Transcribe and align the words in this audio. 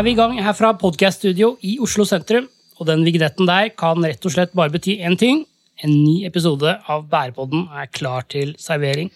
er 0.00 0.04
vi 0.06 0.14
i 0.14 0.16
gang 0.16 0.38
her 0.40 0.54
fra 0.56 0.70
podcaststudio 0.80 1.50
i 1.66 1.74
Oslo 1.84 2.06
sentrum. 2.08 2.46
Og 2.80 2.86
den 2.88 3.02
vignetten 3.04 3.44
der 3.44 3.66
kan 3.76 4.00
rett 4.00 4.24
og 4.24 4.32
slett 4.32 4.54
bare 4.56 4.72
bety 4.72 4.94
én 5.04 5.16
ting. 5.20 5.42
En 5.84 5.92
ny 5.92 6.22
episode 6.24 6.72
av 6.88 7.02
Bærepodden 7.10 7.66
er 7.76 7.90
klar 7.92 8.24
til 8.32 8.54
servering. 8.56 9.10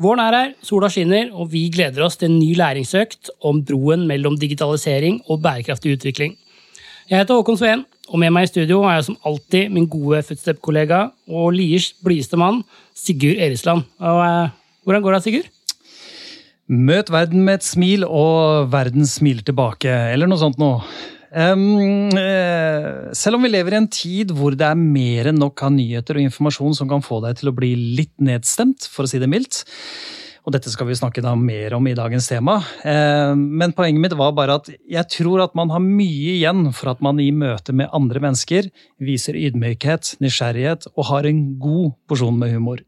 Våren 0.00 0.22
er 0.24 0.36
her, 0.38 0.54
sola 0.64 0.88
skinner, 0.88 1.28
og 1.36 1.50
vi 1.52 1.66
gleder 1.74 2.06
oss 2.06 2.16
til 2.16 2.30
en 2.30 2.38
ny 2.38 2.54
læringsøkt 2.56 3.28
om 3.44 3.60
broen 3.60 4.06
mellom 4.08 4.38
digitalisering 4.40 5.20
og 5.28 5.42
bærekraftig 5.44 5.98
utvikling. 5.98 6.38
Jeg 7.10 7.20
heter 7.20 7.36
Håkon 7.36 7.60
Sveen, 7.60 7.84
og 8.08 8.22
med 8.22 8.32
meg 8.32 8.48
i 8.48 8.52
studio 8.54 8.80
er 8.86 9.02
jeg 9.02 9.10
som 9.10 9.20
alltid 9.28 9.68
min 9.74 9.90
gode 9.98 10.22
footstep-kollega 10.30 11.10
og 11.28 11.52
Liers 11.58 11.92
blideste 12.00 12.40
mann, 12.40 12.64
Sigurd 12.96 13.36
Erisland. 13.36 13.84
Og, 14.00 14.24
eh, 14.24 14.48
hvordan 14.84 15.04
går 15.04 15.18
det, 15.18 15.22
Sigurd? 15.28 15.52
Møt 16.72 17.10
verden 17.12 17.42
med 17.44 17.60
et 17.60 17.66
smil, 17.66 18.06
og 18.08 18.70
verden 18.72 19.04
smiler 19.08 19.44
tilbake, 19.44 19.92
eller 20.14 20.30
noe 20.30 20.40
sånt 20.40 20.60
noe. 20.62 20.80
Um, 21.32 22.12
selv 23.16 23.38
om 23.38 23.44
vi 23.44 23.50
lever 23.52 23.72
i 23.72 23.78
en 23.80 23.88
tid 23.88 24.34
hvor 24.36 24.52
det 24.56 24.66
er 24.68 24.76
mer 24.76 25.30
enn 25.30 25.38
nok 25.40 25.62
av 25.64 25.72
nyheter 25.72 26.18
og 26.18 26.26
informasjon 26.26 26.76
som 26.76 26.90
kan 26.90 27.04
få 27.04 27.22
deg 27.24 27.38
til 27.40 27.48
å 27.48 27.54
bli 27.56 27.70
litt 27.98 28.14
nedstemt, 28.24 28.88
for 28.88 29.04
å 29.04 29.10
si 29.10 29.20
det 29.20 29.30
mildt. 29.32 29.62
Og 30.42 30.56
dette 30.56 30.72
skal 30.72 30.88
vi 30.88 30.96
snakke 30.98 31.22
da 31.22 31.34
mer 31.38 31.76
om 31.76 31.86
i 31.86 31.94
dagens 31.96 32.26
tema. 32.32 32.56
Uh, 32.84 33.36
men 33.36 33.76
poenget 33.76 34.04
mitt 34.04 34.16
var 34.18 34.32
bare 34.36 34.56
at 34.60 34.72
jeg 34.72 35.08
tror 35.12 35.44
at 35.44 35.56
man 35.58 35.72
har 35.72 35.84
mye 35.84 36.38
igjen 36.38 36.70
for 36.76 36.94
at 36.94 37.04
man 37.04 37.20
i 37.22 37.30
møte 37.36 37.76
med 37.76 37.92
andre 37.96 38.24
mennesker 38.24 38.72
viser 39.02 39.36
ydmykhet, 39.38 40.16
nysgjerrighet 40.24 40.88
og 40.96 41.08
har 41.12 41.28
en 41.28 41.44
god 41.60 41.92
porsjon 42.08 42.40
med 42.40 42.56
humor. 42.56 42.80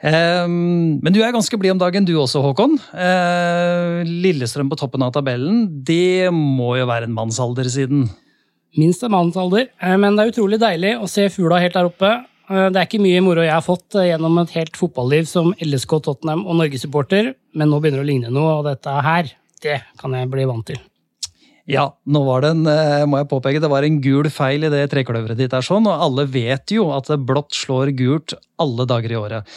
Um, 0.00 0.96
men 1.04 1.12
du 1.12 1.18
er 1.20 1.32
ganske 1.34 1.58
blid 1.60 1.74
om 1.74 1.80
dagen 1.80 2.06
du 2.08 2.14
også, 2.16 2.40
Håkon. 2.40 2.78
Uh, 2.94 4.00
Lillestrøm 4.08 4.70
på 4.72 4.78
toppen 4.80 5.04
av 5.04 5.12
tabellen, 5.12 5.66
det 5.84 6.30
må 6.32 6.72
jo 6.78 6.88
være 6.88 7.08
en 7.08 7.16
mannsalder 7.16 7.68
siden? 7.68 8.06
Minst 8.80 9.04
en 9.04 9.12
mannsalder, 9.12 9.68
eh, 9.82 9.96
men 9.98 10.14
det 10.14 10.24
er 10.24 10.32
utrolig 10.32 10.60
deilig 10.62 10.94
å 11.02 11.08
se 11.10 11.26
fugla 11.32 11.58
helt 11.58 11.74
der 11.74 11.88
oppe. 11.90 12.10
Eh, 12.48 12.68
det 12.70 12.78
er 12.78 12.86
ikke 12.86 13.02
mye 13.02 13.22
moro 13.26 13.42
jeg 13.42 13.52
har 13.52 13.66
fått 13.66 13.98
gjennom 14.06 14.38
et 14.40 14.54
helt 14.54 14.78
fotballiv 14.78 15.26
som 15.28 15.50
LSK, 15.58 15.98
Tottenham 16.06 16.46
og 16.46 16.60
Norgesupporter, 16.62 17.34
men 17.58 17.70
nå 17.70 17.80
begynner 17.82 18.00
det 18.00 18.06
å 18.06 18.10
ligne 18.12 18.32
noe, 18.32 18.60
og 18.60 18.70
dette 18.70 18.94
her, 19.04 19.34
det 19.60 19.82
kan 20.00 20.14
jeg 20.16 20.30
bli 20.30 20.46
vant 20.48 20.68
til. 20.70 20.80
Ja, 21.70 21.86
nå 22.10 22.24
var 22.26 22.42
det 22.42 22.50
en, 22.56 22.64
må 23.06 23.20
jeg 23.20 23.30
påpeke, 23.30 23.62
det 23.62 23.70
var 23.70 23.86
en 23.86 24.00
gul 24.02 24.26
feil 24.32 24.66
i 24.66 24.72
det 24.72 24.82
trekløveret 24.90 25.38
ditt, 25.38 25.54
er 25.54 25.64
sånn, 25.64 25.86
og 25.86 26.02
alle 26.08 26.26
vet 26.26 26.74
jo 26.74 26.88
at 26.96 27.12
blått 27.22 27.54
slår 27.54 27.94
gult 27.98 28.34
alle 28.60 28.88
dager 28.90 29.14
i 29.14 29.18
året. 29.20 29.56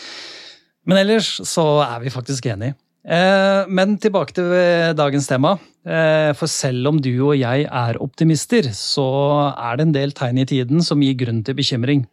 Men 0.86 1.00
ellers 1.02 1.36
så 1.48 1.66
er 1.86 2.02
vi 2.04 2.14
faktisk 2.14 2.48
enige. 2.52 2.76
Eh, 3.04 3.68
men 3.68 3.98
tilbake 4.00 4.36
til 4.36 4.52
dagens 4.96 5.28
tema. 5.28 5.58
Eh, 5.84 6.32
for 6.40 6.48
selv 6.48 6.94
om 6.94 7.02
du 7.04 7.12
og 7.18 7.36
jeg 7.36 7.68
er 7.68 8.00
optimister, 8.04 8.70
så 8.76 9.08
er 9.52 9.78
det 9.78 9.88
en 9.88 9.96
del 9.96 10.16
tegn 10.16 10.40
i 10.40 10.48
tiden 10.48 10.84
som 10.84 11.04
gir 11.04 11.18
grunn 11.20 11.44
til 11.44 11.58
bekymring. 11.60 12.06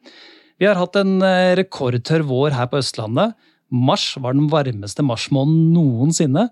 Vi 0.59 0.67
har 0.67 0.79
hatt 0.79 0.99
en 0.99 1.21
eh, 1.23 1.55
rekordtørr 1.61 2.27
vår 2.27 2.59
her 2.59 2.71
på 2.71 2.83
Østlandet. 2.83 3.37
Mars 3.71 4.13
var 4.19 4.35
den 4.35 4.51
varmeste 4.51 5.05
marsmåneden 5.07 5.71
noensinne. 5.77 6.49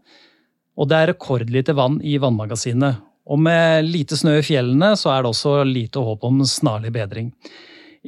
Og 0.78 0.86
det 0.86 0.96
er 0.98 1.10
rekordlite 1.12 1.74
vann 1.74 1.98
i 2.06 2.14
vannmagasinet. 2.22 3.02
Og 3.28 3.40
med 3.44 3.88
lite 3.88 4.16
snø 4.16 4.38
i 4.38 4.44
fjellene 4.46 4.94
så 4.96 5.12
er 5.12 5.24
det 5.24 5.32
også 5.32 5.58
lite 5.68 6.02
håp 6.04 6.24
om 6.24 6.40
snarlig 6.48 6.92
bedring. 6.94 7.32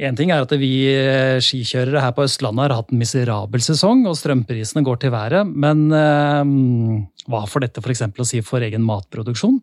Én 0.01 0.17
ting 0.17 0.31
er 0.33 0.45
at 0.47 0.53
vi 0.57 0.71
skikjørere 1.45 2.01
her 2.01 2.15
på 2.17 2.25
Østlandet 2.25 2.63
har 2.69 2.77
hatt 2.79 2.93
en 2.95 3.01
miserabel 3.03 3.61
sesong, 3.61 4.07
og 4.09 4.17
strømprisene 4.17 4.85
går 4.87 5.03
til 5.03 5.13
været, 5.13 5.51
men 5.51 5.91
eh, 5.93 6.55
hva 7.29 7.43
får 7.51 7.67
dette 7.67 7.83
f.eks. 7.83 8.07
å 8.09 8.29
si 8.29 8.41
for 8.47 8.65
egen 8.65 8.87
matproduksjon? 8.87 9.59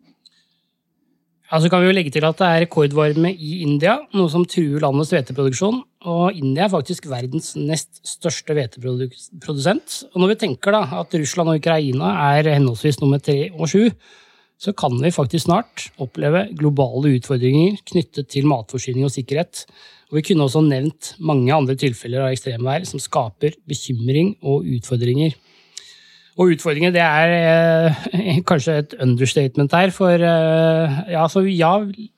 Ja, 1.48 1.62
så 1.64 1.70
kan 1.72 1.80
vi 1.80 1.88
jo 1.88 1.94
legge 1.96 2.12
til 2.12 2.26
at 2.28 2.36
det 2.36 2.44
er 2.46 2.62
rekordvarme 2.66 3.30
i 3.32 3.62
India, 3.64 3.94
noe 4.12 4.28
som 4.28 4.44
truer 4.44 4.82
landets 4.84 5.14
hveteproduksjon. 5.14 5.78
Og 6.12 6.36
India 6.36 6.66
er 6.66 6.74
faktisk 6.74 7.08
verdens 7.08 7.54
nest 7.56 8.02
største 8.06 8.52
hveteprodusent. 8.52 9.96
Når 10.12 10.34
vi 10.34 10.40
tenker 10.44 10.76
da 10.76 10.82
at 11.00 11.16
Russland 11.16 11.54
og 11.54 11.62
Ukraina 11.62 12.12
er 12.34 12.52
henholdsvis 12.52 13.00
nummer 13.00 13.22
tre 13.24 13.46
og 13.54 13.64
sju, 13.72 13.88
så 14.58 14.74
kan 14.74 14.96
vi 14.98 15.14
faktisk 15.14 15.46
snart 15.46 15.88
oppleve 16.02 16.48
globale 16.58 17.14
utfordringer 17.18 17.78
knyttet 17.92 18.30
til 18.34 18.48
matforsyning 18.50 19.06
og 19.06 19.14
sikkerhet. 19.14 19.62
Og 20.10 20.18
vi 20.18 20.24
kunne 20.26 20.48
også 20.48 20.64
nevnt 20.66 21.12
mange 21.22 21.52
andre 21.54 21.76
tilfeller 21.78 22.24
av 22.24 22.34
ekstremvær 22.34 22.86
som 22.88 23.02
skaper 23.02 23.54
bekymring 23.70 24.34
og 24.42 24.66
utfordringer. 24.78 25.36
Og 26.38 26.54
utfordringer, 26.54 26.92
det 26.94 27.02
er 27.02 27.32
eh, 27.34 28.38
kanskje 28.50 28.76
et 28.82 28.94
understatement 29.02 29.74
her. 29.74 29.90
For 29.94 30.14
eh, 30.14 31.00
ja, 31.10 31.24
ja, 31.50 31.72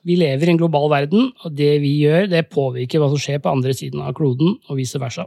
vi 0.04 0.18
lever 0.20 0.48
i 0.48 0.54
en 0.54 0.60
global 0.60 0.90
verden, 0.92 1.30
og 1.44 1.56
det 1.56 1.74
vi 1.84 1.94
gjør, 2.04 2.28
det 2.28 2.50
påvirker 2.52 3.00
hva 3.00 3.08
som 3.12 3.20
skjer 3.20 3.40
på 3.40 3.52
andre 3.52 3.72
siden 3.76 4.04
av 4.04 4.12
kloden, 4.16 4.58
og 4.68 4.80
vice 4.80 5.00
versa. 5.00 5.24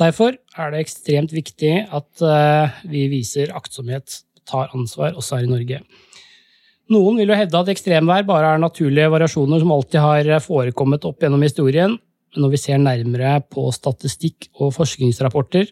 Derfor 0.00 0.36
er 0.56 0.72
det 0.72 0.84
ekstremt 0.84 1.32
viktig 1.36 1.72
at 1.88 2.24
eh, 2.24 2.80
vi 2.92 3.08
viser 3.12 3.56
aktsomhet, 3.56 4.22
tar 4.48 4.72
ansvar, 4.76 5.16
også 5.16 5.40
her 5.40 5.48
i 5.48 5.52
Norge. 5.52 5.80
Noen 6.90 7.20
vil 7.20 7.30
jo 7.30 7.38
hevde 7.38 7.58
at 7.60 7.70
ekstremvær 7.70 8.24
bare 8.26 8.54
er 8.54 8.62
naturlige 8.62 9.10
variasjoner 9.12 9.62
som 9.62 9.74
alltid 9.74 10.00
har 10.02 10.30
forekommet 10.42 11.04
opp 11.06 11.22
gjennom 11.22 11.44
historien, 11.46 11.94
men 12.34 12.44
når 12.44 12.54
vi 12.54 12.62
ser 12.62 12.78
nærmere 12.82 13.40
på 13.50 13.68
statistikk 13.74 14.48
og 14.58 14.74
forskningsrapporter, 14.76 15.70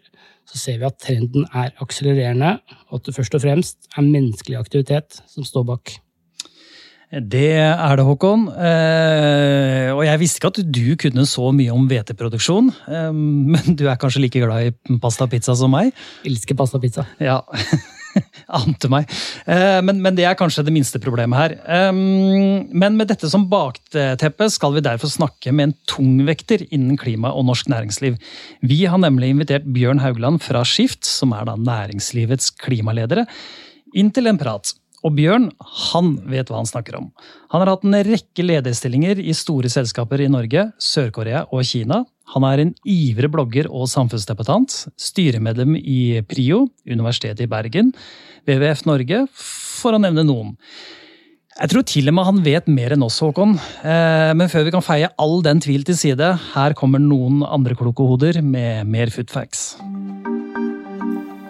så 0.49 0.59
ser 0.59 0.81
vi 0.81 0.89
at 0.89 0.99
trenden 1.03 1.47
er 1.53 1.75
akselererende, 1.83 2.57
og 2.89 3.01
at 3.01 3.09
det 3.09 3.17
først 3.19 3.35
og 3.37 3.45
fremst 3.45 3.91
er 3.95 4.07
menneskelig 4.07 4.59
aktivitet 4.59 5.21
som 5.29 5.47
står 5.47 5.67
bak. 5.69 5.99
Det 7.09 7.55
er 7.57 7.97
det, 7.97 8.05
Håkon. 8.05 8.49
Eh, 8.53 9.89
og 9.95 10.03
jeg 10.05 10.21
visste 10.21 10.43
ikke 10.43 10.51
at 10.53 10.59
du 10.77 10.97
kunne 11.01 11.25
så 11.27 11.51
mye 11.57 11.73
om 11.73 11.87
hveteproduksjon. 11.89 12.69
Eh, 12.85 13.13
men 13.55 13.79
du 13.79 13.87
er 13.89 13.97
kanskje 14.01 14.27
like 14.27 14.43
glad 14.45 14.69
i 14.69 14.99
pasta 15.01 15.25
og 15.25 15.33
pizza 15.33 15.57
som 15.57 15.73
meg? 15.73 15.95
Jeg 16.23 16.35
Elsker 16.35 16.59
pasta 16.59 16.77
og 16.77 16.85
pizza. 16.85 17.07
Ja. 17.19 17.41
Ante 18.59 18.91
meg. 18.93 19.11
Eh, 19.47 19.79
men, 19.85 20.01
men, 20.05 20.17
det 20.19 20.27
er 20.29 20.39
kanskje 20.39 20.65
det 20.67 20.75
minste 20.75 21.01
problemet 21.03 21.39
her. 21.39 21.55
Men 21.93 22.97
med 22.99 23.11
dette 23.11 23.29
som 23.31 23.47
bakteppe 23.51 24.49
skal 24.53 24.75
vi 24.77 24.85
derfor 24.85 25.13
snakke 25.13 25.53
med 25.55 25.69
en 25.69 25.77
tungvekter 25.91 26.65
innen 26.69 26.99
klima 27.01 27.33
og 27.35 27.49
norsk 27.51 27.71
næringsliv. 27.73 28.19
Vi 28.65 28.83
har 28.89 29.01
nemlig 29.03 29.33
invitert 29.35 29.69
Bjørn 29.75 30.03
Haugland 30.03 30.43
fra 30.45 30.65
Skift, 30.67 31.07
som 31.09 31.35
er 31.37 31.49
da 31.49 31.57
næringslivets 31.61 32.53
klimaledere, 32.65 33.29
inn 33.97 34.13
til 34.15 34.31
en 34.31 34.41
prat. 34.41 34.75
Og 35.07 35.15
Bjørn 35.15 35.49
han 35.89 36.15
vet 36.27 36.51
hva 36.51 36.59
han 36.59 36.69
snakker 36.69 36.99
om. 36.99 37.09
Han 37.53 37.63
har 37.63 37.71
hatt 37.71 37.87
en 37.87 37.99
rekke 38.07 38.45
lederstillinger 38.45 39.21
i 39.23 39.35
store 39.37 39.71
selskaper 39.71 40.25
i 40.25 40.31
Norge, 40.33 40.69
Sør-Korea 40.83 41.45
og 41.55 41.67
Kina. 41.69 42.03
Han 42.35 42.45
er 42.45 42.63
en 42.63 42.75
ivrig 42.83 43.31
blogger 43.33 43.71
og 43.71 43.89
samfunnsdebattant. 43.91 44.75
Styremedlem 45.01 45.77
i 45.79 46.21
PRIO, 46.29 46.67
Universitetet 46.89 47.47
i 47.47 47.51
Bergen, 47.51 47.93
WWF 48.49 48.87
Norge, 48.89 49.27
for 49.39 49.95
å 49.95 50.03
nevne 50.03 50.27
noen. 50.27 50.57
Jeg 51.59 51.73
tror 51.73 51.85
til 51.91 52.11
og 52.11 52.15
med 52.15 52.27
han 52.29 52.41
vet 52.45 52.69
mer 52.71 52.95
enn 52.95 53.03
oss, 53.03 53.19
Håkon. 53.23 53.57
Eh, 53.83 54.31
men 54.39 54.51
før 54.51 54.69
vi 54.69 54.75
kan 54.75 54.85
feie 54.85 55.11
all 55.19 55.41
den 55.43 55.63
tvil 55.63 55.83
til 55.87 55.99
side, 55.99 56.31
her 56.55 56.77
kommer 56.79 57.03
noen 57.03 57.43
andre 57.43 57.75
kloke 57.79 58.07
hoder 58.07 58.39
med 58.47 58.87
mer 58.87 59.11
footfacts. 59.15 59.73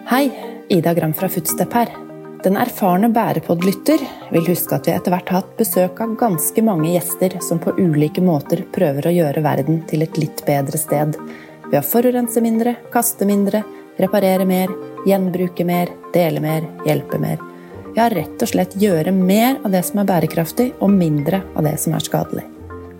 Hei, 0.09 0.25
Ida 0.73 0.97
Gram 0.97 1.13
fra 1.13 1.29
Footstep 1.29 1.77
her. 1.77 2.08
Den 2.39 2.55
erfarne 2.55 3.09
bærepodlytter 3.11 3.99
vil 4.31 4.45
huske 4.47 4.77
at 4.77 4.85
vi 4.87 4.93
etter 4.95 5.11
hvert 5.11 5.27
har 5.27 5.41
hatt 5.41 5.57
besøk 5.59 5.97
av 5.99 6.13
ganske 6.21 6.61
mange 6.63 6.93
gjester 6.93 7.35
som 7.43 7.59
på 7.59 7.73
ulike 7.75 8.23
måter 8.23 8.61
prøver 8.71 9.09
å 9.09 9.11
gjøre 9.11 9.43
verden 9.43 9.81
til 9.89 10.05
et 10.05 10.15
litt 10.21 10.45
bedre 10.47 10.79
sted. 10.79 11.17
Ved 11.67 11.81
å 11.81 11.83
forurense 11.83 12.39
mindre, 12.39 12.77
kaste 12.95 13.27
mindre, 13.27 13.65
reparere 13.99 14.47
mer, 14.47 14.71
gjenbruke 15.03 15.67
mer, 15.67 15.91
dele 16.15 16.39
mer, 16.39 16.63
hjelpe 16.87 17.19
mer. 17.19 17.43
Ja, 17.97 18.07
rett 18.07 18.39
og 18.39 18.53
slett 18.53 18.79
gjøre 18.79 19.11
mer 19.11 19.59
av 19.59 19.75
det 19.75 19.83
som 19.89 19.99
er 19.99 20.07
bærekraftig, 20.07 20.71
og 20.79 20.95
mindre 20.95 21.43
av 21.59 21.67
det 21.67 21.75
som 21.83 21.97
er 21.97 22.07
skadelig. 22.07 22.47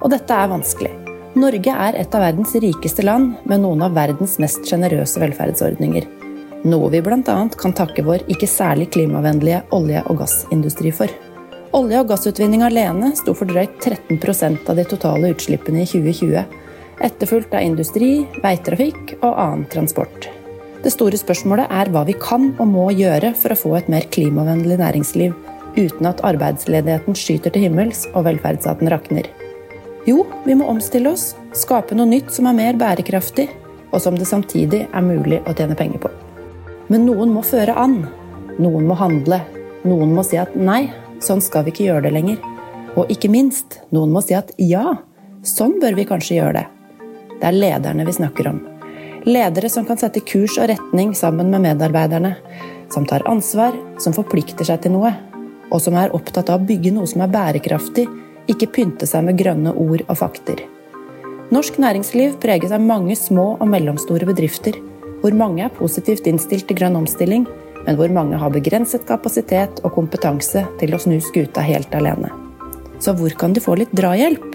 Og 0.03 0.11
dette 0.11 0.35
er 0.35 0.51
vanskelig. 0.51 0.95
Norge 1.39 1.81
er 1.87 1.95
et 1.95 2.15
av 2.15 2.27
verdens 2.27 2.59
rikeste 2.59 3.07
land 3.07 3.37
med 3.47 3.63
noen 3.63 3.87
av 3.87 3.95
verdens 3.95 4.35
mest 4.43 4.67
sjenerøse 4.67 5.21
velferdsordninger. 5.23 6.18
Noe 6.67 6.89
vi 6.91 6.99
bl.a. 6.99 7.49
kan 7.55 7.71
takke 7.71 8.03
vår 8.03 8.25
ikke 8.27 8.47
særlig 8.49 8.89
klimavennlige 8.91 9.61
olje- 9.71 10.01
og 10.11 10.17
gassindustri 10.19 10.91
for. 10.91 11.07
Olje- 11.77 12.01
og 12.01 12.09
gassutvinning 12.09 12.65
alene 12.67 13.13
sto 13.15 13.31
for 13.37 13.47
drøyt 13.47 13.77
13% 13.79 14.67
av 14.67 14.75
de 14.75 14.83
totale 14.83 15.31
utslippene 15.31 15.85
i 15.85 15.87
2020, 15.87 16.43
etterfulgt 17.07 17.55
av 17.55 17.63
industri, 17.63 18.11
veitrafikk 18.43 19.15
og 19.21 19.39
annen 19.39 19.65
transport. 19.71 20.27
Det 20.83 20.91
store 20.91 21.15
spørsmålet 21.19 21.71
er 21.71 21.93
hva 21.93 22.03
vi 22.07 22.17
kan 22.19 22.51
og 22.57 22.67
må 22.67 22.89
gjøre 22.91 23.31
for 23.39 23.55
å 23.55 23.61
få 23.63 23.75
et 23.79 23.87
mer 23.91 24.11
klimavennlig 24.11 24.81
næringsliv, 24.83 25.35
uten 25.79 26.11
at 26.11 26.23
arbeidsledigheten 26.27 27.15
skyter 27.15 27.55
til 27.55 27.69
himmels 27.69 28.03
og 28.11 28.25
velferdsstaten 28.27 28.91
rakner. 28.91 29.31
Jo, 30.07 30.25
vi 30.43 30.59
må 30.59 30.67
omstille 30.67 31.15
oss, 31.15 31.37
skape 31.55 31.95
noe 31.95 32.09
nytt 32.09 32.35
som 32.35 32.51
er 32.51 32.63
mer 32.65 32.79
bærekraftig, 32.79 33.47
og 33.93 34.01
som 34.03 34.19
det 34.19 34.27
samtidig 34.27 34.89
er 34.91 35.05
mulig 35.05 35.39
å 35.47 35.55
tjene 35.55 35.79
penger 35.79 36.03
på. 36.03 36.19
Men 36.89 37.05
noen 37.05 37.29
må 37.33 37.43
føre 37.45 37.75
an. 37.77 37.99
Noen 38.57 38.87
må 38.89 38.97
handle. 38.97 39.43
Noen 39.85 40.15
må 40.15 40.23
si 40.25 40.39
at 40.41 40.55
nei, 40.57 40.87
sånn 41.21 41.41
skal 41.43 41.67
vi 41.67 41.73
ikke 41.73 41.85
gjøre 41.85 42.07
det 42.07 42.15
lenger. 42.15 42.39
Og 42.97 43.11
ikke 43.13 43.29
minst, 43.29 43.79
noen 43.93 44.09
må 44.11 44.23
si 44.25 44.33
at 44.33 44.49
ja, 44.57 44.97
sånn 45.45 45.77
bør 45.81 45.99
vi 45.99 46.07
kanskje 46.09 46.39
gjøre 46.39 46.55
det. 46.57 46.65
Det 47.39 47.47
er 47.47 47.55
lederne 47.55 48.07
vi 48.07 48.17
snakker 48.17 48.49
om. 48.49 48.59
Ledere 49.29 49.69
som 49.69 49.85
kan 49.85 50.01
sette 50.01 50.23
kurs 50.25 50.57
og 50.57 50.71
retning 50.71 51.13
sammen 51.15 51.53
med 51.53 51.63
medarbeiderne. 51.67 52.33
Som 52.89 53.05
tar 53.05 53.27
ansvar, 53.29 53.77
som 54.01 54.15
forplikter 54.17 54.65
seg 54.65 54.81
til 54.81 54.97
noe. 54.97 55.13
Og 55.69 55.85
som 55.85 55.93
er 55.99 56.15
opptatt 56.17 56.49
av 56.49 56.63
å 56.63 56.67
bygge 56.67 56.95
noe 56.95 57.07
som 57.07 57.21
er 57.21 57.31
bærekraftig, 57.31 58.07
ikke 58.49 58.73
pynte 58.73 59.05
seg 59.05 59.27
med 59.29 59.37
grønne 59.37 59.77
ord 59.77 60.07
og 60.07 60.15
fakter. 60.17 60.65
Norsk 61.53 61.77
næringsliv 61.81 62.39
preges 62.41 62.73
av 62.73 62.81
mange 62.81 63.13
små 63.17 63.51
og 63.59 63.67
mellomstore 63.69 64.25
bedrifter, 64.25 64.75
hvor 65.21 65.35
mange 65.35 65.65
er 65.65 65.73
positivt 65.75 66.27
innstilt 66.29 66.67
til 66.69 66.77
grønn 66.79 66.97
omstilling, 66.99 67.47
men 67.85 67.97
hvor 67.99 68.11
mange 68.13 68.37
har 68.39 68.53
begrenset 68.53 69.05
kapasitet 69.07 69.81
og 69.83 69.93
kompetanse 69.95 70.65
til 70.79 70.95
å 70.95 71.01
snu 71.01 71.17
skuta 71.23 71.63
helt 71.65 71.93
alene. 71.95 72.31
Så 72.99 73.15
hvor 73.15 73.33
kan 73.39 73.55
de 73.55 73.63
få 73.63 73.77
litt 73.79 73.93
drahjelp? 73.95 74.45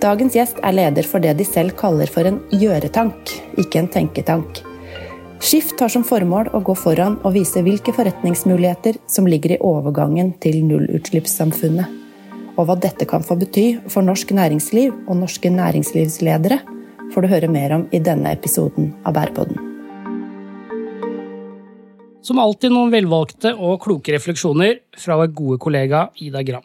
Dagens 0.00 0.36
gjest 0.36 0.58
er 0.64 0.76
leder 0.76 1.06
for 1.08 1.24
det 1.24 1.34
de 1.38 1.44
selv 1.44 1.76
kaller 1.78 2.10
for 2.12 2.28
en 2.28 2.40
gjøretank, 2.52 3.32
ikke 3.60 3.80
en 3.80 3.92
tenketank. 3.92 4.62
Skift 5.40 5.80
har 5.80 5.92
som 5.92 6.04
formål 6.04 6.50
å 6.56 6.62
gå 6.64 6.74
foran 6.76 7.18
og 7.22 7.34
vise 7.36 7.60
hvilke 7.64 7.92
forretningsmuligheter 7.96 8.96
som 9.12 9.28
ligger 9.28 9.56
i 9.56 9.60
overgangen 9.64 10.32
til 10.40 10.62
nullutslippssamfunnet. 10.68 11.92
Og 12.56 12.68
hva 12.68 12.76
dette 12.80 13.04
kan 13.08 13.24
få 13.24 13.36
bety 13.36 13.66
for 13.92 14.04
norsk 14.04 14.32
næringsliv 14.36 14.96
og 15.04 15.20
norske 15.20 15.52
næringslivsledere, 15.52 16.62
får 17.12 17.22
du 17.22 17.32
høre 17.32 17.52
mer 17.52 17.76
om 17.76 17.88
i 17.92 18.00
denne 18.00 18.32
episoden 18.32 18.94
av 19.04 19.16
Bærepodden. 19.20 19.75
Som 22.26 22.40
alltid 22.42 22.72
noen 22.74 22.90
velvalgte 22.90 23.52
og 23.54 23.84
kloke 23.84 24.10
refleksjoner 24.10 24.80
fra 24.98 25.14
vår 25.20 25.28
gode 25.36 25.60
kollega 25.62 26.08
Ida 26.18 26.40
Gram. 26.42 26.64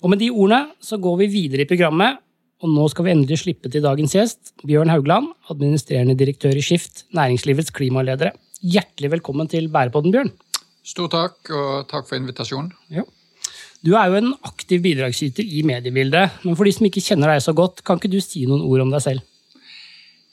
Og 0.00 0.08
med 0.08 0.22
de 0.22 0.30
ordene 0.32 0.70
så 0.80 0.96
går 1.02 1.18
vi 1.20 1.26
videre 1.34 1.66
i 1.66 1.68
programmet, 1.68 2.22
og 2.64 2.72
nå 2.72 2.86
skal 2.88 3.04
vi 3.04 3.12
endelig 3.12 3.42
slippe 3.42 3.68
til 3.68 3.84
dagens 3.84 4.14
gjest, 4.16 4.54
Bjørn 4.64 4.88
Haugland, 4.88 5.28
administrerende 5.52 6.16
direktør 6.16 6.56
i 6.56 6.64
Skift, 6.64 7.04
næringslivets 7.12 7.74
klimaledere. 7.76 8.32
Hjertelig 8.64 9.12
velkommen 9.18 9.52
til 9.52 9.68
Bærepodden, 9.74 10.14
Bjørn. 10.14 10.32
Stor 10.86 11.12
takk, 11.12 11.36
og 11.52 11.84
takk 11.92 12.08
for 12.08 12.16
invitasjonen. 12.16 12.72
Ja. 12.88 13.04
Du 13.84 13.92
er 14.00 14.08
jo 14.08 14.22
en 14.22 14.32
aktiv 14.48 14.80
bidragsyter 14.86 15.44
i 15.44 15.60
mediebildet, 15.66 16.40
men 16.46 16.56
for 16.56 16.64
de 16.64 16.72
som 16.72 16.88
ikke 16.88 17.04
kjenner 17.04 17.34
deg 17.34 17.44
så 17.44 17.52
godt, 17.52 17.84
kan 17.84 18.00
ikke 18.00 18.14
du 18.16 18.22
si 18.24 18.48
noen 18.48 18.64
ord 18.64 18.86
om 18.86 18.96
deg 18.96 19.04
selv? 19.04 19.28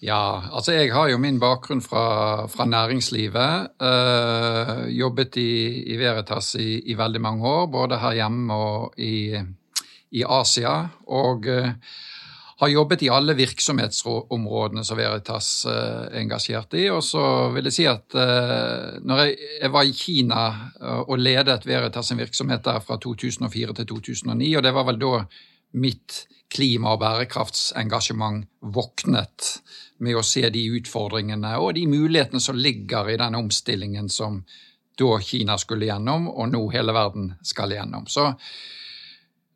Ja, 0.03 0.51
altså 0.51 0.73
jeg 0.75 0.89
har 0.91 1.07
jo 1.13 1.17
min 1.21 1.37
bakgrunn 1.39 1.79
fra, 1.81 2.43
fra 2.51 2.65
næringslivet. 2.67 3.69
Øh, 3.79 4.81
jobbet 4.99 5.37
i, 5.39 5.83
i 5.93 5.95
Veritas 5.97 6.55
i, 6.59 6.81
i, 6.91 6.97
veldig 6.99 7.21
mange 7.23 7.47
år, 7.47 7.69
både 7.71 7.99
her 8.01 8.17
hjemme 8.17 8.53
og 8.53 8.99
i, 8.99 9.37
i 10.11 10.23
Asia. 10.27 10.73
Og 11.07 11.47
øh, 11.47 11.69
har 12.59 12.67
jobbet 12.67 13.05
i 13.07 13.09
alle 13.15 13.35
virksomhetsområdene 13.35 14.83
som 14.83 14.99
Veritas 14.99 15.65
øh, 15.65 15.71
er 16.11 16.19
engasjert 16.19 16.75
i. 16.75 16.89
Og 16.91 16.99
så 17.03 17.23
vil 17.55 17.71
jeg 17.71 17.77
si 17.77 17.87
at 17.87 18.19
øh, 18.19 18.99
når 19.07 19.23
jeg, 19.23 19.37
jeg, 19.61 19.73
var 19.73 19.87
i 19.87 19.95
Kina 19.95 20.43
og 21.07 21.15
ledet 21.17 21.63
Veritas 21.67 22.11
sin 22.11 22.19
virksomhet 22.19 22.65
der 22.65 22.83
fra 22.83 22.99
2004 22.99 23.73
til 23.73 23.87
2009, 23.87 24.53
og 24.53 24.63
det 24.63 24.75
var 24.75 24.83
vel 24.91 24.99
da 24.99 25.23
mitt 25.73 26.25
klima- 26.53 26.93
og 26.93 26.99
bærekraftsengasjement 26.99 28.45
våknet 28.61 29.63
med 29.97 30.17
å 30.17 30.25
se 30.25 30.43
de 30.49 30.63
utfordringene 30.77 31.55
og 31.61 31.75
de 31.77 31.85
mulighetene 31.89 32.41
som 32.41 32.57
ligger 32.57 33.11
i 33.13 33.17
den 33.19 33.35
omstillingen 33.39 34.09
som 34.09 34.41
da 34.99 35.19
Kina 35.21 35.57
skulle 35.57 35.87
gjennom, 35.89 36.27
og 36.29 36.51
nå 36.53 36.63
hele 36.73 36.93
verden 36.95 37.33
skal 37.45 37.73
gjennom. 37.73 38.05
Så 38.11 38.27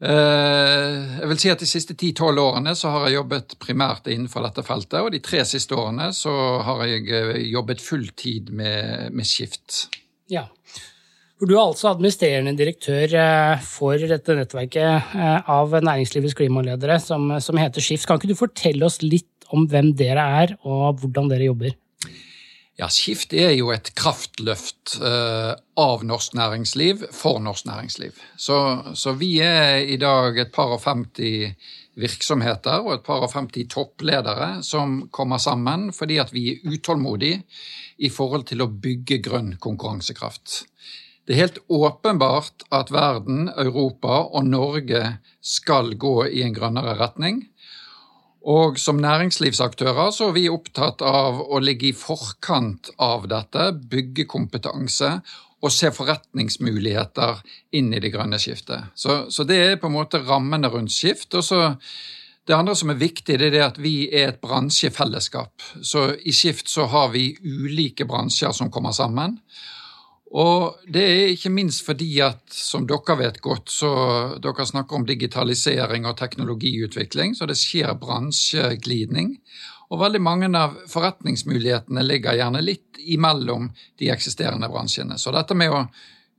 eh, 0.02 1.20
jeg 1.20 1.30
vil 1.32 1.42
si 1.42 1.52
at 1.54 1.62
De 1.62 1.70
siste 1.70 1.98
ti-tolv 2.00 2.42
årene 2.42 2.74
så 2.78 2.94
har 2.96 3.08
jeg 3.08 3.20
jobbet 3.20 3.58
primært 3.62 4.10
innenfor 4.10 4.48
dette 4.48 4.66
feltet. 4.66 5.00
Og 5.04 5.12
de 5.14 5.22
tre 5.24 5.44
siste 5.46 5.78
årene 5.78 6.10
så 6.16 6.34
har 6.66 6.86
jeg 6.90 7.08
eh, 7.14 7.42
jobbet 7.52 7.84
fulltid 7.84 8.50
med, 8.50 9.14
med 9.14 9.30
skift. 9.30 9.88
Ja, 10.32 10.48
Du 11.38 11.54
er 11.54 11.68
altså 11.68 11.92
administrerende 11.92 12.58
direktør 12.58 13.14
eh, 13.14 13.62
for 13.62 14.02
dette 14.10 14.40
nettverket 14.40 15.14
av 15.46 15.78
næringslivets 15.86 16.34
klimaledere 16.40 16.98
som, 17.00 17.30
som 17.38 17.62
heter 17.62 17.84
Skift. 17.84 18.10
Kan 18.10 18.18
ikke 18.18 18.34
du 18.34 18.40
fortelle 18.40 18.90
oss 18.90 19.04
litt 19.06 19.37
om 19.56 19.68
hvem 19.70 19.94
dere 19.98 20.24
er, 20.44 20.56
og 20.68 21.02
hvordan 21.02 21.30
dere 21.32 21.50
jobber? 21.50 21.76
Ja, 22.78 22.92
Skift 22.94 23.32
er 23.34 23.56
jo 23.58 23.72
et 23.74 23.90
kraftløft 23.98 25.00
uh, 25.02 25.56
av 25.82 26.04
norsk 26.06 26.36
næringsliv 26.38 27.08
for 27.10 27.40
norsk 27.42 27.66
næringsliv. 27.66 28.20
Så, 28.38 28.58
så, 28.94 29.16
vi 29.18 29.32
er 29.42 29.82
i 29.82 29.98
dag 29.98 30.38
et 30.38 30.54
par 30.54 30.76
og 30.76 30.84
50 30.84 31.56
virksomheter 31.98 32.86
og 32.86 33.00
et 33.00 33.06
par 33.08 33.26
og 33.26 33.34
50 33.34 33.66
toppledere 33.74 34.52
som 34.62 35.08
kommer 35.10 35.42
sammen 35.42 35.90
fordi 35.90 36.20
at 36.22 36.30
vi 36.36 36.52
er 36.52 36.70
utålmodige 36.70 37.42
i 37.98 38.14
forhold 38.14 38.46
til 38.52 38.62
å 38.62 38.70
bygge 38.70 39.24
grønn 39.26 39.56
konkurransekraft. 39.58 40.68
Det 41.26 41.34
er 41.34 41.48
helt 41.48 41.58
åpenbart 41.74 42.68
at 42.72 42.94
verden, 42.94 43.50
Europa 43.58 44.22
og 44.30 44.46
Norge 44.48 45.02
skal 45.42 45.96
gå 46.00 46.28
i 46.30 46.46
en 46.46 46.54
grønnere 46.56 46.94
retning. 47.02 47.42
Og 48.48 48.78
som 48.80 49.02
næringslivsaktører 49.04 50.12
så 50.16 50.30
er 50.30 50.38
vi 50.38 50.46
opptatt 50.50 51.04
av 51.04 51.42
å 51.44 51.60
ligge 51.60 51.90
i 51.90 51.96
forkant 51.98 52.94
av 53.04 53.28
dette, 53.28 53.74
bygge 53.92 54.28
kompetanse 54.30 55.18
og 55.58 55.74
se 55.74 55.90
forretningsmuligheter 55.92 57.42
inn 57.76 57.90
i 57.92 58.00
det 58.00 58.14
grønne 58.14 58.40
skiftet. 58.40 58.94
Så, 58.96 59.26
så 59.34 59.44
det 59.48 59.58
er 59.64 59.82
på 59.82 59.90
en 59.90 59.98
måte 59.98 60.22
rammene 60.24 60.70
rundt 60.72 60.94
skift. 60.94 61.34
Og 61.36 61.44
så 61.44 61.62
det 62.48 62.56
andre 62.56 62.78
som 62.80 62.94
er 62.94 63.02
viktig, 63.02 63.36
det 63.42 63.50
er 63.52 63.66
at 63.66 63.80
vi 63.82 64.08
er 64.08 64.30
et 64.32 64.40
bransjefellesskap. 64.40 65.66
Så 65.84 66.14
i 66.24 66.32
Skift 66.32 66.72
så 66.72 66.86
har 66.88 67.10
vi 67.12 67.34
ulike 67.44 68.08
bransjer 68.08 68.54
som 68.56 68.72
kommer 68.72 68.96
sammen. 68.96 69.42
Og 70.36 70.82
det 70.92 71.04
er 71.08 71.30
ikke 71.32 71.54
minst 71.54 71.86
fordi 71.88 72.10
at, 72.26 72.42
som 72.52 72.88
dere 72.90 73.16
vet 73.22 73.40
godt, 73.44 73.72
så 73.72 73.92
dere 74.44 74.66
snakker 74.68 75.00
om 75.00 75.06
digitalisering 75.08 76.08
og 76.10 76.18
teknologiutvikling, 76.20 77.36
så 77.36 77.48
det 77.48 77.56
skjer 77.60 77.96
bransjeglidning. 78.02 79.38
Og 79.88 80.02
veldig 80.02 80.20
mange 80.20 80.50
av 80.60 80.76
forretningsmulighetene 80.92 82.04
ligger 82.04 82.36
gjerne 82.36 82.64
litt 82.64 83.00
imellom 83.08 83.70
de 84.00 84.12
eksisterende 84.12 84.68
bransjene. 84.68 85.16
Så 85.16 85.32
dette 85.32 85.56
med 85.56 85.72
å 85.72 85.86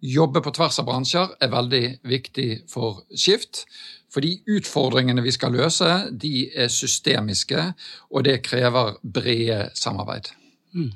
jobbe 0.04 0.42
på 0.44 0.52
tvers 0.54 0.78
av 0.82 0.86
bransjer 0.90 1.32
er 1.40 1.52
veldig 1.52 1.84
viktig 2.06 2.48
for 2.70 3.02
Skift. 3.16 3.64
For 4.12 4.24
de 4.24 4.36
utfordringene 4.52 5.24
vi 5.24 5.32
skal 5.32 5.56
løse, 5.56 5.88
de 6.12 6.48
er 6.56 6.70
systemiske, 6.72 7.64
og 8.12 8.24
det 8.28 8.40
krever 8.44 8.96
brede 9.02 9.68
samarbeid. 9.76 10.30
Mm. 10.76 10.92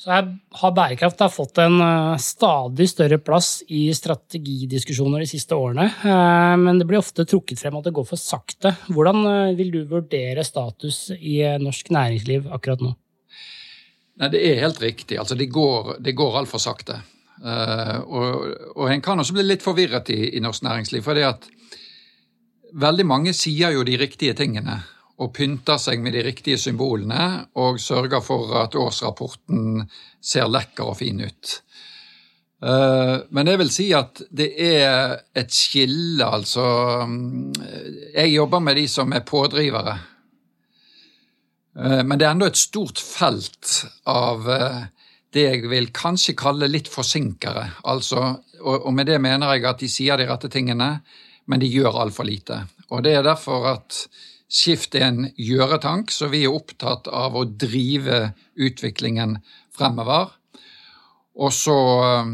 Så 0.00 0.08
her 0.08 0.28
har 0.62 0.70
bærekraft 0.72 1.20
fått 1.28 1.58
en 1.60 1.74
eh, 1.84 2.16
stadig 2.24 2.86
større 2.88 3.18
plass 3.20 3.58
i 3.68 3.82
strategidiskusjoner 3.92 5.20
de 5.20 5.26
siste 5.28 5.52
årene. 5.52 5.90
Eh, 5.92 6.54
men 6.56 6.78
det 6.80 6.86
blir 6.88 7.02
ofte 7.02 7.26
trukket 7.28 7.60
frem 7.60 7.76
at 7.76 7.84
det 7.84 7.92
går 7.98 8.06
for 8.08 8.20
sakte. 8.20 8.72
Hvordan 8.88 9.20
eh, 9.28 9.52
vil 9.58 9.74
du 9.74 9.82
vurdere 9.90 10.44
status 10.46 11.10
i 11.18 11.42
norsk 11.60 11.92
næringsliv 11.92 12.48
akkurat 12.48 12.80
nå? 12.86 12.94
Nei, 14.22 14.30
Det 14.32 14.40
er 14.40 14.64
helt 14.64 14.80
riktig. 14.80 15.18
Altså, 15.20 15.36
det 15.36 15.50
går, 15.52 15.98
det 16.00 16.16
går 16.16 16.38
altfor 16.40 16.64
sakte. 16.64 16.96
Og, 17.40 18.48
og, 18.76 18.82
en 18.92 19.00
kan 19.00 19.20
også 19.20 19.32
bli 19.32 19.46
litt 19.46 19.62
forvirret 19.64 20.10
i, 20.12 20.36
i 20.36 20.42
norsk 20.44 20.64
næringsliv. 20.64 21.04
For 21.04 21.16
veldig 22.84 23.06
mange 23.08 23.32
sier 23.36 23.72
jo 23.72 23.84
de 23.84 23.96
riktige 24.00 24.36
tingene 24.36 24.80
og 25.20 25.32
pynter 25.36 25.80
seg 25.80 26.00
med 26.00 26.14
de 26.16 26.24
riktige 26.24 26.58
symbolene 26.60 27.46
og 27.60 27.80
sørger 27.82 28.22
for 28.24 28.54
at 28.62 28.76
årsrapporten 28.78 29.82
ser 30.20 30.48
lekker 30.48 30.92
og 30.92 30.96
fin 31.02 31.20
ut. 31.20 31.56
Eh, 32.60 33.16
men 33.32 33.48
jeg 33.48 33.60
vil 33.60 33.72
si 33.72 33.88
at 33.96 34.22
det 34.36 34.50
er 34.60 35.16
et 35.36 35.52
skille, 35.52 36.24
altså 36.24 36.64
Jeg 38.14 38.34
jobber 38.34 38.60
med 38.60 38.76
de 38.76 38.86
som 38.88 39.12
er 39.12 39.24
pådrivere. 39.24 39.98
Eh, 41.78 42.02
men 42.04 42.18
det 42.18 42.26
er 42.26 42.34
enda 42.34 42.50
et 42.50 42.60
stort 42.60 43.00
felt 43.00 43.84
av 44.04 44.48
eh, 44.50 44.82
det 45.32 45.46
jeg 45.46 45.70
vil 45.70 45.92
kanskje 45.94 46.36
kalle 46.36 46.68
litt 46.68 46.88
forsinkere. 46.90 47.68
Altså, 47.84 48.40
og 48.60 48.92
med 48.92 49.06
det 49.06 49.20
mener 49.22 49.54
jeg 49.54 49.64
at 49.68 49.80
de 49.80 49.88
sier 49.88 50.18
de 50.18 50.26
rette 50.28 50.50
tingene, 50.50 50.98
men 51.46 51.60
de 51.62 51.68
gjør 51.70 52.00
altfor 52.02 52.26
lite. 52.26 52.64
Og 52.90 53.04
det 53.06 53.14
er 53.14 53.22
derfor 53.24 53.68
at 53.70 54.02
Skift 54.50 54.96
er 54.98 55.06
en 55.06 55.26
gjøretank, 55.38 56.10
så 56.10 56.26
vi 56.32 56.42
er 56.42 56.54
opptatt 56.54 57.06
av 57.06 57.36
å 57.38 57.46
drive 57.46 58.32
utviklingen 58.58 59.36
fremover. 59.76 60.32
Og 61.38 61.52
så 61.54 61.76
um, 62.24 62.32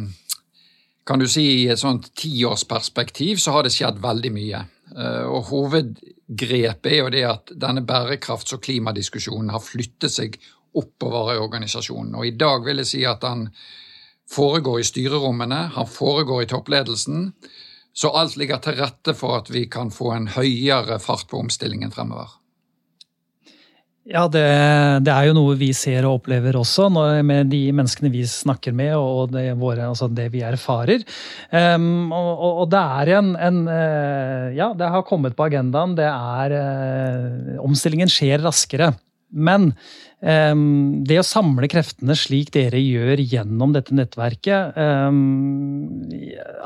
kan 1.06 1.20
du 1.20 1.26
si 1.28 1.44
i 1.60 1.68
et 1.70 1.80
sånt 1.80 2.08
tiårsperspektiv 2.16 3.36
så 3.42 3.58
har 3.58 3.66
det 3.66 3.74
skjedd 3.74 4.00
veldig 4.02 4.32
mye. 4.32 4.62
Uh, 4.96 5.26
og 5.28 5.50
hovedgrepet 5.50 6.88
er 6.88 7.02
jo 7.02 7.12
det 7.12 7.24
at 7.28 7.52
denne 7.52 7.84
bærekrafts- 7.84 8.56
og 8.56 8.64
klimadiskusjonen 8.64 9.52
har 9.52 9.64
flyttet 9.64 10.16
seg 10.16 10.40
oppover 10.76 11.34
i 11.34 11.42
organisasjonen. 11.42 12.16
Og 12.16 12.30
i 12.30 12.36
dag 12.40 12.64
vil 12.64 12.80
jeg 12.80 12.92
si 12.94 13.04
at 13.08 13.20
den 13.24 13.50
foregår 14.32 14.80
i 14.80 14.88
styrerommene, 14.88 15.66
han 15.76 15.88
foregår 15.88 16.42
i 16.42 16.50
toppledelsen. 16.50 17.28
Så 17.96 18.12
alt 18.12 18.36
ligger 18.36 18.60
til 18.60 18.76
rette 18.76 19.14
for 19.16 19.38
at 19.38 19.48
vi 19.52 19.64
kan 19.72 19.88
få 19.94 20.12
en 20.16 20.28
høyere 20.34 20.98
fart 21.00 21.30
på 21.30 21.40
omstillingen 21.40 21.94
fremover. 21.94 22.34
Ja, 24.06 24.28
det, 24.30 24.42
det, 25.02 25.10
er 25.10 25.26
jo 25.26 25.34
noe 25.34 25.56
vi 25.58 25.72
ser 25.74 26.04
og 26.06 26.20
opplever 26.20 26.54
også 26.60 26.86
når, 26.94 27.24
med 27.26 27.48
de 27.50 27.64
menneskene 27.74 28.12
vi 28.12 28.20
snakker 28.30 28.76
med 28.76 28.92
og 28.94 29.32
det, 29.34 29.48
våre, 29.58 29.88
altså 29.88 30.06
det 30.06 30.28
vi 30.30 30.44
erfarer. 30.46 31.02
Um, 31.50 32.12
og, 32.14 32.44
og, 32.52 32.62
det 32.70 32.84
er 33.00 33.10
en, 33.16 33.32
en, 33.48 33.58
uh, 33.66 34.54
Ja, 34.54 34.70
det 34.78 34.92
har 34.94 35.02
kommet 35.08 35.34
på 35.34 35.48
agendaen. 35.48 35.96
Det 35.98 36.06
er 36.06 36.54
uh, 36.54 37.64
Omstillingen 37.66 38.12
skjer 38.12 38.46
raskere. 38.46 38.92
Men 39.34 39.72
um, 40.22 41.02
det 41.06 41.18
å 41.20 41.26
samle 41.26 41.68
kreftene 41.70 42.14
slik 42.18 42.52
dere 42.54 42.78
gjør 42.78 43.20
gjennom 43.20 43.72
dette 43.74 43.94
nettverket, 43.96 44.76
um, 44.78 46.04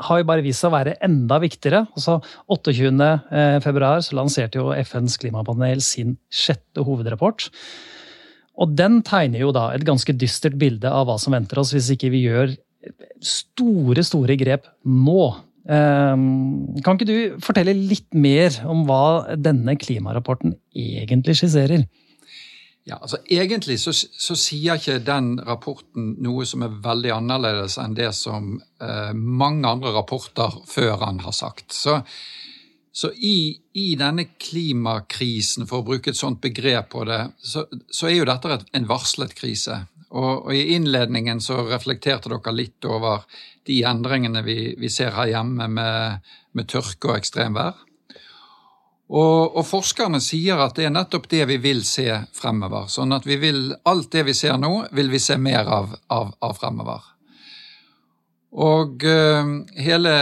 har 0.05 0.21
jo 0.21 0.27
bare 0.29 0.45
vist 0.45 0.61
seg 0.61 0.69
å 0.69 0.75
være 0.75 0.97
enda 1.03 1.39
viktigere. 1.41 1.85
Altså 1.97 2.19
28.2 2.53 4.15
lanserte 4.17 4.61
jo 4.61 4.71
FNs 4.77 5.17
klimapanel 5.21 5.81
sin 5.85 6.15
sjette 6.29 6.85
hovedrapport. 6.85 7.49
Og 8.61 8.75
den 8.77 8.99
tegner 9.07 9.41
jo 9.45 9.53
da 9.55 9.71
et 9.73 9.85
ganske 9.87 10.13
dystert 10.13 10.57
bilde 10.61 10.89
av 10.89 11.07
hva 11.09 11.17
som 11.21 11.33
venter 11.33 11.61
oss 11.61 11.73
hvis 11.73 11.93
ikke 11.95 12.11
vi 12.13 12.27
gjør 12.27 12.53
store, 13.25 14.03
store 14.05 14.37
grep 14.37 14.67
nå. 14.85 15.31
Um, 15.61 16.77
kan 16.81 16.97
ikke 16.97 17.09
du 17.09 17.41
fortelle 17.43 17.73
litt 17.77 18.09
mer 18.17 18.53
om 18.69 18.85
hva 18.87 19.37
denne 19.37 19.75
klimarapporten 19.79 20.55
egentlig 20.73 21.37
skisserer? 21.39 21.85
Ja, 22.83 22.97
altså 22.97 23.17
Egentlig 23.29 23.77
så, 23.79 23.93
så, 23.93 24.35
sier 24.35 24.79
ikke 24.79 24.97
den 25.05 25.35
rapporten 25.45 26.15
noe 26.23 26.47
som 26.49 26.63
er 26.65 26.79
veldig 26.81 27.11
annerledes 27.13 27.77
enn 27.81 27.93
det 27.97 28.09
som 28.17 28.55
eh, 28.81 29.11
mange 29.13 29.69
andre 29.69 29.93
rapporter 29.93 30.55
før 30.67 30.97
han 31.03 31.21
har 31.21 31.35
sagt. 31.37 31.75
Så, 31.77 31.99
så 32.91 33.11
i, 33.13 33.53
i, 33.77 33.93
denne 33.99 34.31
klimakrisen, 34.33 35.67
for 35.69 35.81
å 35.81 35.87
bruke 35.91 36.09
et 36.09 36.17
sånt 36.17 36.41
begrep 36.41 36.89
på 36.95 37.05
det, 37.05 37.21
så, 37.37 37.67
så 37.69 38.09
er 38.09 38.17
jo 38.17 38.27
dette 38.31 38.63
en 38.73 38.89
varslet 38.89 39.37
krise. 39.37 39.83
Og, 40.09 40.47
og, 40.47 40.51
I 40.57 40.73
innledningen 40.75 41.39
så 41.43 41.61
reflekterte 41.69 42.33
dere 42.33 42.55
litt 42.55 42.89
over 42.89 43.27
de 43.69 43.83
endringene 43.87 44.41
vi, 44.43 44.57
vi 44.81 44.89
ser 44.89 45.13
her 45.15 45.29
hjemme 45.35 45.69
med, 45.69 46.33
med 46.57 46.73
tørke 46.73 47.13
og 47.13 47.21
ekstremvær. 47.21 47.77
Og, 49.11 49.57
og, 49.57 49.63
forskerne 49.67 50.21
sier 50.23 50.61
at 50.63 50.77
det 50.77 50.85
er 50.87 50.93
nettopp 50.95 51.25
det 51.31 51.43
vi 51.49 51.57
vil 51.59 51.81
se 51.83 52.07
fremover. 52.35 52.87
Sånn 52.87 53.11
at 53.11 53.25
vi 53.27 53.35
vil, 53.41 53.73
alt 53.83 54.07
det 54.13 54.23
vi 54.29 54.35
ser 54.37 54.55
nå, 54.59 54.85
vil 54.95 55.11
vi 55.11 55.19
se 55.19 55.35
mer 55.35 55.67
av, 55.67 55.97
av, 56.07 56.31
av 56.39 56.55
fremover. 56.55 57.09
Og 58.51 59.03
uh, 59.07 59.51
hele, 59.79 60.13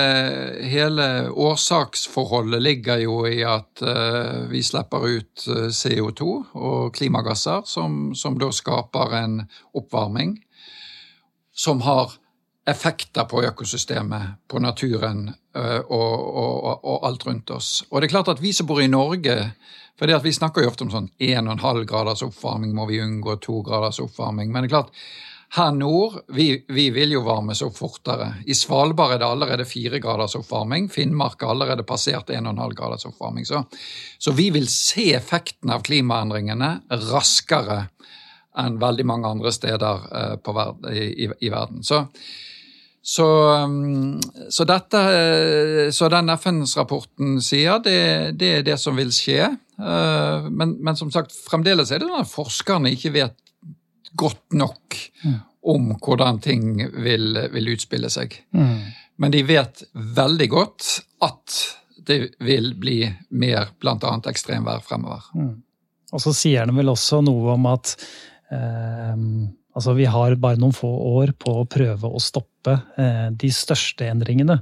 hele, 0.70 1.06
årsaksforholdet 1.30 2.62
ligger 2.62 3.02
jo 3.02 3.24
i 3.30 3.40
at 3.46 3.82
uh, 3.82 4.46
vi 4.50 4.62
slipper 4.66 5.06
ut 5.06 5.48
eh, 5.50 5.70
CO2 5.74 6.28
og 6.54 6.94
klimagasser, 6.94 7.66
som, 7.66 8.12
som 8.14 8.38
da 8.42 8.52
skaper 8.54 9.18
en 9.18 9.40
oppvarming 9.78 10.38
som 11.60 11.82
har 11.82 12.14
effekter 12.70 13.28
på 13.30 13.44
økosystemet, 13.50 14.40
på 14.48 14.62
naturen 14.64 15.28
og, 15.30 15.90
og, 15.90 16.84
og, 16.86 16.98
alt 17.08 17.26
rundt 17.28 17.52
oss. 17.56 17.70
Og 17.90 18.00
det 18.00 18.10
er 18.10 18.14
klart 18.14 18.32
at 18.36 18.42
vi 18.44 18.54
som 18.56 18.70
bor 18.70 18.82
i 18.82 18.92
Norge 18.92 19.38
for 20.00 20.08
det 20.08 20.16
at 20.16 20.24
Vi 20.24 20.32
snakker 20.32 20.64
jo 20.64 20.70
ofte 20.72 20.86
om 20.86 20.94
sånn 20.94 21.10
1,5 21.20 21.82
graders 21.84 22.24
oppvarming 22.24 22.72
må 22.76 22.86
vi 22.88 23.02
unngå, 23.04 23.36
2 23.44 23.58
graders 23.68 24.00
oppvarming. 24.00 24.48
Men 24.48 24.64
det 24.64 24.70
er 24.70 24.78
klart, 24.78 24.94
her 25.58 25.74
nord 25.76 26.22
vi, 26.36 26.64
vi 26.72 26.86
vil 26.96 27.18
jo 27.18 27.26
varmes 27.26 27.60
opp 27.66 27.76
fortere. 27.76 28.30
I 28.48 28.56
Svalbard 28.56 29.18
er 29.18 29.20
det 29.20 29.28
allerede 29.28 29.68
4 29.68 30.00
graders 30.00 30.38
oppvarming. 30.40 30.88
Finnmark 30.94 31.44
har 31.44 31.52
allerede 31.52 31.84
passert 31.84 32.32
1,5 32.32 32.76
graders 32.80 33.08
oppvarming. 33.10 33.48
Så, 33.50 33.64
så 34.18 34.32
vi 34.38 34.48
vil 34.56 34.70
se 34.72 35.10
effekten 35.18 35.74
av 35.76 35.84
klimaendringene 35.84 36.72
raskere 37.10 37.82
enn 38.60 38.80
veldig 38.80 39.06
mange 39.08 39.28
andre 39.30 39.52
steder 39.52 40.06
på, 40.44 40.54
verden, 40.56 40.94
i, 40.96 41.10
i, 41.26 41.32
i 41.48 41.52
verden. 41.52 41.84
Så 41.84 42.06
så, 43.10 43.54
um, 43.64 44.22
så, 44.50 44.66
dette, 44.70 45.00
eh, 45.00 45.92
så 45.92 46.10
den 46.14 46.30
FN-rapporten 46.30 47.40
sier, 47.42 47.80
det, 47.82 47.98
det, 48.38 48.50
er 48.60 48.68
det 48.68 48.76
som 48.78 49.00
vil 49.00 49.10
skje. 49.16 49.48
Eh, 49.82 50.50
men, 50.54 50.76
men, 50.78 50.98
som 51.00 51.10
sagt, 51.10 51.34
fremdeles 51.50 51.90
er 51.90 52.04
det 52.04 52.10
sånn 52.10 52.22
at 52.22 52.30
forskerne 52.30 52.92
ikke 52.94 53.16
vet 53.16 53.34
godt 54.14 54.54
nok 54.54 55.00
mm. 55.24 55.40
om 55.74 55.90
hvordan 55.96 56.38
ting 56.46 56.84
vil, 57.02 57.42
vil 57.50 57.74
utspille 57.74 58.14
seg. 58.14 58.38
Mm. 58.54 58.78
Men 59.26 59.34
de 59.34 59.42
vet 59.48 59.82
veldig 60.22 60.50
godt 60.54 60.92
at 61.26 61.58
det 62.06 62.20
vil 62.46 62.76
bli 62.78 63.02
mer 63.42 63.74
bl.a. 63.82 64.16
ekstremvær 64.30 64.86
fremover. 64.86 65.32
Mm. 65.34 65.56
Og 66.14 66.22
så 66.22 66.38
sier 66.38 66.70
den 66.70 66.78
vel 66.78 66.94
også 66.94 67.24
noe 67.26 67.58
om 67.58 67.66
at 67.74 67.98
eh, 68.54 69.18
Altså, 69.78 69.94
vi 69.94 70.08
har 70.10 70.36
bare 70.42 70.60
noen 70.60 70.74
få 70.76 70.90
år 71.14 71.36
på 71.38 71.60
å 71.62 71.68
prøve 71.70 72.10
å 72.10 72.22
stoppe 72.22 72.74
eh, 72.98 73.28
de 73.32 73.52
største 73.54 74.08
endringene. 74.10 74.58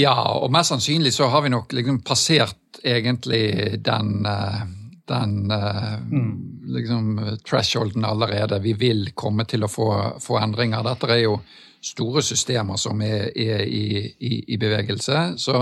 Ja, 0.00 0.16
og 0.40 0.50
mest 0.52 0.72
sannsynlig 0.72 1.12
så 1.14 1.28
har 1.30 1.44
vi 1.44 1.52
nok 1.52 1.74
liksom 1.76 2.00
passert 2.06 2.80
egentlig 2.82 3.82
den, 3.84 4.24
eh, 4.26 4.62
den 5.10 5.52
eh, 5.52 5.92
mm. 6.00 6.32
liksom 6.74 7.20
thresholden 7.44 8.06
allerede. 8.08 8.62
Vi 8.64 8.72
vil 8.80 9.10
komme 9.14 9.44
til 9.44 9.66
å 9.66 9.70
få, 9.70 9.90
få, 10.24 10.40
endringer. 10.40 10.82
Dette 10.86 11.10
er 11.12 11.22
jo 11.26 11.36
store 11.84 12.22
systemer 12.24 12.80
som 12.80 13.02
er, 13.04 13.28
er 13.36 13.66
i, 13.68 14.00
i, 14.18 14.32
i, 14.54 14.58
bevegelse. 14.58 15.26
Så, 15.38 15.60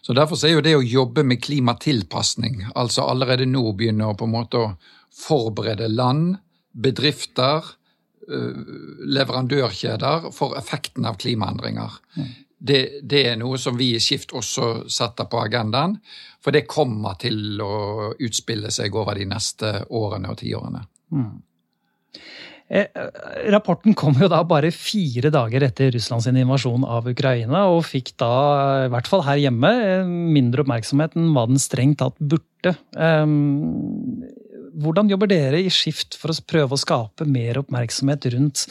så 0.00 0.16
derfor 0.16 0.40
er 0.48 0.56
jo 0.56 0.64
det 0.64 0.74
å 0.78 0.86
jobbe 0.86 1.26
med 1.28 1.42
klimatilpasning, 1.44 2.70
altså 2.74 3.04
allerede 3.04 3.46
nå 3.46 3.66
begynne 3.76 4.08
å 4.08 4.16
på 4.16 4.26
en 4.26 4.34
måte 4.38 4.64
forberede 5.12 5.92
land 5.92 6.38
bedrifter, 6.72 7.68
eh, 8.28 8.62
leverandørkjeder, 9.18 10.30
for 10.32 10.56
effekten 10.58 11.06
av 11.08 11.20
klimaendringer. 11.22 12.00
Det, 12.62 13.02
det, 13.02 13.24
er 13.26 13.38
noe 13.40 13.58
som 13.58 13.74
vi 13.74 13.92
i 13.96 14.02
Skift 14.02 14.34
også 14.38 14.88
setter 14.90 15.26
på 15.26 15.40
agendaen, 15.42 15.96
for 16.42 16.54
det 16.54 16.68
kommer 16.70 17.18
til 17.18 17.58
å 17.62 18.12
utspille 18.22 18.70
seg 18.70 18.94
over 18.94 19.18
de 19.18 19.26
neste 19.26 19.80
årene 19.90 20.30
og 20.30 20.38
tiårene. 20.38 20.84
Mm. 21.10 21.32
Eh, 22.72 22.86
rapporten 23.52 23.92
kom 23.98 24.16
jo 24.16 24.30
da 24.32 24.38
bare 24.48 24.70
fire 24.72 25.28
dager 25.34 25.66
etter 25.66 25.90
Russlands 25.92 26.28
invasjon 26.30 26.86
av 26.88 27.10
Ukraina, 27.10 27.66
og 27.68 27.84
fikk 27.84 28.14
da, 28.22 28.30
i 28.86 28.92
hvert 28.94 29.10
fall 29.10 29.26
her 29.26 29.42
hjemme, 29.42 29.72
mindre 30.06 30.64
oppmerksomhet 30.64 31.18
enn 31.18 31.34
hva 31.34 31.44
den 31.50 31.60
strengt 31.60 32.00
tatt 32.00 32.16
burde. 32.16 32.72
Um, 32.96 34.22
hvordan 34.80 35.10
jobber 35.12 35.30
dere 35.30 35.60
i 35.62 35.72
Skift 35.72 36.16
for 36.20 36.32
å 36.32 36.44
prøve 36.48 36.76
å 36.76 36.80
skape 36.80 37.26
mer 37.28 37.60
oppmerksomhet 37.62 38.28
rundt 38.34 38.64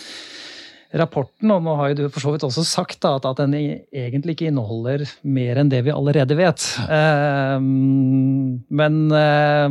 rapporten? 0.98 1.52
Og 1.54 1.64
nå 1.64 1.76
har 1.80 1.92
jo 1.92 1.98
du 2.00 2.04
for 2.10 2.24
så 2.24 2.34
vidt 2.34 2.46
også 2.48 2.66
sagt 2.68 3.02
da, 3.04 3.14
at, 3.20 3.42
den 3.42 3.56
egentlig 3.58 4.36
ikke 4.36 4.50
inneholder 4.52 5.06
mer 5.24 5.62
enn 5.62 5.72
det 5.72 5.84
vi 5.88 5.94
allerede 5.94 6.38
vet. 6.40 6.66
Uh, 6.90 7.58
men 7.62 9.02
uh, 9.14 9.68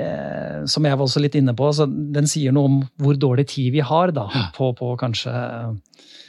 uh, 0.00 0.58
som 0.70 0.88
jeg 0.88 1.00
var 1.00 1.06
også 1.06 1.24
litt 1.24 1.38
inne 1.40 1.56
på, 1.56 1.70
så 1.74 1.88
den 1.88 2.30
sier 2.30 2.54
noe 2.56 2.70
om 2.70 2.80
hvor 3.00 3.18
dårlig 3.18 3.48
tid 3.54 3.74
vi 3.78 3.84
har 3.84 4.14
da, 4.16 4.28
på, 4.56 4.72
på 4.78 4.94
kanskje 5.00 5.34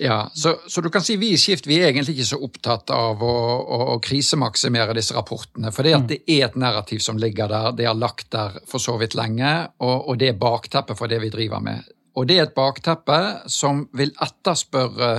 ja, 0.02 0.32
så, 0.34 0.56
så, 0.68 0.82
du 0.82 0.90
kan 0.90 1.04
si 1.06 1.16
vi 1.22 1.28
i 1.36 1.38
Skift 1.38 1.68
vi 1.70 1.78
er 1.78 1.92
egentlig 1.92 2.16
ikke 2.16 2.30
så 2.32 2.40
opptatt 2.42 2.90
av 2.96 3.22
å, 3.22 3.34
å, 3.62 3.80
å 3.94 3.98
krisemaksimere 4.02 4.96
disse 4.98 5.14
rapportene. 5.14 5.70
For 5.76 5.86
det, 5.86 5.94
mm. 5.94 6.08
det 6.10 6.18
er 6.26 6.48
et 6.48 6.58
narrativ 6.58 7.04
som 7.06 7.20
ligger 7.22 7.52
der, 7.52 7.68
det 7.78 7.86
har 7.86 8.00
lagt 8.00 8.32
der 8.34 8.58
for 8.70 8.82
så 8.82 8.96
vidt 8.98 9.14
lenge, 9.20 9.52
og, 9.78 10.10
og 10.10 10.18
det 10.18 10.32
er 10.32 10.40
bakteppet 10.42 10.98
for 10.98 11.12
det 11.12 11.22
vi 11.22 11.30
driver 11.34 11.62
med. 11.62 11.86
Og 12.18 12.26
det 12.28 12.40
er 12.40 12.48
et 12.48 12.58
bakteppe 12.58 13.20
som 13.46 13.86
vil 13.98 14.10
etterspørre 14.26 15.12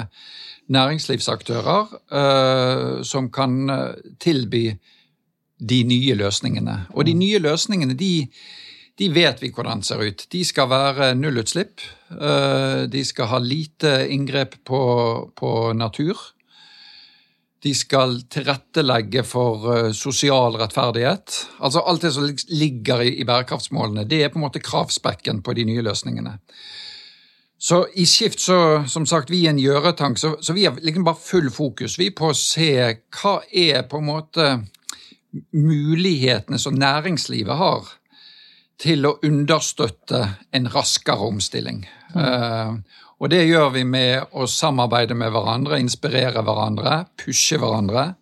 næringslivsaktører 0.73 1.95
uh, 2.15 3.03
som 3.07 3.31
kan 3.35 3.71
eh, 3.71 4.11
tilby 4.23 4.67
de 5.63 5.79
nye 5.87 6.15
løsningene. 6.19 6.77
Og 6.97 7.07
de 7.07 7.15
mm. 7.15 7.23
nye 7.23 7.41
løsningene 7.47 7.97
de 7.99 8.15
de 8.99 9.09
vet 9.13 9.41
vi 9.43 9.51
hvordan 9.55 9.83
ser 9.85 10.03
ut. 10.05 10.27
De 10.33 10.43
skal 10.45 10.69
være 10.71 11.13
nullutslipp. 11.17 11.81
Eh, 12.13 12.85
de 12.93 13.05
skal 13.09 13.31
ha 13.31 13.41
lite 13.41 13.95
inngrep 14.13 14.59
på, 14.69 14.83
på 15.37 15.73
natur. 15.77 16.19
De 17.63 17.73
skal 17.79 18.19
tilrettelegge 18.31 19.25
for 19.25 19.69
eh, 19.73 19.91
sosial 19.97 20.59
rettferdighet. 20.61 21.39
Altså 21.65 21.85
Alt 21.87 22.05
det 22.05 22.13
som 22.13 22.29
ligger 22.51 23.05
i, 23.07 23.25
bærekraftsmålene, 23.25 24.05
det 24.09 24.25
er 24.25 24.33
på 24.33 24.41
en 24.41 24.47
måte 24.49 24.63
kravspekken 24.65 25.41
på 25.47 25.57
de 25.57 25.67
nye 25.71 25.85
løsningene. 25.87 26.37
Så 27.63 27.85
i 27.95 28.05
Skift, 28.11 28.41
så, 28.43 28.83
som 28.91 29.07
sagt, 29.07 29.31
vi 29.31 29.45
er 29.47 29.55
en 29.55 29.63
gjøretank, 29.63 30.19
så, 30.19 30.35
så 30.43 30.53
vi 30.53 30.67
har 30.67 30.77
liksom 30.83 31.07
bare 31.07 31.23
full 31.23 31.49
fokus 31.55 31.95
vi 32.01 32.11
på 32.11 32.33
å 32.33 32.37
se 32.37 32.73
hva 33.15 33.37
er 33.47 33.85
på 33.87 34.03
en 34.03 34.09
måte 34.09 34.49
mulighetene 35.55 36.59
som 36.61 36.75
næringslivet 36.77 37.57
har 37.57 37.87
til 38.83 39.07
å 39.07 39.17
understøtte 39.23 40.25
en 40.51 40.67
raskere 40.73 41.31
omstilling. 41.31 41.85
Mm. 42.15 42.23
Uh, 42.23 43.03
Og 43.23 43.31
det 43.31 43.45
gjør 43.47 43.69
vi 43.71 43.85
med 43.87 44.35
å 44.35 44.49
samarbeide 44.51 45.15
med 45.15 45.31
hverandre, 45.31 45.79
inspirere 45.79 46.43
hverandre, 46.43 47.05
pushe 47.15 47.55
hverandre. 47.55 48.17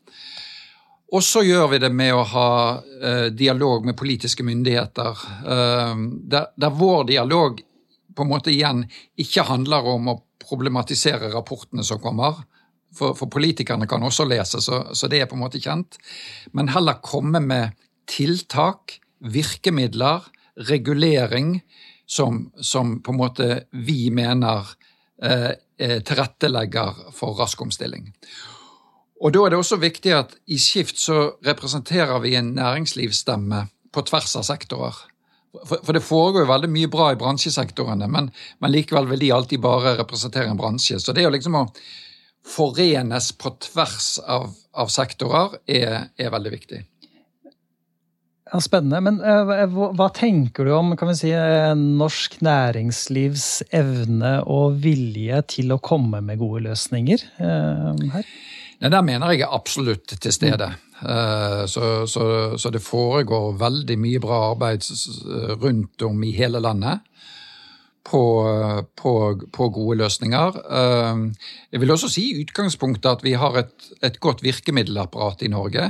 Og 1.16 1.24
så 1.24 1.40
gjør 1.42 1.70
vi 1.72 1.78
det 1.80 1.88
med 1.96 2.12
å 2.12 2.26
ha 2.34 2.50
eh, 2.76 3.30
dialog 3.32 3.88
med 3.88 3.96
politiske 3.96 4.44
myndigheter, 4.44 5.22
eh, 5.40 6.02
der, 6.34 6.50
der, 6.52 6.76
vår 6.76 7.08
dialog 7.08 7.62
på 8.14 8.26
en 8.26 8.30
måte 8.30 8.52
igjen 8.52 8.84
ikke 9.16 9.46
handler 9.48 9.88
om 9.88 10.12
å 10.12 10.18
problematisere 10.44 11.32
rapportene 11.32 11.86
som 11.86 12.02
kommer. 12.02 12.44
For, 12.92 13.16
for 13.16 13.32
politikerne 13.32 13.88
kan 13.88 14.04
også 14.04 14.26
lese, 14.28 14.60
så, 14.60 14.82
så, 14.92 15.08
det 15.08 15.22
er 15.22 15.30
på 15.30 15.38
en 15.38 15.44
måte 15.46 15.62
kjent. 15.64 15.96
Men 16.52 16.68
heller 16.74 17.00
komme 17.00 17.40
med 17.40 17.72
tiltak, 18.10 18.98
virkemidler, 19.24 20.28
regulering, 20.68 21.60
som, 22.06 22.48
som 22.60 22.98
på 23.02 23.12
en 23.12 23.20
måte 23.20 23.48
vi 23.70 24.10
mener 24.10 24.68
Eh, 25.22 25.50
eh, 25.78 26.00
tilrettelegger 26.00 26.94
for 27.12 27.36
rask 27.36 27.60
omstilling. 27.62 28.12
Og 29.20 29.32
Da 29.32 29.42
er 29.44 29.50
det 29.50 29.58
også 29.58 29.76
viktig 29.76 30.12
at 30.16 30.32
i 30.46 30.56
Skift 30.58 30.98
så 30.98 31.36
representerer 31.44 32.18
vi 32.20 32.34
en 32.36 32.54
næringslivsstemme 32.54 33.66
på 33.92 34.02
tvers 34.02 34.36
av 34.36 34.42
sektorer. 34.42 34.96
For, 35.66 35.76
for 35.84 35.92
det 35.92 36.02
foregår 36.02 36.40
jo 36.40 36.52
veldig 36.52 36.70
mye 36.72 36.88
bra 36.88 37.10
i 37.12 37.18
bransjesektorene, 37.20 38.08
men, 38.08 38.30
men, 38.58 38.72
likevel 38.72 39.10
vil 39.10 39.20
de 39.20 39.32
alltid 39.32 39.60
bare 39.60 39.98
representere 39.98 40.48
en 40.48 40.56
bransje. 40.56 41.00
Så 41.00 41.12
det 41.12 41.24
er 41.24 41.30
liksom 41.30 41.58
å 41.58 41.66
forenes 42.46 43.32
på 43.36 43.52
tvers 43.60 44.18
av, 44.24 44.54
av 44.72 44.88
sektorer 44.88 45.58
er, 45.68 46.08
er 46.16 46.32
veldig 46.32 46.54
viktig. 46.54 46.80
Ja, 48.50 48.60
Spennende. 48.62 49.00
Men 49.04 49.20
uh, 49.22 49.80
hva 49.94 50.08
tenker 50.14 50.66
du 50.66 50.74
om 50.74 50.94
kan 50.98 51.12
vi 51.12 51.18
si, 51.20 51.32
uh, 51.34 51.72
norsk 51.76 52.40
næringslivs 52.44 53.48
evne 53.76 54.40
og 54.42 54.80
vilje 54.82 55.42
til 55.54 55.74
å 55.74 55.80
komme 55.82 56.22
med 56.24 56.40
gode 56.40 56.64
løsninger 56.66 57.26
uh, 57.38 57.94
her? 58.16 58.30
Nei, 58.80 58.90
der 58.90 59.04
mener 59.04 59.34
jeg 59.34 59.44
er 59.44 59.54
absolutt 59.54 60.16
til 60.16 60.32
stede. 60.32 60.70
Så, 61.00 61.82
så, 62.08 62.22
så, 62.60 62.70
det 62.72 62.80
foregår 62.84 63.54
veldig 63.60 63.94
mye 64.00 64.20
bra 64.20 64.38
arbeid 64.50 64.84
rundt 65.60 66.04
om 66.04 66.24
i 66.24 66.32
hele 66.36 66.60
landet. 66.60 67.00
På, 68.00 68.20
på, 68.96 69.10
på, 69.52 69.66
gode 69.68 69.98
løsninger. 70.00 70.54
Jeg 71.70 71.80
vil 71.82 71.90
også 71.92 72.08
si 72.08 72.22
i 72.30 72.38
utgangspunktet 72.40 73.10
at 73.10 73.20
vi 73.22 73.34
har 73.36 73.58
et, 73.60 73.90
et 74.02 74.16
godt 74.24 74.40
virkemiddelapparat 74.42 75.44
i 75.44 75.50
Norge 75.52 75.84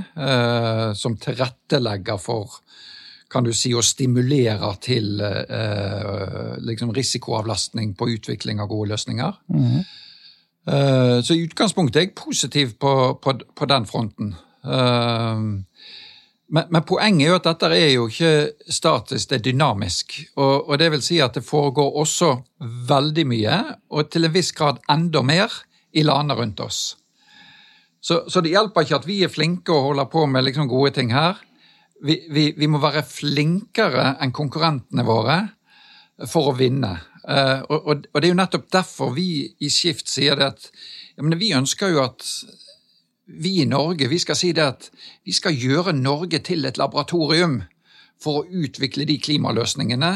som 0.98 1.14
tilrettelegger 1.22 2.18
for 2.18 2.58
kan 3.30 3.46
du 3.46 3.52
si, 3.54 3.72
å 3.74 3.82
stimulere 3.84 4.72
til 4.82 5.20
eh, 5.22 6.56
liksom 6.66 6.92
risikoavlastning 6.96 7.94
på 7.98 8.10
utvikling 8.16 8.62
av 8.62 8.70
gode 8.72 8.90
løsninger. 8.94 9.36
Mm. 9.54 9.66
-hmm. 9.66 9.84
så 11.22 11.34
i 11.34 11.44
utgangspunktet 11.46 11.96
er 11.96 12.04
jeg 12.04 12.14
positiv 12.14 12.74
på, 12.78 13.18
på, 13.22 13.38
på 13.56 13.66
den 13.66 13.86
fronten. 13.86 14.34
Eh, 16.50 16.54
men, 16.54 16.64
men, 16.71 16.83
poenget 16.83 17.26
er 17.26 17.30
jo 17.30 17.38
at 17.38 17.49
dette 17.49 17.71
er 17.76 17.92
jo 17.95 18.07
ikke 18.11 18.73
statisk, 18.73 19.30
det 19.30 19.38
er 19.38 19.45
dynamisk. 19.50 20.16
Og, 20.37 20.69
og, 20.69 20.78
det 20.78 20.90
vil 20.90 21.02
si 21.02 21.21
at 21.23 21.35
det 21.35 21.47
foregår 21.47 22.00
også 22.02 22.37
veldig 22.89 23.26
mye, 23.26 23.60
og 23.91 24.10
til 24.10 24.26
en 24.26 24.34
viss 24.34 24.52
grad 24.52 24.82
enda 24.91 25.23
mer, 25.23 25.50
i 25.91 26.04
landene 26.06 26.36
rundt 26.39 26.60
oss. 26.63 26.97
Så, 28.00 28.23
så, 28.30 28.41
det 28.41 28.52
hjelper 28.52 28.84
ikke 28.84 29.00
at 29.00 29.06
vi 29.08 29.25
er 29.25 29.32
flinke 29.32 29.75
og 29.75 29.89
holder 29.89 30.06
på 30.06 30.23
med 30.30 30.45
liksom 30.47 30.69
gode 30.71 30.93
ting 30.95 31.10
her 31.13 31.41
vi, 32.02 32.17
vi, 32.30 32.45
vi, 32.56 32.69
må 32.71 32.80
være 32.80 33.02
flinkere 33.06 34.15
enn 34.23 34.32
konkurrentene 34.32 35.04
våre 35.04 35.41
for 36.28 36.50
å 36.50 36.56
vinne. 36.56 36.95
Uh, 37.21 37.60
og, 37.69 37.76
og, 37.76 38.06
og, 38.13 38.17
det 38.17 38.28
er 38.28 38.32
jo 38.32 38.39
nettopp 38.39 38.71
derfor 38.73 39.13
vi 39.17 39.28
i 39.60 39.69
Skift 39.73 40.08
sier 40.08 40.39
det 40.39 40.50
at 40.54 40.71
ja, 40.71 41.25
vi 41.36 41.52
ønsker 41.56 41.93
jo 41.93 42.04
at 42.06 42.25
vi 43.38 43.60
i 43.62 43.69
Norge 43.69 44.08
vi 44.10 44.19
skal 44.19 44.38
si 44.38 44.52
det 44.56 44.64
at 44.64 44.90
vi 45.26 45.32
skal 45.32 45.56
gjøre 45.56 45.95
Norge 45.97 46.40
til 46.47 46.66
et 46.66 46.78
laboratorium 46.80 47.62
for 48.21 48.40
å 48.40 48.62
utvikle 48.64 49.06
de 49.08 49.16
klimaløsningene 49.23 50.12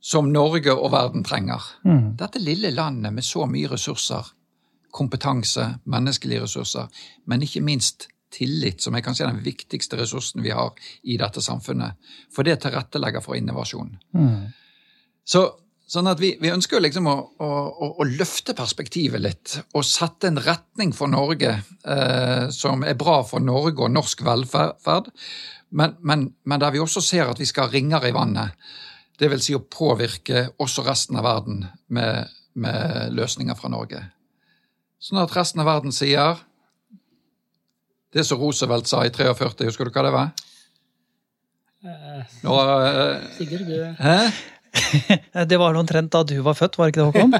som 0.00 0.30
Norge 0.32 0.72
og 0.72 0.92
verden 0.94 1.24
trenger. 1.26 1.64
Mm. 1.84 2.14
Dette 2.18 2.40
lille 2.42 2.70
landet 2.70 3.12
med 3.14 3.26
så 3.26 3.46
mye 3.50 3.70
ressurser, 3.72 4.30
kompetanse, 4.94 5.66
menneskelige 5.90 6.46
ressurser, 6.46 6.86
men 7.26 7.42
ikke 7.44 7.64
minst 7.66 8.08
tillit, 8.32 8.82
som 8.84 8.94
er 8.94 9.04
kanskje 9.04 9.28
den 9.28 9.42
viktigste 9.44 9.98
ressursen 9.98 10.44
vi 10.44 10.52
har 10.54 10.76
i 11.02 11.16
dette 11.20 11.42
samfunnet. 11.44 11.96
For 12.34 12.46
det 12.46 12.60
tilrettelegger 12.62 13.24
for 13.24 13.38
innovasjon. 13.38 13.96
Mm. 14.16 14.52
Så, 15.24 15.44
sånn 15.88 16.10
at 16.10 16.20
vi, 16.20 16.34
vi 16.40 16.50
ønsker 16.52 16.82
liksom 16.84 17.08
å, 17.08 17.16
å, 17.40 17.50
å, 17.88 18.06
løfte 18.08 18.54
perspektivet 18.56 19.22
litt 19.24 19.54
og 19.72 19.86
sette 19.86 20.28
en 20.28 20.40
retning 20.44 20.92
for 20.96 21.10
Norge 21.10 21.54
eh, 21.56 22.48
som 22.54 22.84
er 22.84 22.98
bra 22.98 23.22
for 23.26 23.44
Norge 23.44 23.86
og 23.86 23.94
norsk 23.94 24.22
velferd, 24.26 25.08
men, 25.70 25.96
men, 26.00 26.26
men, 26.44 26.60
der 26.60 26.74
vi 26.74 26.82
også 26.82 27.02
ser 27.04 27.32
at 27.32 27.40
vi 27.40 27.48
skal 27.48 27.68
ha 27.68 27.72
ringer 27.72 28.04
i 28.08 28.12
vannet. 28.16 28.52
Det 29.18 29.28
vil 29.32 29.42
si 29.42 29.56
å 29.56 29.64
påvirke 29.64 30.46
også 30.60 30.84
resten 30.86 31.18
av 31.18 31.26
verden 31.26 31.64
med, 31.92 32.28
med 32.54 33.16
løsninger 33.16 33.56
fra 33.58 33.72
Norge. 33.72 34.04
Sånn 35.02 35.20
at 35.22 35.34
resten 35.36 35.62
av 35.62 35.68
verden 35.68 35.94
sier 35.94 36.38
det 38.14 38.24
som 38.24 38.40
Roosevelt 38.40 38.88
sa 38.88 39.02
i 39.04 39.12
43, 39.12 39.68
husker 39.68 39.88
du 39.88 39.92
hva 39.92 40.04
det 40.06 40.14
var? 40.14 40.30
Uh, 41.78 42.22
Nå, 42.42 42.54
uh, 42.58 43.26
Sigurd, 43.36 43.68
du 43.68 43.76
Hæ? 44.02 44.16
det 45.50 45.58
var 45.60 45.76
omtrent 45.78 46.12
da 46.12 46.22
du 46.24 46.38
var 46.44 46.56
født, 46.58 46.78
var 46.78 46.92
ikke 46.92 47.02
det, 47.02 47.08
Håkon? 47.10 47.30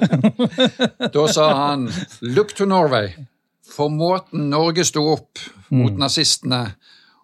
da 1.16 1.26
sa 1.32 1.48
han 1.54 1.88
'Look 2.20 2.54
to 2.54 2.64
Norway'. 2.64 3.14
For 3.68 3.92
måten 3.92 4.48
Norge 4.50 4.84
sto 4.84 5.04
opp 5.12 5.38
mot 5.68 5.92
mm. 5.92 5.98
nazistene 6.00 6.62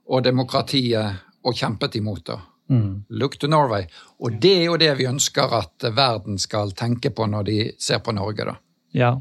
og 0.07 0.25
demokratiet 0.25 1.23
og 1.45 1.57
kjempet 1.57 1.97
imot 1.97 2.27
det. 2.27 2.41
Mm. 2.71 3.05
Look 3.09 3.39
to 3.41 3.49
Norway. 3.49 3.87
Og 4.21 4.37
det 4.41 4.53
er 4.61 4.67
jo 4.69 4.77
det 4.81 4.93
vi 4.99 5.09
ønsker 5.09 5.53
at 5.57 5.87
verden 5.97 6.39
skal 6.41 6.73
tenke 6.77 7.11
på 7.11 7.27
når 7.29 7.49
de 7.49 7.59
ser 7.81 8.01
på 8.05 8.13
Norge, 8.13 8.45
da. 8.45 8.57
Ja, 8.95 9.17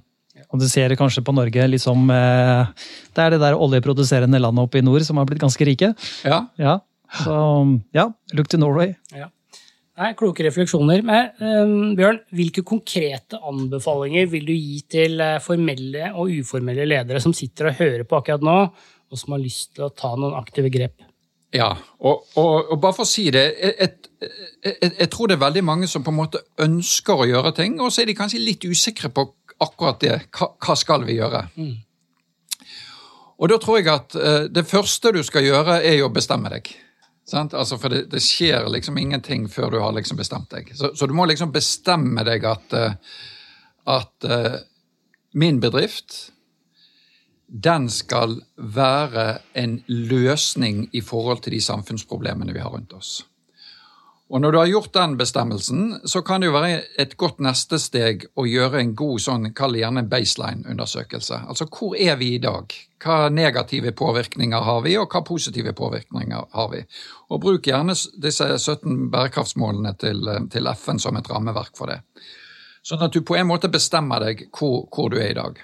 og 0.50 0.62
du 0.62 0.66
ser 0.70 0.90
det 0.90 0.98
kanskje 1.00 1.24
på 1.26 1.34
Norge 1.36 1.66
liksom 1.70 2.10
eh, 2.14 2.72
Det 3.14 3.22
er 3.22 3.34
det 3.34 3.42
der 3.42 3.58
oljeproduserende 3.58 4.42
landet 4.42 4.68
oppe 4.68 4.80
i 4.80 4.86
nord 4.86 5.06
som 5.06 5.18
har 5.18 5.28
blitt 5.30 5.42
ganske 5.42 5.66
rike. 5.66 5.94
Ja. 6.26 6.44
ja. 6.58 6.80
Så 7.24 7.38
ja, 7.94 8.08
look 8.34 8.50
to 8.50 8.58
Norway. 8.58 8.94
Ja. 9.14 9.30
Nei, 9.94 10.16
kloke 10.18 10.42
refleksjoner. 10.42 11.04
Men, 11.06 11.30
um, 11.38 11.94
Bjørn, 11.98 12.24
hvilke 12.34 12.64
konkrete 12.66 13.38
anbefalinger 13.46 14.26
vil 14.32 14.48
du 14.48 14.54
gi 14.56 14.80
til 14.90 15.22
uh, 15.22 15.38
formelle 15.44 16.10
og 16.18 16.32
uformelle 16.34 16.88
ledere 16.90 17.22
som 17.22 17.36
sitter 17.38 17.70
og 17.70 17.78
hører 17.78 18.06
på 18.10 18.18
akkurat 18.18 18.46
nå, 18.46 18.56
og 19.14 19.20
som 19.20 19.36
har 19.36 19.44
lyst 19.44 19.76
til 19.78 19.86
å 19.86 19.92
ta 19.94 20.16
noen 20.18 20.34
aktive 20.40 20.72
grep? 20.74 21.06
Ja, 21.54 21.70
og, 22.02 22.24
og, 22.42 22.72
og 22.74 22.80
bare 22.82 22.98
for 22.98 23.06
å 23.06 23.12
si 23.12 23.28
det 23.30 23.44
jeg, 23.46 23.74
et, 23.86 24.08
Jeg 24.98 25.10
tror 25.14 25.30
det 25.30 25.36
er 25.36 25.44
veldig 25.44 25.62
mange 25.68 25.90
som 25.92 26.02
på 26.02 26.10
en 26.10 26.18
måte 26.18 26.42
ønsker 26.66 27.22
å 27.22 27.28
gjøre 27.30 27.52
ting, 27.60 27.76
og 27.78 27.94
så 27.94 28.02
er 28.02 28.10
de 28.10 28.18
kanskje 28.18 28.42
litt 28.42 28.66
usikre 28.66 29.12
på 29.14 29.28
akkurat 29.62 30.02
det. 30.02 30.16
Hva, 30.34 30.56
hva 30.58 30.78
skal 30.80 31.06
vi 31.06 31.20
gjøre? 31.20 31.44
Mm. 31.54 31.76
Og 33.38 33.54
da 33.54 33.62
tror 33.62 33.78
jeg 33.78 33.94
at 33.94 34.18
uh, 34.18 34.48
det 34.50 34.66
første 34.66 35.14
du 35.14 35.22
skal 35.28 35.46
gjøre, 35.46 35.78
er 35.86 36.00
jo 36.00 36.10
å 36.10 36.16
bestemme 36.16 36.50
deg. 36.50 36.74
Altså, 37.32 37.78
for 37.80 37.94
det, 37.94 38.10
det, 38.12 38.20
skjer 38.20 38.68
liksom 38.68 38.98
ingenting 39.00 39.48
før 39.52 39.72
du 39.72 39.80
har 39.80 39.96
liksom 39.96 40.20
bestemt 40.20 40.52
deg. 40.52 40.74
Så, 40.76 40.92
så 40.96 41.08
du 41.08 41.14
må 41.16 41.26
liksom 41.30 41.54
bestemme 41.56 42.26
deg 42.28 42.44
at, 42.46 42.76
uh, 42.76 43.20
at 43.96 44.28
uh, 44.28 44.58
min 45.40 45.62
bedrift 45.64 46.34
den 47.48 47.86
skal 47.90 48.40
være 48.58 49.38
en 49.60 49.78
løsning 49.88 50.88
i 50.92 51.04
forhold 51.06 51.44
til 51.46 51.54
de 51.54 51.62
samfunnsproblemene 51.62 52.54
vi 52.56 52.64
har 52.64 52.74
rundt 52.74 52.96
oss. 52.98 53.22
Og 54.32 54.42
når 54.42 54.52
du 54.52 54.58
har 54.58 54.70
gjort 54.72 54.94
den 54.96 55.18
bestemmelsen, 55.20 55.82
så 56.10 56.22
kan 56.26 56.42
det 56.42 56.48
jo 56.48 56.56
være 56.56 56.78
et 57.02 57.18
godt 57.20 57.42
neste 57.44 57.78
steg 57.82 58.24
å 58.40 58.46
gjøre 58.48 58.80
en 58.80 58.94
god 58.98 59.20
sånn, 59.22 59.50
kall 59.54 59.76
det 59.76 59.84
gjerne 59.84 60.06
baseline-undersøkelse. 60.10 61.42
Altså 61.52 61.68
hvor 61.68 61.98
er 62.00 62.16
vi 62.22 62.32
i 62.38 62.42
dag? 62.42 62.72
Hva 63.04 63.28
negative 63.30 63.92
påvirkninger 64.00 64.64
har 64.64 64.80
vi, 64.86 64.96
og 64.98 65.12
hva 65.12 65.22
positive 65.28 65.76
påvirkninger 65.76 66.48
har 66.56 66.72
vi? 66.72 66.82
Og 67.30 67.44
bruk 67.44 67.68
gjerne 67.68 67.98
disse 68.24 68.48
17 68.58 69.12
bærekraftsmålene 69.14 69.94
til, 70.02 70.24
til 70.56 70.72
FN 70.72 71.04
som 71.04 71.20
et 71.20 71.30
rammeverk 71.30 71.76
for 71.78 71.92
det. 71.92 72.00
Sånn 72.84 73.04
at 73.04 73.14
du 73.14 73.22
på 73.28 73.38
en 73.38 73.48
måte 73.52 73.72
bestemmer 73.72 74.24
deg 74.24 74.48
hvor, 74.56 74.88
hvor 74.92 75.12
du 75.12 75.20
er 75.20 75.30
i 75.32 75.38
dag. 75.38 75.62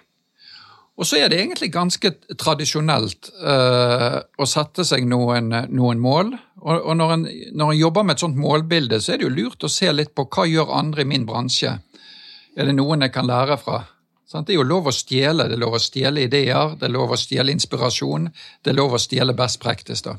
Og 0.99 1.07
så 1.07 1.15
er 1.21 1.31
det 1.31 1.39
egentlig 1.39 1.71
ganske 1.71 2.11
tradisjonelt 2.35 3.29
uh, 3.39 4.19
å 4.35 4.47
sette 4.49 4.83
seg 4.83 5.05
noen, 5.07 5.53
noen 5.71 6.01
mål. 6.03 6.33
Og, 6.59 6.75
og 6.75 6.97
når, 6.97 7.13
en, 7.13 7.27
når, 7.55 7.71
en, 7.71 7.79
jobber 7.79 8.03
med 8.03 8.17
et 8.17 8.23
sånt 8.23 8.39
målbilde, 8.39 8.99
så 9.01 9.13
er 9.13 9.19
det 9.19 9.29
jo 9.29 9.35
lurt 9.35 9.63
å 9.63 9.71
se 9.71 9.91
litt 9.93 10.11
på 10.15 10.27
hva 10.27 10.47
gjør 10.49 10.73
andre 10.75 11.05
i 11.05 11.07
min 11.07 11.27
bransje. 11.27 11.77
Er 12.59 12.67
det 12.67 12.75
noen 12.75 13.05
jeg 13.05 13.15
kan 13.15 13.29
lære 13.29 13.59
fra? 13.61 13.83
Det 14.29 14.53
er 14.53 14.59
jo 14.59 14.67
lov 14.67 14.89
å 14.91 14.93
stjele. 14.93 15.47
Det 15.49 15.55
er 15.57 15.63
lov 15.63 15.77
å 15.77 15.81
stjele 15.81 16.27
ideer, 16.27 16.75
det 16.77 16.85
er 16.85 16.93
lov 16.93 17.15
å 17.15 17.17
stjele 17.17 17.53
inspirasjon, 17.55 18.27
det 18.61 18.73
er 18.73 18.77
lov 18.77 18.93
å 18.93 19.01
stjele 19.01 19.33
best 19.33 19.61
practice. 19.63 20.03
da. 20.05 20.17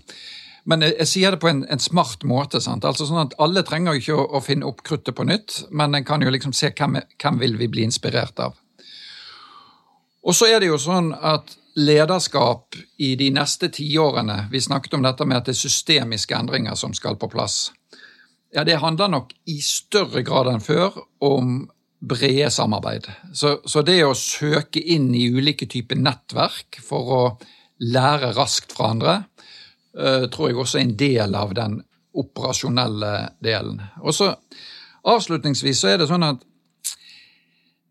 men 0.65 0.83
jeg, 0.83 0.97
jeg, 0.99 1.09
sier 1.09 1.31
det 1.31 1.41
på 1.41 1.49
en, 1.49 1.63
en 1.71 1.79
smart 1.79 2.25
måte. 2.25 2.61
sant? 2.61 2.85
Altså 2.85 3.07
sånn 3.07 3.23
at 3.23 3.37
Alle 3.39 3.63
trenger 3.63 3.95
jo 3.95 4.01
ikke 4.03 4.19
å, 4.19 4.27
å 4.39 4.41
finne 4.41 4.67
opp 4.67 4.83
kruttet 4.83 5.15
på 5.15 5.29
nytt, 5.29 5.65
men 5.71 5.95
en 5.95 6.05
kan 6.05 6.23
jo 6.23 6.31
liksom 6.31 6.53
se 6.57 6.73
hvem, 6.73 6.99
hvem 7.23 7.39
vil 7.39 7.57
vi 7.61 7.69
bli 7.69 7.87
inspirert 7.87 8.41
av. 8.41 8.59
Og 10.21 10.37
så 10.37 10.51
er 10.51 10.61
det 10.61 10.69
jo 10.73 10.81
sånn 10.81 11.15
at 11.15 11.55
lederskap 11.81 12.77
i 12.99 13.15
de 13.17 13.31
neste 13.35 13.71
tiårene 13.73 14.47
Vi 14.53 14.61
snakket 14.61 14.95
om 14.99 15.05
dette 15.05 15.27
med 15.27 15.41
at 15.41 15.49
det 15.49 15.57
er 15.57 15.63
systemiske 15.63 16.37
endringer 16.37 16.79
som 16.79 16.95
skal 16.97 17.19
på 17.21 17.29
plass. 17.33 17.73
Ja, 18.55 18.65
Det 18.65 18.81
handler 18.83 19.09
nok 19.09 19.33
i 19.47 19.61
større 19.63 20.23
grad 20.23 20.51
enn 20.51 20.65
før 20.65 20.97
om 21.21 21.69
brede 22.01 22.51
samarbeid. 22.51 23.07
Så, 23.33 23.61
så 23.65 23.83
det 23.83 24.01
å 24.05 24.17
søke 24.17 24.81
inn 24.81 25.13
i 25.15 25.29
ulike 25.31 25.69
typer 25.69 26.01
nettverk 26.01 26.81
for 26.83 27.13
å 27.15 27.23
lære 27.81 28.33
raskt 28.37 28.73
fra 28.73 28.91
andre, 28.95 29.15
uh, 29.99 30.27
tror 30.33 30.51
jeg 30.51 30.59
også 30.59 30.81
er 30.81 30.87
en 30.87 30.97
del 31.01 31.37
av 31.37 31.55
den 31.57 31.79
operasjonelle 32.21 33.15
delen. 33.45 33.81
Og 34.03 34.17
så 34.17 34.35
Avslutningsvis 35.01 35.79
så 35.81 35.95
er 35.95 36.01
det 36.01 36.11
sånn 36.11 36.27
at 36.27 36.43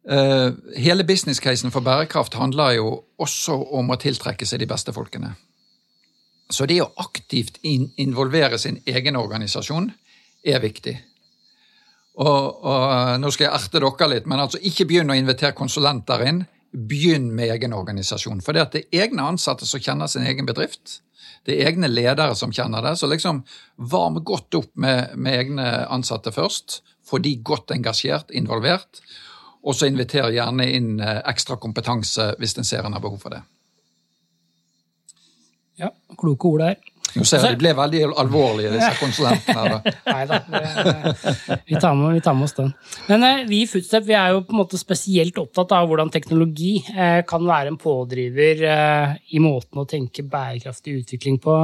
hele 0.09 1.03
business-casen 1.05 1.69
for 1.69 1.85
bærekraft 1.85 2.33
handler 2.33 2.79
jo 2.79 2.87
også 3.21 3.53
om 3.77 3.91
å 3.93 3.97
tiltrekke 4.01 4.47
seg 4.49 4.63
de 4.63 4.67
beste 4.69 4.93
folkene. 4.95 5.35
Så 6.49 6.65
det 6.65 6.79
å 6.81 6.89
aktivt 6.97 7.59
in 7.61 7.91
involvere 8.01 8.57
sin 8.57 8.79
egen 8.89 9.19
organisasjon 9.19 9.91
er 10.45 10.63
viktig. 10.63 10.95
Og, 12.19 12.63
og 12.65 13.19
Nå 13.21 13.31
skal 13.31 13.47
jeg 13.47 13.55
erte 13.55 13.79
dere 13.83 14.09
litt, 14.15 14.25
men 14.27 14.41
altså 14.41 14.59
ikke 14.65 14.87
begynn 14.89 15.13
å 15.13 15.17
invitere 15.17 15.55
konsulenter 15.57 16.25
inn. 16.25 16.41
Begynn 16.69 17.29
med 17.33 17.53
egen 17.53 17.73
organisasjon. 17.73 18.41
For 18.45 18.53
det, 18.53 18.65
at 18.65 18.75
det 18.75 18.83
er 18.89 19.05
egne 19.05 19.29
ansatte 19.29 19.65
som 19.69 19.81
kjenner 19.81 20.09
sin 20.09 20.25
egen 20.27 20.49
bedrift. 20.49 20.99
Det 21.45 21.55
er 21.55 21.69
egne 21.69 21.89
ledere 21.89 22.35
som 22.37 22.51
kjenner 22.53 22.83
det. 22.85 22.95
Så 22.99 23.07
liksom 23.09 23.43
varm 23.93 24.19
godt 24.25 24.57
opp 24.59 24.73
med, 24.73 25.15
med 25.15 25.45
egne 25.45 25.69
ansatte 25.89 26.33
først. 26.35 26.81
Få 27.05 27.21
de 27.23 27.37
godt 27.45 27.73
engasjert, 27.73 28.33
involvert. 28.35 29.01
Og 29.67 29.75
så 29.75 29.89
inviter 29.89 30.29
gjerne 30.31 30.67
inn 30.71 30.99
eh, 31.03 31.19
ekstra 31.29 31.59
kompetanse 31.59 32.33
hvis 32.39 32.55
en 32.59 32.67
ser 32.67 32.85
en 32.85 32.95
har 32.95 33.03
behov 33.03 33.19
for 33.21 33.35
det. 33.35 33.41
Ja, 35.79 35.91
kloke 36.19 36.47
ord 36.47 36.63
der. 36.63 36.79
Nå 37.09 37.23
ser 37.25 37.41
jeg 37.41 37.55
de 37.55 37.61
ble 37.63 37.71
veldig 37.73 38.01
alvorlige, 38.21 38.69
disse 38.75 38.91
konsulentene. 38.99 39.79
Nei 40.13 40.25
da, 40.29 40.37
vi, 41.65 41.79
tar 41.81 41.95
med, 41.97 42.11
vi 42.13 42.21
tar 42.21 42.35
med 42.37 42.45
oss 42.45 42.53
den. 42.59 42.69
Men 43.09 43.25
eh, 43.25 43.41
vi 43.49 43.63
i 43.63 43.69
Footstep 43.69 44.05
vi 44.07 44.15
er 44.19 44.35
jo 44.35 44.43
på 44.45 44.53
en 44.53 44.61
måte 44.61 44.79
spesielt 44.79 45.39
opptatt 45.41 45.73
av 45.75 45.89
hvordan 45.89 46.13
teknologi 46.13 46.75
eh, 46.93 47.23
kan 47.27 47.47
være 47.49 47.73
en 47.73 47.79
pådriver 47.81 48.63
i 49.25 49.41
måten 49.43 49.81
å 49.81 49.87
tenke 49.89 50.27
bærekraftig 50.27 50.99
utvikling 51.01 51.39
på. 51.43 51.55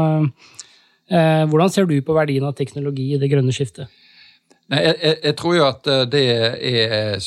Hvordan 1.05 1.69
ser 1.69 1.85
du 1.85 1.99
på 2.01 2.15
verdien 2.17 2.47
av 2.47 2.55
teknologi 2.57 3.11
i 3.13 3.19
det 3.21 3.27
grønne 3.29 3.53
skiftet? 3.53 3.91
Nei, 4.73 4.79
jeg, 4.81 5.17
jeg, 5.21 5.35
tror 5.37 5.55
jo 5.59 5.65
at 5.67 5.87
eh, 5.93 6.03
det 6.09 6.23
er, 6.25 7.17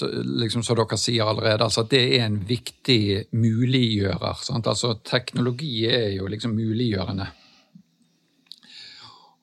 liksom 0.43 0.65
som 0.67 0.79
dere 0.79 0.99
sier 0.99 1.29
allerede, 1.29 1.69
altså 1.69 1.85
at 1.85 1.93
det 1.93 2.01
er 2.17 2.25
en 2.27 2.41
viktig 2.49 3.03
muliggjører. 3.39 4.41
Sant? 4.43 4.67
Altså 4.67 4.97
Teknologi 5.07 5.87
er 5.87 6.17
jo 6.17 6.27
liksom 6.31 6.57
muliggjørende. 6.59 7.29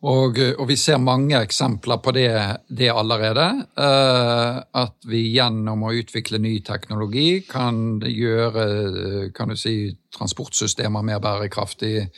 Og, 0.06 0.38
og 0.60 0.68
vi 0.70 0.76
ser 0.78 1.00
mange 1.02 1.40
eksempler 1.40 1.98
på 2.04 2.12
det, 2.14 2.28
det 2.68 2.92
allerede. 2.92 3.46
Uh, 3.80 4.60
at 4.78 5.08
vi 5.10 5.24
gjennom 5.34 5.88
å 5.88 5.96
utvikle 5.98 6.38
ny 6.44 6.60
teknologi 6.68 7.40
kan 7.48 8.04
gjøre 8.06 9.32
kan 9.34 9.50
du 9.50 9.58
si, 9.58 9.96
transportsystemer 10.14 11.02
mer 11.02 11.24
bærekraftig, 11.24 12.12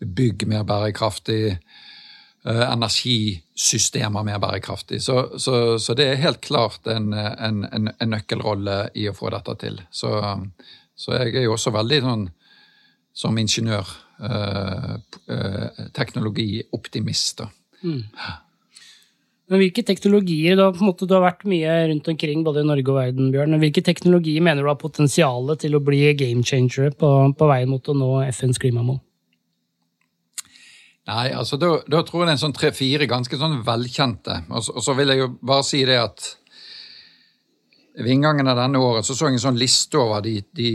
bygg 0.00 0.46
mer 0.48 0.64
bærekraftig 0.64 1.42
Eh, 1.50 1.63
energisystemer 2.44 4.24
mer 4.26 4.38
bærekraftig. 4.42 4.98
Så, 5.02 5.38
så, 5.40 5.78
så, 5.80 5.94
det 5.96 6.08
er 6.10 6.20
helt 6.20 6.42
klart 6.44 6.86
en, 6.92 7.12
en, 7.16 7.62
en, 7.64 7.88
en, 7.88 8.10
nøkkelrolle 8.12 8.90
i 9.00 9.06
å 9.08 9.14
få 9.16 9.32
dette 9.32 9.54
til. 9.62 9.78
Så, 9.88 10.10
så 10.92 11.16
jeg 11.16 11.32
er 11.34 11.46
jo 11.46 11.54
også 11.56 11.72
veldig 11.72 12.00
sånn 12.04 12.26
som 13.14 13.38
ingeniør 13.38 13.90
eh, 14.28 14.94
eh, 15.30 15.84
teknologioptimist. 15.94 17.44
Mm. 17.84 18.02
Men 19.52 19.60
hvilke 19.60 19.84
teknologier, 19.86 20.56
da, 20.58 20.70
måte, 20.80 21.06
du 21.06 21.14
har 21.14 21.24
vært 21.26 21.44
mye 21.48 21.72
rundt 21.90 22.08
omkring 22.10 22.44
både 22.46 22.64
i 22.64 22.68
Norge 22.68 22.90
og 22.90 22.98
verden, 22.98 23.32
Bjørn. 23.32 23.58
Hvilke 23.62 23.84
teknologier 23.84 24.44
mener 24.44 24.64
du 24.64 24.70
har 24.72 24.80
potensial 24.80 25.52
til 25.60 25.76
å 25.76 25.82
bli 25.84 26.06
game 26.18 26.44
changer 26.46 26.94
på, 26.96 27.10
på 27.36 27.50
veien 27.50 27.70
mot 27.70 27.92
å 27.92 27.96
nå 27.98 28.10
FNs 28.32 28.60
klimamål? 28.62 28.98
Nei, 31.04 31.26
altså 31.36 31.58
da, 31.60 31.68
da, 31.90 32.00
tror 32.00 32.22
jeg 32.22 32.28
det 32.28 32.32
er 32.32 32.38
en 32.38 32.42
sånn 32.46 32.56
tre-fire 32.56 33.08
ganske 33.10 33.36
sånn 33.36 33.58
velkjente. 33.66 34.38
Og 34.48 34.64
så, 34.64 34.72
og 34.72 34.84
så, 34.86 34.96
vil 34.96 35.12
jeg 35.12 35.20
jo 35.20 35.30
bare 35.44 35.66
si 35.66 35.82
det 35.84 35.98
at 36.00 36.28
ved 38.00 38.10
inngangen 38.16 38.48
av 38.50 38.58
denne 38.58 38.80
året 38.80 39.06
så 39.06 39.14
så 39.14 39.28
jeg 39.28 39.38
en 39.38 39.46
sånn 39.50 39.60
liste 39.60 40.00
over 40.00 40.24
de, 40.24 40.38
de, 40.56 40.70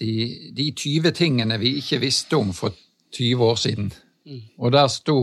de, 0.00 0.12
de 0.56 0.70
20 0.74 1.14
tingene 1.16 1.58
vi 1.62 1.76
ikke 1.78 2.00
visste 2.02 2.36
om 2.40 2.50
for 2.56 2.74
20 3.16 3.46
år 3.46 3.60
siden. 3.62 3.92
Mm. 4.26 4.42
Og 4.58 4.72
der 4.74 4.90
sto 4.92 5.16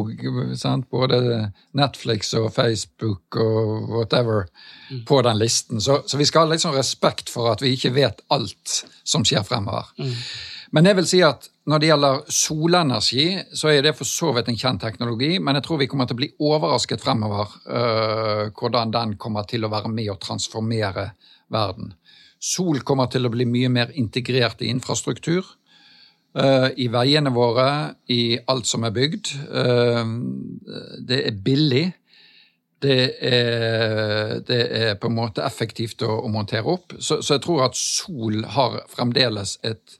sant, 0.57 0.87
både 0.89 1.51
Netflix 1.77 2.33
og 2.39 2.49
Facebook 2.55 3.35
og 3.35 3.91
whatever 3.91 4.47
mm. 4.89 5.03
på 5.07 5.21
den 5.27 5.37
listen. 5.37 5.81
Så, 5.81 6.01
så, 6.07 6.17
vi 6.17 6.25
skal 6.25 6.47
ha 6.47 6.53
litt 6.53 6.63
sånn 6.63 6.75
respekt 6.75 7.29
for 7.29 7.51
at 7.51 7.61
vi 7.63 7.75
ikke 7.75 7.93
vet 7.95 8.23
alt 8.33 8.81
som 9.03 9.27
skjer 9.27 9.45
fremover. 9.47 9.91
Mm. 9.99 10.15
Men 10.75 10.89
jeg 10.89 10.97
vil 10.97 11.07
si 11.07 11.19
at 11.23 11.47
når 11.67 11.81
det 11.81 11.89
gjelder 11.89 12.21
solenergi, 12.31 13.25
så 13.55 13.71
er 13.71 13.83
det 13.83 13.95
for 13.97 14.07
så 14.07 14.31
vidt 14.35 14.49
en 14.51 14.59
kjent 14.59 14.81
teknologi, 14.83 15.33
men 15.43 15.59
jeg 15.59 15.65
tror 15.65 15.81
vi 15.81 15.89
kommer 15.91 16.07
til 16.07 16.17
å 16.17 16.21
bli 16.21 16.29
overrasket 16.47 17.03
fremover 17.03 17.53
uh, 17.67 18.43
hvordan 18.55 18.93
den 18.95 19.15
kommer 19.19 19.47
til 19.47 19.67
å 19.67 19.71
være 19.71 19.91
med 19.91 20.11
å 20.13 20.19
transformere 20.23 21.09
verden. 21.53 21.93
Sol 22.39 22.83
kommer 22.87 23.11
til 23.11 23.27
å 23.27 23.33
bli 23.33 23.47
mye 23.49 23.71
mer 23.73 23.93
integrert 23.99 24.63
i 24.63 24.71
infrastruktur. 24.71 25.43
Uh, 26.37 26.69
I 26.77 26.87
veiene 26.93 27.31
våre, 27.35 27.69
i 28.13 28.37
alt 28.47 28.67
som 28.69 28.85
er 28.87 28.95
bygd. 28.95 29.31
Uh, 29.51 30.03
det 31.07 31.23
er 31.25 31.39
billig. 31.43 31.87
Det 32.77 32.97
er, 33.25 34.35
det 34.45 34.57
er, 34.69 34.91
på 35.01 35.09
en 35.09 35.15
måte 35.17 35.41
effektivt 35.41 36.03
å, 36.05 36.11
å 36.21 36.29
montere 36.29 36.69
opp. 36.69 36.93
Så, 36.99 37.23
så, 37.25 37.33
jeg 37.33 37.41
tror 37.41 37.63
at 37.65 37.79
sol 37.79 38.43
har 38.53 38.83
fremdeles 38.91 39.55
et 39.65 39.97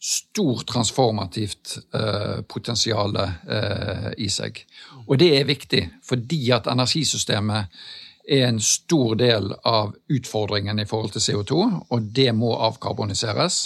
stort 0.00 0.66
transformativt 0.66 1.78
eh, 1.94 2.40
potensial 2.48 3.16
eh, 3.20 4.12
i 4.16 4.28
seg. 4.32 4.62
Og 5.06 5.18
det 5.20 5.34
er 5.36 5.48
viktig, 5.48 5.82
fordi 6.04 6.46
at 6.56 6.70
energisystemet 6.72 7.82
er 8.30 8.46
en 8.46 8.60
stor 8.64 9.18
del 9.20 9.50
av 9.66 9.92
utfordringen 10.08 10.80
i 10.80 10.86
forhold 10.88 11.12
til 11.16 11.24
CO2, 11.24 11.60
og 11.90 12.08
det 12.16 12.30
må 12.36 12.54
avkarboniseres. 12.56 13.60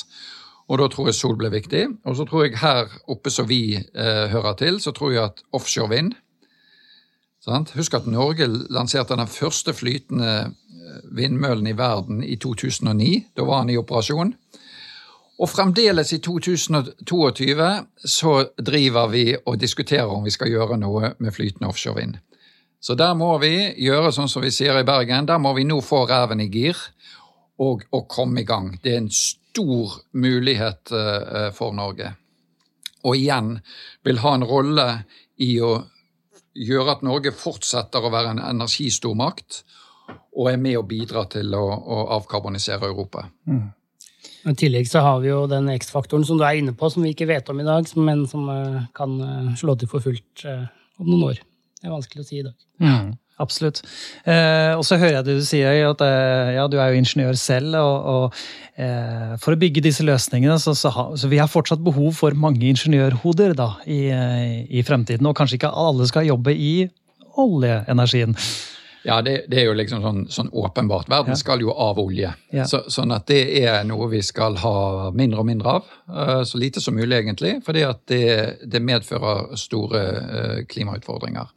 Og 0.67 0.81
da 0.81 0.89
tror 0.91 1.11
jeg 1.11 1.19
sol 1.19 1.37
blir 1.39 1.53
viktig. 1.53 1.85
Og 2.09 2.17
så 2.17 2.27
tror 2.27 2.47
jeg 2.47 2.59
her 2.63 2.91
oppe 3.13 3.31
som 3.31 3.47
vi 3.47 3.77
eh, 3.77 4.27
hører 4.33 4.59
til, 4.59 4.81
så 4.81 4.95
tror 4.97 5.13
jeg 5.13 5.25
at 5.29 5.45
offshore 5.53 5.93
vind 5.93 6.15
sant? 7.45 7.75
Husk 7.77 7.95
at 7.95 8.07
Norge 8.09 8.49
lanserte 8.73 9.19
den 9.21 9.29
første 9.29 9.75
flytende 9.77 10.55
vindmøllen 11.13 11.67
i 11.69 11.77
verden 11.77 12.23
i 12.25 12.39
2009. 12.41 13.27
Da 13.37 13.45
var 13.45 13.61
han 13.63 13.71
i 13.71 13.77
operasjon. 13.77 14.33
Og 15.43 15.51
fremdeles 15.51 16.13
i 16.15 16.21
2022 16.23 17.69
så 18.07 18.35
driver 18.59 19.09
vi 19.11 19.25
og 19.35 19.59
diskuterer 19.59 20.11
om 20.11 20.23
vi 20.27 20.35
skal 20.35 20.53
gjøre 20.53 20.79
noe 20.79 21.15
med 21.19 21.35
flytende 21.35 21.71
offshorevind. 21.73 22.21
Så 22.85 22.95
der 22.95 23.15
må 23.19 23.33
vi 23.43 23.55
gjøre 23.81 24.13
sånn 24.13 24.29
som 24.31 24.45
vi 24.45 24.53
sier 24.55 24.77
i 24.79 24.87
Bergen, 24.87 25.27
der 25.27 25.41
må 25.41 25.55
vi 25.57 25.65
nå 25.67 25.81
få 25.83 26.05
reven 26.07 26.43
i 26.45 26.51
gir 26.53 26.79
og, 27.59 27.83
og 27.91 28.07
komme 28.13 28.43
i 28.43 28.47
gang. 28.47 28.75
Det 28.83 28.93
er 28.93 29.01
en 29.01 29.11
stor 29.11 29.97
mulighet 30.13 30.93
uh, 30.93 31.49
for 31.57 31.75
Norge. 31.75 32.13
Og 33.05 33.17
igjen 33.17 33.57
vil 34.05 34.21
ha 34.23 34.35
en 34.37 34.47
rolle 34.47 34.89
i 35.43 35.57
å 35.65 35.79
gjøre 36.55 36.99
at 36.99 37.07
Norge 37.07 37.33
fortsetter 37.35 38.05
å 38.05 38.13
være 38.13 38.37
en 38.37 38.45
energistormakt 38.45 39.65
og 40.37 40.51
er 40.51 40.61
med 40.61 40.79
å 40.79 40.87
bidra 40.87 41.25
til 41.31 41.57
å, 41.57 41.65
å 41.65 42.05
avkarbonisere 42.19 42.87
Europa. 42.91 43.25
Mm. 43.49 43.73
I 44.45 44.55
tillegg 44.59 44.89
så 44.91 45.01
har 45.05 45.21
vi 45.23 45.31
jo 45.31 45.45
den 45.49 45.71
X-faktoren 45.73 46.25
som 46.29 46.39
du 46.41 46.45
er 46.45 46.61
inne 46.61 46.75
på, 46.77 46.91
som 46.93 47.05
vi 47.05 47.15
ikke 47.15 47.29
vet 47.31 47.49
om 47.53 47.61
i 47.61 47.67
dag, 47.67 47.89
men 47.97 48.25
som 48.29 48.49
eh, 48.53 48.81
kan 48.97 49.19
eh, 49.25 49.53
slå 49.61 49.77
til 49.81 49.91
for 49.91 50.05
fullt 50.05 50.45
eh, 50.49 50.67
om 51.01 51.09
noen 51.11 51.29
år. 51.31 51.45
Det 51.81 51.89
er 51.89 51.95
vanskelig 51.95 52.25
å 52.25 52.29
si 52.29 52.41
i 52.41 52.45
dag. 52.45 52.57
Mm, 52.81 53.15
absolutt. 53.45 53.81
Eh, 54.29 54.73
og 54.77 54.85
så 54.89 54.99
hører 55.01 55.19
jeg 55.19 55.29
det 55.29 55.39
du 55.39 55.47
sier, 55.49 55.81
at 55.89 56.05
ja, 56.57 56.67
du 56.69 56.77
er 56.81 56.93
jo 56.93 57.01
ingeniør 57.01 57.37
selv. 57.41 57.77
og, 57.81 58.11
og 58.13 58.81
eh, 58.81 59.35
For 59.41 59.57
å 59.57 59.61
bygge 59.61 59.85
disse 59.85 60.05
løsningene, 60.05 60.59
så, 60.61 60.77
så, 60.77 60.93
ha, 60.97 61.07
så, 61.17 61.29
vi 61.33 61.41
har 61.41 61.53
fortsatt 61.53 61.85
behov 61.85 62.13
for 62.21 62.37
mange 62.37 62.69
ingeniørhoder 62.69 63.57
da, 63.59 63.75
i, 63.85 64.07
i 64.69 64.85
fremtiden. 64.85 65.29
Og 65.29 65.37
kanskje 65.37 65.61
ikke 65.61 65.73
alle 65.73 66.09
skal 66.09 66.29
jobbe 66.29 66.57
i 66.57 66.75
oljeenergien. 67.41 68.37
Ja, 69.05 69.23
det, 69.23 69.45
det, 69.53 69.59
er 69.61 69.67
jo 69.69 69.77
liksom 69.77 70.01
sånn, 70.01 70.21
sånn 70.33 70.49
åpenbart. 70.57 71.11
Verden 71.13 71.35
ja. 71.35 71.39
skal 71.39 71.61
jo 71.61 71.75
av 71.77 71.99
olje. 72.01 72.31
Ja. 72.57 72.65
Så, 72.69 72.87
sånn 72.89 73.13
at 73.13 73.27
det 73.29 73.43
er 73.61 73.83
noe 73.85 74.09
vi 74.09 74.23
skal 74.25 74.57
ha 74.63 75.11
mindre 75.13 75.43
og 75.43 75.49
mindre 75.51 75.75
av. 75.79 75.91
Uh, 76.09 76.41
så 76.49 76.61
lite 76.61 76.81
som 76.81 76.97
mulig, 76.97 77.19
egentlig. 77.19 77.59
Fordi 77.67 77.85
at 77.85 78.01
det, 78.09 78.25
det 78.65 78.81
medfører 78.81 79.53
store 79.61 80.03
uh, 80.15 80.57
klimautfordringer. 80.71 81.53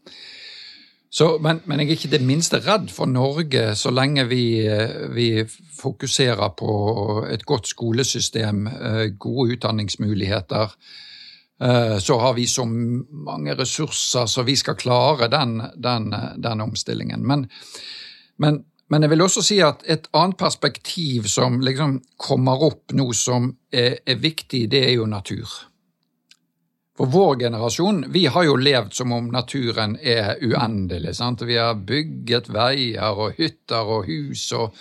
Så, 1.08 1.38
men, 1.40 1.64
men, 1.64 1.80
jeg 1.80 1.88
er 1.88 1.96
ikke 2.02 2.14
det 2.18 2.24
minste 2.28 2.60
redd 2.66 2.92
for 2.92 3.08
Norge 3.08 3.70
så 3.80 3.96
lenge 3.96 4.28
vi, 4.28 4.44
uh, 4.68 5.08
vi 5.16 5.32
fokuserer 5.80 6.52
på 6.60 6.72
et 7.32 7.48
godt 7.48 7.72
skolesystem, 7.72 8.66
gode 9.22 9.56
utdanningsmuligheter 9.56 10.74
Eh, 10.74 11.06
så 12.00 12.20
har 12.22 12.34
vi 12.38 12.44
så 12.48 12.66
mange 12.66 13.56
ressurser 13.58 14.28
så 14.30 14.44
vi 14.46 14.54
skal 14.56 14.76
klare 14.78 15.26
den, 15.28 15.56
den, 15.76 16.12
den 16.38 16.62
omstillingen. 16.62 17.24
Men, 17.26 17.48
men, 18.38 18.60
men, 18.90 19.02
jeg 19.02 19.10
vil 19.10 19.26
også 19.26 19.42
si 19.42 19.58
at 19.66 19.82
et 19.90 20.06
annet 20.14 20.38
perspektiv 20.38 21.26
som 21.32 21.58
liksom 21.66 21.98
kommer 22.22 22.62
opp 22.68 22.94
nå 22.94 23.10
som 23.18 23.50
er, 23.74 23.98
er 24.06 24.22
viktig, 24.22 24.68
det 24.70 24.84
er 24.86 24.94
jo 25.00 25.10
natur. 25.10 25.50
For 26.98 27.06
vår 27.06 27.40
generasjon 27.40 28.06
vi 28.10 28.26
har 28.26 28.44
jo 28.48 28.56
levd 28.58 28.94
som 28.94 29.12
om 29.14 29.28
naturen 29.30 29.98
er 30.02 30.40
uendelig. 30.42 31.14
Sant? 31.20 31.42
Vi 31.46 31.58
har 31.58 31.78
bygget 31.78 32.50
veier 32.50 33.22
og 33.22 33.38
hytter 33.38 33.92
og 33.98 34.10
hus 34.10 34.48
og, 34.58 34.74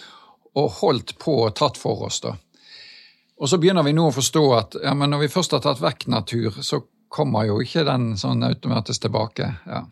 og 0.57 0.71
holdt 0.81 1.19
på 1.21 1.35
og 1.45 1.57
tatt 1.59 1.77
for 1.77 2.07
oss. 2.09 2.23
da. 2.25 2.33
Og 3.37 3.51
så 3.51 3.59
begynner 3.61 3.85
vi 3.85 3.95
nå 3.97 4.07
å 4.09 4.15
forstå 4.15 4.45
at 4.57 4.79
ja, 4.85 4.95
men 4.97 5.13
når 5.13 5.27
vi 5.27 5.33
først 5.33 5.53
har 5.57 5.65
tatt 5.65 5.83
vekk 5.83 6.07
natur, 6.13 6.55
så 6.65 6.81
kommer 7.13 7.47
jo 7.49 7.61
ikke 7.63 7.85
den 7.87 8.15
sånn 8.19 8.45
automatisk 8.47 9.07
tilbake. 9.07 9.51
Ja. 9.69 9.83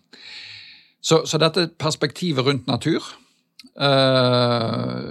Så, 1.05 1.25
så, 1.29 1.39
dette 1.41 1.69
perspektivet 1.79 2.47
rundt 2.47 2.71
natur, 2.71 3.05
eh, 3.77 5.11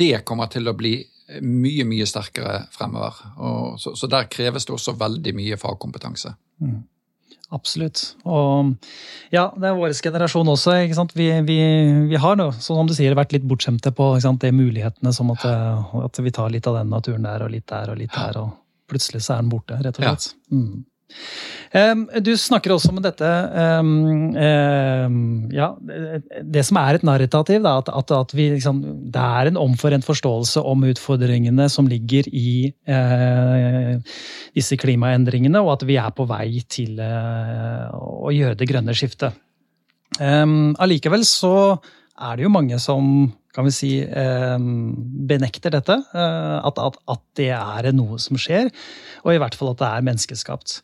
det 0.00 0.24
kommer 0.24 0.48
til 0.52 0.70
å 0.70 0.76
bli 0.76 0.96
mye, 1.44 1.84
mye 1.88 2.06
sterkere 2.08 2.64
fremover. 2.72 3.20
Og 3.44 3.76
så, 3.80 3.92
så 3.96 4.08
der 4.10 4.30
kreves 4.32 4.66
det 4.66 4.74
også 4.74 4.96
veldig 5.00 5.34
mye 5.36 5.60
fagkompetanse. 5.60 6.34
Mm. 6.64 6.80
Absolutt. 7.52 8.00
Og 8.24 8.72
ja, 9.34 9.50
det 9.52 9.68
er 9.68 9.76
vår 9.76 9.92
generasjon 9.98 10.48
også. 10.54 10.78
ikke 10.86 10.96
sant? 10.96 11.12
Vi, 11.16 11.28
vi, 11.46 11.58
vi 12.08 12.20
har 12.20 12.38
nå, 12.40 12.48
som 12.62 12.88
du 12.88 12.94
sier, 12.96 13.16
vært 13.18 13.34
litt 13.36 13.44
bortskjemte 13.48 13.92
på 13.94 14.08
sant, 14.24 14.40
de 14.42 14.52
mulighetene 14.54 15.12
som 15.14 15.32
at, 15.34 15.44
at, 15.44 16.22
vi 16.24 16.32
tar 16.34 16.52
litt 16.54 16.66
av 16.70 16.80
den 16.80 16.90
naturen 16.94 17.26
der 17.26 17.44
og 17.44 17.52
litt 17.52 17.68
der 17.70 17.92
og 17.92 18.00
litt 18.00 18.14
der, 18.16 18.40
og 18.40 18.90
plutselig 18.90 19.24
så 19.26 19.36
er 19.36 19.44
den 19.44 19.52
borte, 19.52 19.78
rett 19.84 20.00
og 20.00 20.06
slett. 20.06 20.32
Ja. 20.32 20.58
Mm. 20.58 20.84
Du 22.24 22.30
snakker 22.38 22.70
også 22.70 22.92
om 22.92 23.00
dette 23.02 23.28
ja, 25.54 25.68
Det 26.54 26.62
som 26.66 26.78
er 26.78 26.98
et 26.98 27.06
narrativ, 27.06 27.64
da, 27.64 27.72
at, 27.82 28.12
at, 28.14 28.34
vi, 28.34 28.46
liksom, 28.52 28.78
det 29.10 29.24
er 29.40 29.50
en 29.50 29.58
omforent 29.58 30.06
forståelse 30.06 30.62
om 30.62 30.86
utfordringene 30.86 31.66
som 31.72 31.88
ligger 31.90 32.28
i 32.30 32.70
eh, 32.86 33.98
disse 34.54 34.78
klimaendringene, 34.78 35.64
og 35.66 35.74
at 35.74 35.86
vi 35.88 35.98
er 35.98 36.14
på 36.14 36.28
vei 36.30 36.62
til 36.70 37.02
eh, 37.02 37.90
å 37.90 38.30
gjøre 38.34 38.58
det 38.60 38.70
grønne 38.70 38.94
skiftet. 38.94 39.34
Allikevel 40.14 41.26
så 41.26 41.54
er 42.14 42.36
det 42.36 42.46
jo 42.46 42.52
mange 42.52 42.78
som 42.82 43.32
kan 43.54 43.68
vi 43.68 43.74
si, 43.74 43.90
benekter 45.30 45.74
dette. 45.74 45.94
Eh, 45.94 46.56
at, 46.58 46.80
at, 46.82 46.98
at 47.10 47.22
det 47.38 47.52
er 47.54 47.92
noe 47.94 48.18
som 48.22 48.38
skjer, 48.40 48.72
og 49.22 49.34
i 49.34 49.38
hvert 49.42 49.54
fall 49.58 49.70
at 49.74 49.82
det 49.82 49.90
er 49.90 50.08
menneskeskapt. 50.10 50.80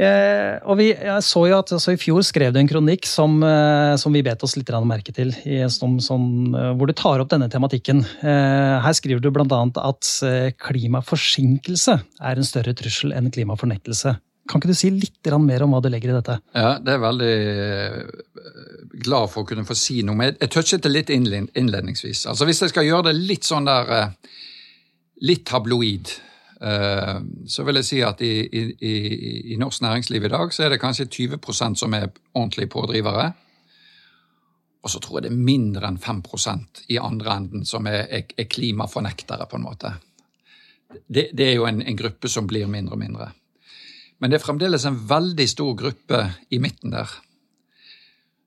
Eh, 0.00 0.56
og 0.64 0.78
vi, 0.80 0.88
jeg 0.96 1.24
så 1.26 1.42
jo 1.50 1.58
at 1.58 1.70
altså 1.76 1.92
I 1.92 1.98
fjor 2.00 2.24
skrev 2.24 2.54
du 2.54 2.58
en 2.62 2.70
kronikk 2.70 3.04
som, 3.06 3.36
eh, 3.44 3.92
som 4.00 4.14
vi 4.14 4.22
bet 4.24 4.40
oss 4.42 4.56
litt 4.56 4.70
merke 4.88 5.12
til, 5.12 5.34
som, 5.68 5.98
som, 6.00 6.24
eh, 6.56 6.72
hvor 6.74 6.88
du 6.88 6.94
tar 6.96 7.20
opp 7.20 7.30
denne 7.30 7.50
tematikken. 7.52 8.00
Eh, 8.24 8.80
her 8.82 8.96
skriver 8.96 9.20
du 9.20 9.30
bl.a. 9.30 9.62
at 9.84 10.12
eh, 10.26 10.50
klimaforsinkelse 10.56 11.98
er 12.00 12.40
en 12.40 12.48
større 12.48 12.74
trussel 12.74 13.12
enn 13.12 13.30
klimafornektelse. 13.30 14.16
Kan 14.48 14.58
ikke 14.60 14.72
du 14.72 14.76
si 14.76 14.90
litt 14.90 15.30
mer 15.38 15.62
om 15.64 15.74
hva 15.74 15.82
du 15.82 15.88
legger 15.92 16.10
i 16.10 16.16
dette? 16.18 16.38
Ja, 16.54 16.78
Det 16.82 16.92
er 16.92 16.98
veldig 17.02 17.34
glad 19.04 19.30
for 19.30 19.42
å 19.42 19.48
kunne 19.48 19.64
få 19.64 19.76
si 19.78 20.02
noe. 20.02 20.18
Men 20.18 20.36
jeg 20.40 20.50
touchet 20.50 20.82
det 20.82 20.90
litt 20.90 21.10
innledningsvis. 21.10 22.26
Altså 22.26 22.44
Hvis 22.48 22.62
jeg 22.62 22.74
skal 22.74 22.88
gjøre 22.88 23.10
det 23.10 23.20
litt 23.20 23.44
sånn 23.48 23.68
der 23.70 24.12
Litt 25.22 25.44
tabloid 25.46 26.10
Eh, 26.62 27.20
så 27.46 27.64
vil 27.66 27.80
jeg 27.80 27.86
si 27.88 27.96
at 28.06 28.20
i, 28.22 28.34
i, 28.46 28.92
i, 29.52 29.56
norsk 29.58 29.82
næringsliv 29.82 30.28
i 30.28 30.30
dag 30.30 30.52
så 30.54 30.62
er 30.62 30.70
det 30.70 30.82
kanskje 30.82 31.08
20% 31.10 31.80
som 31.80 31.94
er 31.98 32.12
ordentlige 32.38 32.70
pådrivere. 32.70 33.32
Og 34.82 34.90
så 34.90 35.00
tror 35.02 35.18
jeg 35.18 35.26
det 35.26 35.32
er 35.32 35.42
mindre 35.50 35.90
enn 35.90 35.98
5% 35.98 36.84
i 36.94 37.00
andre 37.02 37.34
enden 37.34 37.66
som 37.66 37.86
er, 37.90 38.06
er 38.10 38.50
klimafornektere, 38.50 39.46
på 39.50 39.58
en 39.58 39.66
måte. 39.66 39.92
Det, 41.06 41.30
det 41.32 41.48
er 41.48 41.56
jo 41.56 41.66
en, 41.66 41.82
en, 41.82 41.98
gruppe 41.98 42.30
som 42.30 42.46
blir 42.46 42.70
mindre 42.70 42.94
og 42.94 43.02
mindre. 43.02 43.28
Men 44.22 44.30
det 44.30 44.38
er 44.38 44.46
fremdeles 44.46 44.86
en 44.86 45.00
veldig 45.10 45.48
stor 45.50 45.74
gruppe 45.74 46.22
i 46.54 46.62
midten 46.62 46.94
der 46.94 47.10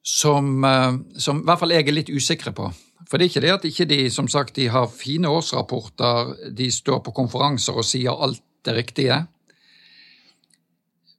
som, 0.06 0.64
eh, 0.64 0.94
som 1.18 1.40
i 1.42 1.46
hvert 1.48 1.60
fall 1.60 1.74
jeg 1.74 1.88
er 1.88 1.98
litt 1.98 2.14
usikre 2.14 2.54
på. 2.54 2.70
For 3.10 3.18
det 3.18 3.26
er 3.26 3.32
ikke 3.32 3.42
det 3.42 3.54
at 3.54 3.66
ikke 3.66 3.88
de 3.90 4.00
som 4.14 4.28
sagt, 4.30 4.56
de 4.56 4.68
har 4.70 4.88
fine 4.88 5.30
årsrapporter, 5.30 6.52
de 6.54 6.70
står 6.72 7.02
på 7.06 7.14
konferanser 7.18 7.74
og 7.74 7.86
sier 7.86 8.14
alt 8.14 8.42
det 8.66 8.76
riktige. 8.78 9.18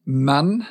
Men 0.07 0.65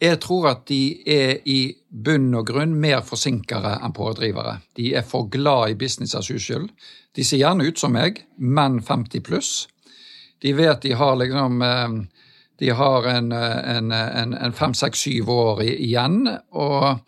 jeg 0.00 0.20
tror 0.20 0.50
at 0.50 0.66
de 0.68 1.00
er 1.08 1.40
i 1.48 1.72
bunn 1.88 2.34
og 2.36 2.46
grunn 2.52 2.74
mer 2.80 3.00
forsinkere 3.06 3.78
enn 3.80 3.96
pådrivere. 3.96 4.58
De 4.76 4.92
er 4.94 5.04
for 5.08 5.28
glad 5.32 5.70
i 5.70 5.78
business 5.78 6.14
as 6.14 6.30
usual. 6.30 6.68
De 7.16 7.24
ser 7.24 7.40
gjerne 7.40 7.64
ut 7.64 7.78
som 7.78 7.92
meg, 7.92 8.26
men 8.36 8.80
50 8.82 9.24
pluss. 9.24 9.52
De 10.42 10.52
vet 10.52 10.82
de 10.82 10.92
har 10.98 11.16
liksom 11.16 11.62
eh, 11.62 12.00
De 12.62 12.70
har 12.78 13.10
en, 13.10 13.32
en, 13.34 13.92
en, 13.92 14.34
en 14.38 14.54
fem, 14.54 14.74
seks, 14.78 15.02
syv 15.08 15.30
år 15.34 15.64
igjen, 15.66 16.24
og 16.54 17.02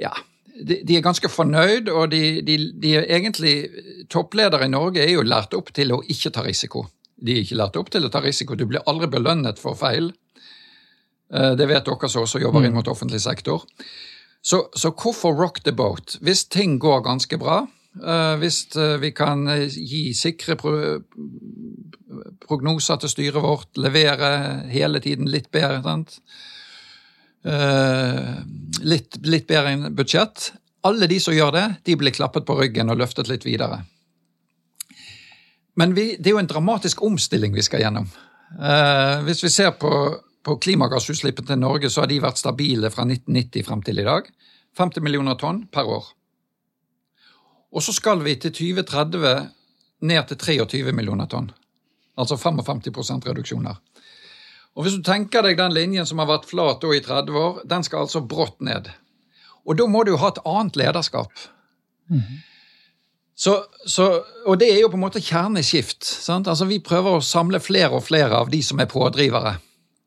ja 0.00 0.12
de, 0.52 0.80
de, 0.84 0.96
er 0.96 1.04
ganske 1.04 1.28
fornøyd, 1.32 1.88
og 1.88 2.10
de, 2.12 2.42
de, 2.46 2.56
de, 2.82 2.96
er 2.98 3.06
egentlig 3.16 3.54
Toppledere 4.12 4.66
i 4.66 4.72
Norge 4.72 5.02
er 5.02 5.14
jo 5.14 5.24
lært 5.26 5.54
opp 5.56 5.72
til 5.74 5.94
å 5.94 6.02
ikke 6.12 6.32
ta 6.34 6.44
risiko. 6.46 6.86
De 7.16 7.36
er 7.36 7.44
ikke 7.44 7.58
lært 7.58 7.78
opp 7.80 7.92
til 7.92 8.06
å 8.06 8.10
ta 8.12 8.22
risiko. 8.22 8.56
Du 8.58 8.66
blir 8.68 8.84
aldri 8.90 9.08
belønnet 9.10 9.60
for 9.62 9.78
feil. 9.78 10.10
Eh, 11.32 11.52
det 11.58 11.68
vet 11.70 11.86
dere 11.86 12.10
som 12.10 12.26
også 12.26 12.42
jobber 12.42 12.66
inn 12.66 12.76
mot 12.76 12.88
offentlig 12.90 13.22
sektor. 13.24 13.64
Så, 14.42 14.66
så, 14.74 14.90
hvorfor 14.90 15.36
rock 15.38 15.62
the 15.62 15.72
boat? 15.72 16.18
Hvis 16.20 16.44
ting 16.50 16.78
går 16.82 17.04
ganske 17.06 17.38
bra, 17.38 17.62
eh, 17.62 17.81
hvis 17.92 18.64
eh, 18.80 18.96
vi 19.02 19.12
kan 19.12 19.44
gi 19.68 20.14
sikre 20.16 20.56
prognoser 22.42 23.00
til 23.02 23.12
styret 23.12 23.44
vårt, 23.44 23.68
levere 23.76 24.32
hele 24.72 25.00
tiden 25.04 25.28
litt 25.30 25.50
bedre 25.52 25.82
sant? 25.84 26.18
Eh, 27.44 28.34
litt, 28.86 29.18
litt 29.26 29.48
bedre 29.50 29.74
enn 29.74 29.94
budsjett. 29.96 30.52
Alle 30.88 31.08
de 31.10 31.18
som 31.22 31.34
gjør 31.34 31.52
det, 31.54 31.66
de 31.86 31.96
blir 31.98 32.14
klappet 32.14 32.46
på 32.46 32.56
ryggen 32.58 32.90
og 32.90 33.00
løftet 33.02 33.30
litt 33.30 33.44
videre. 33.46 33.82
Men 35.78 35.94
vi, 35.96 36.16
det 36.18 36.30
er 36.30 36.36
jo 36.36 36.42
en 36.42 36.50
dramatisk 36.50 37.02
omstilling 37.04 37.54
vi 37.56 37.64
skal 37.64 37.84
gjennom. 37.84 38.08
Eh, 38.56 39.20
hvis 39.26 39.44
vi 39.44 39.52
ser 39.52 39.72
på, 39.80 39.92
på 40.44 40.56
klimagassutslippene 40.64 41.52
til 41.52 41.60
Norge, 41.60 41.90
så 41.90 42.04
har 42.04 42.10
de 42.10 42.20
vært 42.24 42.40
stabile 42.40 42.90
fra 42.92 43.06
1990 43.08 43.68
frem 43.68 43.84
til 43.84 44.02
i 44.02 44.08
dag. 44.08 44.28
50 44.80 45.04
millioner 45.04 45.36
tonn 45.40 45.64
per 45.72 45.88
år. 45.98 46.12
Og 47.72 47.82
så 47.82 47.94
skal 47.96 48.22
vi 48.24 48.36
til 48.36 48.52
2030 48.52 49.48
ned 50.08 50.28
til 50.28 50.38
23 50.38 50.92
millioner 50.92 51.28
tonn. 51.30 51.50
Altså 52.18 52.36
55% 52.36 53.28
reduksjoner. 53.28 53.78
Og 54.76 54.84
Hvis 54.84 54.96
du 54.96 55.02
tenker 55.04 55.44
deg 55.44 55.58
den 55.58 55.74
linjen 55.76 56.06
som 56.08 56.20
har 56.22 56.30
vært 56.30 56.48
flat 56.48 56.84
i 56.84 57.00
30 57.04 57.36
år, 57.36 57.60
den 57.68 57.84
skal 57.84 58.06
altså 58.06 58.22
brått 58.24 58.60
ned. 58.60 58.88
Og 59.68 59.76
da 59.78 59.86
må 59.86 60.04
du 60.04 60.14
jo 60.14 60.20
ha 60.20 60.32
et 60.32 60.40
annet 60.48 60.78
lederskap. 60.80 61.32
Mm. 62.10 62.40
Så, 63.42 63.56
så, 63.86 64.06
og 64.46 64.58
det 64.60 64.68
er 64.72 64.80
jo 64.82 64.90
på 64.92 64.98
en 64.98 65.04
måte 65.04 65.22
kjerneskift. 65.22 66.04
Sant? 66.04 66.48
Altså 66.48 66.68
Vi 66.68 66.82
prøver 66.84 67.18
å 67.18 67.24
samle 67.24 67.60
flere 67.60 67.96
og 67.96 68.04
flere 68.06 68.42
av 68.42 68.52
de 68.52 68.62
som 68.64 68.80
er 68.80 68.90
pådrivere. 68.90 69.56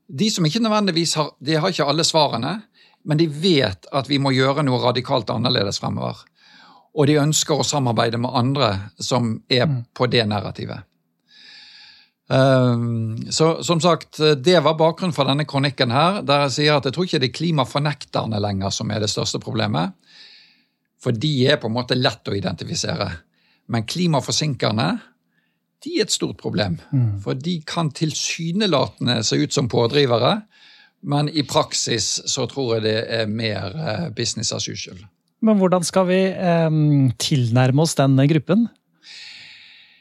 De 0.07 0.29
som 0.29 0.45
ikke 0.45 0.61
nødvendigvis 0.61 1.15
har 1.17 1.31
de 1.41 1.57
har 1.57 1.73
ikke 1.73 1.87
alle 1.89 2.05
svarene, 2.05 2.59
men 3.05 3.19
de 3.21 3.27
vet 3.29 3.87
at 3.93 4.09
vi 4.09 4.19
må 4.21 4.33
gjøre 4.33 4.65
noe 4.65 4.81
radikalt 4.81 5.29
annerledes 5.33 5.81
fremover. 5.81 6.21
Og 6.95 7.09
de 7.09 7.19
ønsker 7.19 7.59
å 7.59 7.67
samarbeide 7.67 8.19
med 8.21 8.35
andre 8.35 8.69
som 9.03 9.33
er 9.51 9.65
mm. 9.67 9.79
på 9.95 10.07
det 10.11 10.23
narrativet. 10.31 10.85
Ehm, 12.31 13.31
så 13.31 13.63
som 13.63 13.81
sagt, 13.83 14.21
det 14.37 14.59
var 14.63 14.77
bakgrunnen 14.79 15.13
for 15.13 15.27
denne 15.29 15.45
kronikken 15.45 15.91
her, 15.93 16.21
der 16.25 16.45
jeg 16.45 16.55
sier 16.57 16.77
at 16.77 16.87
jeg 16.87 16.95
tror 16.95 17.09
ikke 17.09 17.21
det 17.21 17.29
er 17.29 17.39
klimafornekterne 17.39 18.39
lenger 18.41 18.73
som 18.73 18.91
er 18.91 19.03
det 19.03 19.11
største 19.11 19.41
problemet. 19.43 19.93
For 21.03 21.13
de 21.13 21.33
er 21.51 21.59
på 21.61 21.69
en 21.69 21.75
måte 21.75 21.97
lett 21.99 22.31
å 22.31 22.37
identifisere. 22.37 23.11
Men 23.69 23.85
klimaforsinkerne 23.89 24.89
de 25.85 25.99
er 25.99 26.07
et 26.07 26.13
stort 26.13 26.39
problem. 26.41 26.79
Mm. 26.89 27.19
For 27.21 27.37
de 27.37 27.59
kan 27.67 27.91
tilsynelatende 27.93 29.19
se 29.23 29.37
ut 29.37 29.53
som 29.53 29.69
pådrivere, 29.69 30.39
men 31.05 31.29
i 31.29 31.43
praksis 31.45 32.07
så 32.31 32.47
tror 32.49 32.77
jeg 32.77 32.85
det 32.87 32.97
er 33.19 33.29
mer 33.29 33.75
eh, 33.75 34.07
business 34.15 34.53
as 34.55 34.65
usual. 34.65 34.97
Men 35.45 35.61
hvordan 35.61 35.85
skal 35.85 36.07
vi 36.09 36.19
eh, 36.31 36.81
tilnærme 37.21 37.85
oss 37.85 37.95
den 37.99 38.17
gruppen? 38.31 38.67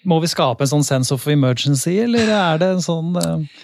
Må 0.04 0.18
vi 0.20 0.28
skape 0.28 0.64
en 0.64 0.72
sånn 0.76 0.86
sense 0.86 1.14
of 1.14 1.24
emergency, 1.32 1.96
eller 2.04 2.32
er 2.32 2.60
det 2.60 2.74
en 2.74 2.84
sånn 2.84 3.14
eh... 3.20 3.62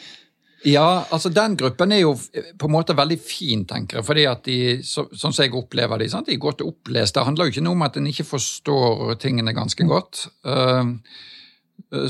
Ja, 0.68 1.06
altså 1.08 1.30
den 1.32 1.54
gruppen 1.56 1.92
er 1.96 2.02
jo 2.02 2.10
på 2.20 2.68
en 2.68 2.74
måte 2.74 2.92
veldig 2.92 3.16
fin, 3.24 3.62
jeg. 3.64 4.02
fordi 4.04 4.26
at 4.28 4.42
de, 4.44 4.56
så, 4.84 5.06
Sånn 5.08 5.32
som 5.32 5.46
jeg 5.46 5.54
opplever 5.56 6.02
de, 6.02 6.10
sant? 6.12 6.28
de 6.28 6.36
er 6.36 6.42
godt 6.42 6.60
opplest. 6.60 7.16
Det 7.16 7.24
handler 7.24 7.48
jo 7.48 7.54
ikke 7.54 7.64
noe 7.64 7.78
om 7.78 7.84
at 7.86 7.96
en 7.96 8.08
ikke 8.10 8.28
forstår 8.28 9.14
tingene 9.22 9.56
ganske 9.56 9.86
godt. 9.88 10.26
Uh, 10.44 10.92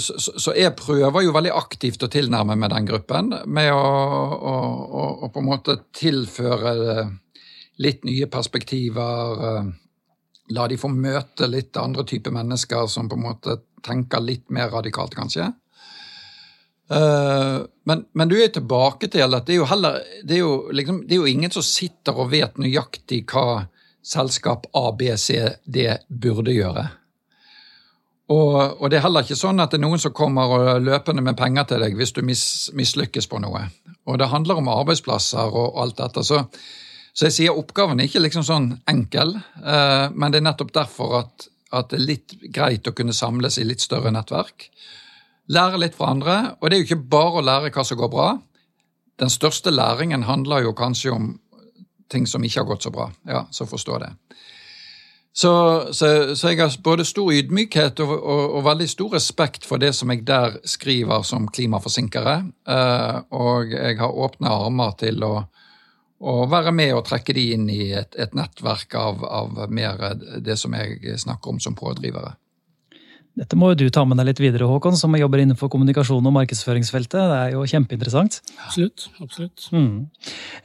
så, 0.03 0.19
så, 0.19 0.51
jeg 0.59 0.75
prøver 0.77 1.29
jo 1.29 1.37
veldig 1.37 1.55
aktivt 1.55 2.03
å 2.03 2.11
tilnærme 2.11 2.59
meg 2.59 2.73
den 2.75 2.91
gruppen 2.91 3.31
med 3.47 3.71
å, 3.71 3.79
å, 3.79 4.55
å, 4.99 5.07
å 5.29 5.31
på 5.31 5.45
en 5.45 5.51
måte 5.53 5.79
tilføre 5.95 7.07
litt 7.81 8.05
nye 8.05 8.29
perspektiver. 8.31 9.41
Uh, 9.41 9.71
la 10.51 10.67
de 10.69 10.79
få 10.81 10.91
møte 10.93 11.47
litt 11.47 11.77
andre 11.79 12.05
typer 12.09 12.35
mennesker 12.35 12.87
som 12.91 13.09
på 13.09 13.19
en 13.19 13.27
måte 13.29 13.61
tenker 13.87 14.23
litt 14.25 14.49
mer 14.53 14.71
radikalt, 14.73 15.15
kanskje. 15.17 15.51
Uh, 16.91 17.63
men, 17.87 18.05
men, 18.19 18.29
du 18.29 18.35
er 18.41 18.51
tilbake 18.51 19.07
til 19.13 19.31
at 19.31 19.47
det 19.47 19.55
er 19.55 19.61
jo 19.61 19.67
heller 19.71 20.01
det 20.27 20.35
er 20.35 20.41
jo, 20.41 20.55
liksom, 20.75 21.05
det 21.07 21.15
er 21.15 21.21
jo 21.21 21.29
ingen 21.31 21.53
som 21.55 21.63
sitter 21.63 22.19
og 22.19 22.33
vet 22.33 22.59
nøyaktig 22.59 23.23
hva 23.31 23.69
selskap 24.03 24.67
ABCD 24.75 25.79
burde 26.09 26.57
gjøre. 26.57 26.89
Og, 28.31 28.57
og, 28.81 28.85
det 28.91 28.99
er 28.99 29.05
heller 29.07 29.27
ikke 29.27 29.39
sånn 29.39 29.63
at 29.63 29.73
det 29.73 29.81
er 29.81 29.85
noen 29.85 30.03
som 30.03 30.15
kommer 30.15 30.53
og 30.55 30.85
løpende 30.87 31.23
med 31.23 31.39
penger 31.39 31.67
til 31.71 31.83
deg 31.83 31.97
hvis 31.99 32.15
du 32.15 32.23
mis, 32.27 32.45
mislykkes 32.79 33.27
på 33.31 33.41
noe. 33.43 33.65
Og 34.07 34.19
det 34.19 34.31
handler 34.31 34.61
om 34.61 34.71
arbeidsplasser 34.71 35.51
og 35.51 35.79
alt 35.83 35.99
dette. 35.99 36.23
Så, 36.27 36.45
så 37.13 37.27
jeg 37.27 37.37
sier 37.37 37.59
oppgaven 37.59 38.01
er 38.01 38.09
ikke 38.09 38.23
liksom 38.23 38.45
sånn 38.47 38.69
enkel, 38.91 39.35
uh, 39.65 40.07
men 40.15 40.33
det 40.33 40.41
er 40.41 40.47
nettopp 40.47 40.73
derfor 40.77 41.17
at, 41.25 41.49
at 41.75 41.91
det 41.91 41.99
er 41.99 42.07
litt 42.07 42.37
greit 42.55 42.89
å 42.89 42.95
kunne 42.97 43.17
samles 43.17 43.59
i 43.59 43.67
litt 43.67 43.83
større 43.83 44.13
nettverk. 44.15 44.71
Lære 45.51 45.81
litt 45.83 45.99
fra 45.99 46.13
andre. 46.15 46.37
Og 46.61 46.71
det 46.71 46.77
er 46.77 46.83
jo 46.83 46.89
ikke 46.89 47.11
bare 47.11 47.41
å 47.41 47.47
lære 47.47 47.73
hva 47.75 47.85
som 47.87 47.99
går 47.99 48.13
bra. 48.13 48.29
Den 49.21 49.33
største 49.33 49.73
læringen 49.75 50.23
handler 50.29 50.63
jo 50.65 50.77
kanskje 50.79 51.13
om 51.13 51.33
ting 52.11 52.27
som 52.27 52.45
ikke 52.47 52.63
har 52.63 52.71
gått 52.71 52.87
så 52.87 52.93
bra. 52.95 53.11
Ja, 53.27 53.45
så 53.51 53.67
forstå 53.67 53.99
det. 54.03 54.13
Så, 55.33 55.51
så, 55.95 56.35
så, 56.35 56.49
jeg 56.51 56.59
har 56.59 56.75
både 56.83 57.05
stor 57.07 57.31
ydmykhet 57.33 58.01
og, 58.03 58.11
og, 58.19 58.41
og, 58.57 58.65
veldig 58.67 58.89
stor 58.91 59.13
respekt 59.15 59.67
for 59.67 59.79
det 59.79 59.93
som 59.95 60.11
jeg 60.11 60.25
der 60.27 60.57
skriver 60.67 61.23
som 61.27 61.47
klimaforsinkere. 61.49 62.35
Eh, 62.67 63.19
og 63.39 63.71
jeg 63.71 63.99
har 64.01 64.19
åpne 64.27 64.51
armer 64.51 64.97
til 64.99 65.23
å, 65.23 65.45
å, 66.21 66.45
være 66.51 66.73
med 66.77 66.95
og 66.97 67.07
trekke 67.09 67.35
de 67.37 67.47
inn 67.57 67.67
i 67.73 67.91
et, 67.97 68.15
et 68.21 68.37
nettverk 68.37 68.95
av, 68.99 69.25
av 69.25 69.67
mer 69.73 70.21
det 70.45 70.59
som 70.61 70.77
jeg 70.77 71.19
snakker 71.25 71.55
om 71.55 71.61
som 71.63 71.79
pådrivere. 71.79 72.37
Dette 73.39 73.57
må 73.57 73.71
jo 73.71 73.77
du 73.79 73.93
ta 73.95 74.03
med 74.05 74.19
deg 74.19 74.27
litt 74.27 74.41
videre, 74.43 74.67
Håkon, 74.67 74.97
som 74.99 75.15
jobber 75.17 75.41
innenfor 75.41 75.71
kommunikasjon 75.71 76.27
og 76.27 76.35
markedsføringsfeltet. 76.35 77.15
Det 77.15 77.37
er 77.39 77.53
jo 77.55 77.63
kjempeinteressant. 77.71 78.41
Absolutt. 78.67 79.07
absolutt. 79.23 79.69
Mm. 79.71 79.93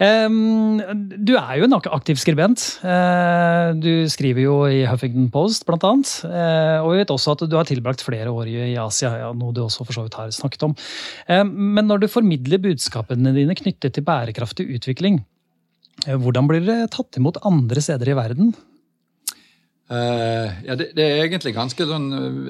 Um, 0.02 0.82
du 1.16 1.36
er 1.38 1.60
jo 1.60 1.70
en 1.70 1.78
aktiv 1.78 2.20
skribent. 2.20 2.66
Uh, 2.82 3.78
du 3.78 4.10
skriver 4.12 4.48
jo 4.48 4.58
i 4.68 4.82
Huffington 4.90 5.30
Post, 5.34 5.68
blant 5.70 5.86
annet. 5.88 6.16
Uh, 6.26 6.82
og 6.82 6.90
vi 6.96 7.04
vet 7.04 7.14
også 7.14 7.38
at 7.38 7.46
du 7.46 7.56
har 7.56 7.70
tilbrakt 7.70 8.04
flere 8.04 8.34
år 8.34 8.50
i 8.50 8.74
Asia, 8.82 9.14
ja, 9.22 9.30
noe 9.38 9.56
du 9.56 9.62
også 9.64 9.86
for 9.86 9.96
så 9.96 10.08
vidt 10.08 10.18
har 10.20 10.34
snakket 10.36 10.68
om. 10.68 10.76
Uh, 11.30 11.46
men 11.46 11.86
når 11.86 12.04
du 12.04 12.12
formidler 12.12 12.64
budskapene 12.66 13.36
dine 13.38 13.56
knyttet 13.56 13.96
til 13.96 14.08
bærekraftig 14.10 14.68
utvikling, 14.74 15.22
hvordan 16.06 16.48
blir 16.50 16.64
det 16.66 16.80
tatt 16.94 17.18
imot 17.20 17.42
andre 17.48 17.82
steder 17.82 18.12
i 18.12 18.18
verden? 18.18 18.54
Uh, 19.86 20.50
ja, 20.66 20.74
det, 20.74 20.96
det, 20.98 21.04
er 21.06 21.20
egentlig 21.28 21.54
ganske 21.54 21.86
sånn 21.86 22.08
uh, 22.10 22.48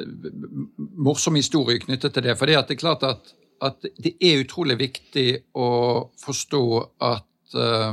morsom 1.04 1.36
historie 1.36 1.82
knyttet 1.84 2.15
til 2.15 2.24
det. 2.24 2.36
For 2.39 2.48
det 2.48 2.56
er 2.62 2.80
klart 2.80 3.04
at, 3.04 3.34
at, 3.65 3.88
det 4.00 4.13
er 4.24 4.46
utrolig 4.46 4.78
viktig 4.80 5.28
å 5.60 5.70
forstå 6.22 6.65
at 7.04 7.58
uh, 7.60 7.91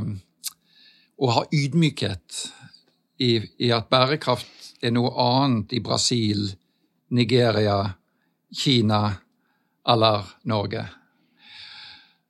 Å 1.23 1.27
ha 1.29 1.43
ydmykhet 1.53 2.37
i, 3.21 3.35
i, 3.37 3.67
at 3.71 3.85
bærekraft 3.91 4.79
er 4.83 4.91
noe 4.95 5.11
annet 5.21 5.75
i 5.77 5.79
Brasil, 5.83 6.47
Nigeria, 7.13 7.77
Kina 8.51 9.03
eller 9.87 10.33
Norge. 10.49 10.87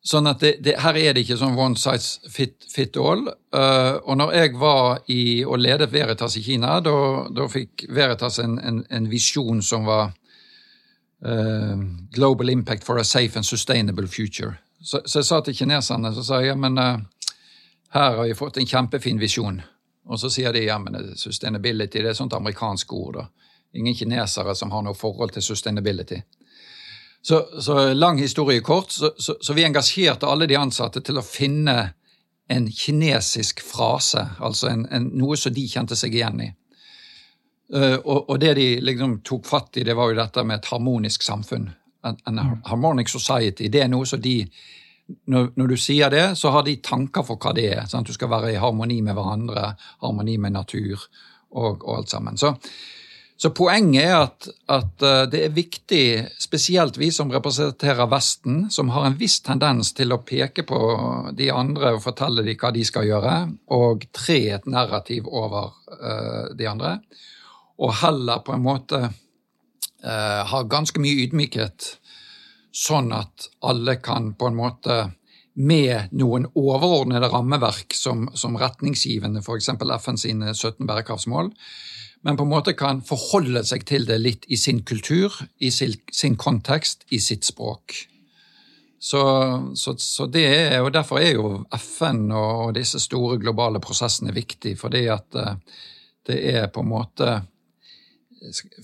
Sånn 0.04 0.28
at 0.28 0.42
det, 0.44 0.58
det, 0.60 0.74
Her 0.84 0.98
er 1.00 1.14
det 1.16 1.24
ikke 1.24 1.38
sånn 1.40 1.56
one 1.56 1.80
size 1.80 2.28
fit, 2.32 2.58
fit 2.68 2.98
all. 3.00 3.24
Uh, 3.56 4.02
og 4.04 4.18
når 4.20 4.34
jeg 4.36 4.58
var 4.60 5.00
i 5.08 5.22
og 5.48 5.62
ledet 5.64 5.94
Veritas 5.94 6.36
i 6.36 6.44
Kina, 6.44 6.80
da 6.84 7.48
fikk 7.52 7.86
Veritas 7.88 8.42
en, 8.44 8.58
en, 8.60 8.82
en 8.92 9.08
visjon 9.08 9.64
som 9.64 9.88
var 9.88 10.12
uh, 10.12 11.86
Global 12.12 12.52
Impact 12.52 12.84
for 12.84 13.00
a 13.00 13.08
Safe 13.08 13.40
and 13.40 13.48
Sustainable 13.48 14.08
Future. 14.08 14.58
Så, 14.84 15.06
så 15.06 15.22
jeg 15.22 15.30
sa 15.30 15.40
til 15.40 15.56
kineserne 15.56 16.12
så 16.12 16.26
sa 16.28 16.42
jeg, 16.44 16.52
ja, 16.52 16.58
men 16.60 16.76
uh, 16.76 16.98
her 17.96 18.18
har 18.20 18.28
vi 18.28 18.36
fått 18.36 18.60
en 18.60 18.68
kjempefin 18.68 19.24
visjon. 19.24 19.62
Og 20.12 20.20
så 20.20 20.28
sier 20.34 20.52
de 20.52 20.66
ja, 20.66 20.76
men 20.84 21.14
sustainability 21.16 22.02
det 22.02 22.10
er 22.10 22.12
et 22.12 22.20
sånt 22.20 22.36
amerikansk 22.36 22.92
ord. 22.94 23.22
da. 23.22 23.28
Ingen 23.80 23.96
kinesere 23.96 24.56
som 24.56 24.76
har 24.76 24.84
noe 24.84 25.00
forhold 25.00 25.32
til 25.32 25.46
sustainability. 25.46 26.20
Så, 27.24 27.62
så 27.62 27.94
lang 27.94 28.18
historie 28.20 28.60
kort, 28.60 28.92
så, 28.92 29.14
så, 29.18 29.38
så, 29.42 29.54
vi 29.56 29.64
engasjerte 29.64 30.28
alle 30.28 30.48
de 30.50 30.58
ansatte 30.60 31.00
til 31.00 31.22
å 31.22 31.24
finne 31.24 31.94
en 32.52 32.66
kinesisk 32.68 33.62
frase, 33.64 34.26
altså 34.44 34.68
en, 34.68 34.84
en, 34.92 35.06
noe 35.16 35.38
som 35.40 35.54
de 35.56 35.64
kjente 35.72 35.96
seg 35.96 36.18
igjen 36.18 36.42
i. 36.44 36.50
Uh, 37.74 37.96
og, 37.96 38.28
og, 38.28 38.36
det 38.44 38.52
de 38.60 38.68
liksom 38.84 39.22
tok 39.24 39.48
fatt 39.48 39.80
i, 39.80 39.86
det 39.88 39.96
var 39.96 40.12
jo 40.12 40.20
dette 40.20 40.44
med 40.44 40.60
et 40.60 40.68
harmonisk 40.74 41.24
samfunn. 41.24 41.70
En, 42.04 42.20
en 42.28 42.42
mm. 42.42 42.58
harmonic 42.68 43.08
society. 43.10 43.70
Det 43.72 43.86
er 43.86 43.94
noe 43.94 44.06
som 44.10 44.20
de 44.22 44.42
når, 45.32 45.54
når, 45.56 45.72
du 45.72 45.80
sier 45.80 46.12
det, 46.12 46.26
så 46.36 46.52
har 46.52 46.68
de 46.68 46.76
tanker 46.84 47.24
for 47.24 47.40
hva 47.40 47.56
det 47.56 47.70
er. 47.72 47.86
Sant? 47.88 48.08
Du 48.08 48.16
skal 48.16 48.32
være 48.32 48.52
i 48.52 48.60
harmoni 48.60 49.00
med 49.06 49.16
hverandre, 49.16 49.70
harmoni 50.04 50.36
med 50.44 50.58
natur 50.58 50.98
og, 51.56 51.80
og 51.80 52.02
alt 52.02 52.12
sammen. 52.12 52.40
Så, 52.40 52.52
så 53.38 53.50
poenget 53.50 54.06
er 54.06 54.16
at, 54.22 54.48
at, 54.72 55.04
eh, 55.04 55.24
det 55.32 55.40
er 55.46 55.56
viktig, 55.56 56.04
spesielt 56.40 56.98
vi 57.02 57.10
som 57.12 57.32
representerer 57.34 58.08
Vesten, 58.12 58.68
som 58.72 58.92
har 58.94 59.08
en 59.08 59.18
viss 59.20 59.40
tendens 59.44 59.92
til 59.98 60.14
å 60.14 60.22
peke 60.24 60.66
på 60.68 60.80
de 61.36 61.50
andre 61.52 61.96
og 61.96 62.04
fortelle 62.06 62.46
dem 62.46 62.60
hva 62.62 62.72
de 62.76 62.86
skal 62.88 63.08
gjøre, 63.10 63.34
og 63.74 64.06
tre 64.16 64.40
et 64.58 64.70
narrativ 64.70 65.28
over 65.28 65.74
uh, 65.98 66.54
de 66.56 66.70
andre, 66.70 66.94
og 67.82 67.96
heller 68.04 68.44
på 68.46 68.54
en 68.54 68.64
måte 68.64 69.02
uh, 69.10 70.42
ha 70.54 70.62
ganske 70.70 71.02
mye 71.02 71.26
ydmykhet, 71.26 71.90
sånn 72.74 73.12
at 73.18 73.50
alle 73.66 73.98
kan 74.02 74.32
på 74.38 74.50
en 74.50 74.60
måte 74.62 75.00
med 75.54 76.14
noen 76.18 76.48
overordnede 76.58 77.30
rammeverk 77.30 77.94
som, 77.98 78.26
som 78.38 78.56
retningsgivende, 78.58 79.44
f.eks. 79.44 79.74
FN 80.00 80.22
sine 80.22 80.54
17 80.54 80.88
bærekraftsmål, 80.90 81.52
men 82.24 82.38
på 82.40 82.46
en 82.46 82.54
måte 82.54 82.74
kan 82.80 83.02
forholde 83.04 83.66
seg 83.68 83.84
til 83.88 84.08
det 84.08 84.18
litt 84.22 84.48
i 84.48 84.58
sin 84.60 84.82
kultur, 84.88 85.36
i 85.60 85.72
sin, 85.76 85.96
sin 86.12 86.38
kontekst, 86.40 87.04
i 87.12 87.20
sitt 87.20 87.44
språk. 87.44 87.96
Så, 89.04 89.22
så, 89.76 89.98
så, 90.00 90.30
det 90.32 90.44
er, 90.48 90.78
og 90.80 90.94
Derfor 90.96 91.20
er 91.20 91.34
jo 91.36 91.50
FN 91.76 92.30
og 92.32 92.78
disse 92.78 93.02
store 93.04 93.36
globale 93.42 93.82
prosessene 93.84 94.32
viktig, 94.32 94.78
fordi 94.80 95.02
at 95.12 95.36
eh, 95.36 95.82
det 96.24 96.38
er 96.54 96.70
på 96.72 96.86
en 96.86 96.94
måte 96.94 97.34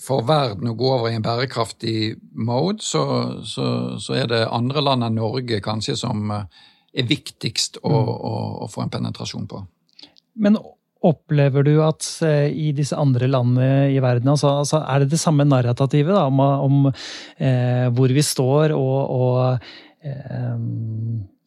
For 0.04 0.24
verden 0.28 0.68
å 0.72 0.76
gå 0.76 0.90
over 0.92 1.08
i 1.12 1.16
en 1.16 1.24
bærekraftig 1.24 2.18
mode, 2.36 2.84
så, 2.84 3.04
så 3.44 4.16
er 4.16 4.28
det 4.32 4.42
andre 4.52 4.84
land 4.84 5.08
enn 5.08 5.18
Norge 5.20 5.62
kanskje 5.64 5.96
som 6.00 6.32
eh, 6.36 6.68
er 6.92 7.08
viktigst 7.08 7.80
å, 7.84 7.92
mm. 7.92 8.12
å, 8.12 8.36
å 8.66 8.70
få 8.72 8.84
en 8.84 8.92
penetrasjon 8.92 9.48
på. 9.48 9.64
Men 10.40 10.60
Opplever 11.00 11.64
du 11.64 11.78
at 11.80 12.04
eh, 12.28 12.50
i 12.52 12.74
disse 12.76 12.98
andre 13.00 13.30
landene 13.32 13.88
i 13.88 14.02
verden 14.04 14.34
altså, 14.34 14.58
altså 14.60 14.82
er 14.84 15.00
det 15.00 15.14
det 15.14 15.22
samme 15.22 15.46
narrativet 15.48 16.12
da, 16.12 16.26
om, 16.28 16.42
om 16.44 16.90
eh, 16.90 17.86
hvor 17.96 18.12
vi 18.12 18.24
står 18.26 18.74
og, 18.76 18.98
og 19.16 19.70
eh, 20.04 20.58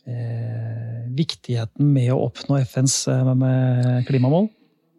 eh, 0.08 1.02
viktigheten 1.18 1.92
med 1.92 2.14
å 2.14 2.22
oppnå 2.30 2.62
FNs 2.64 2.96
eh, 3.12 4.00
klimamål? 4.08 4.48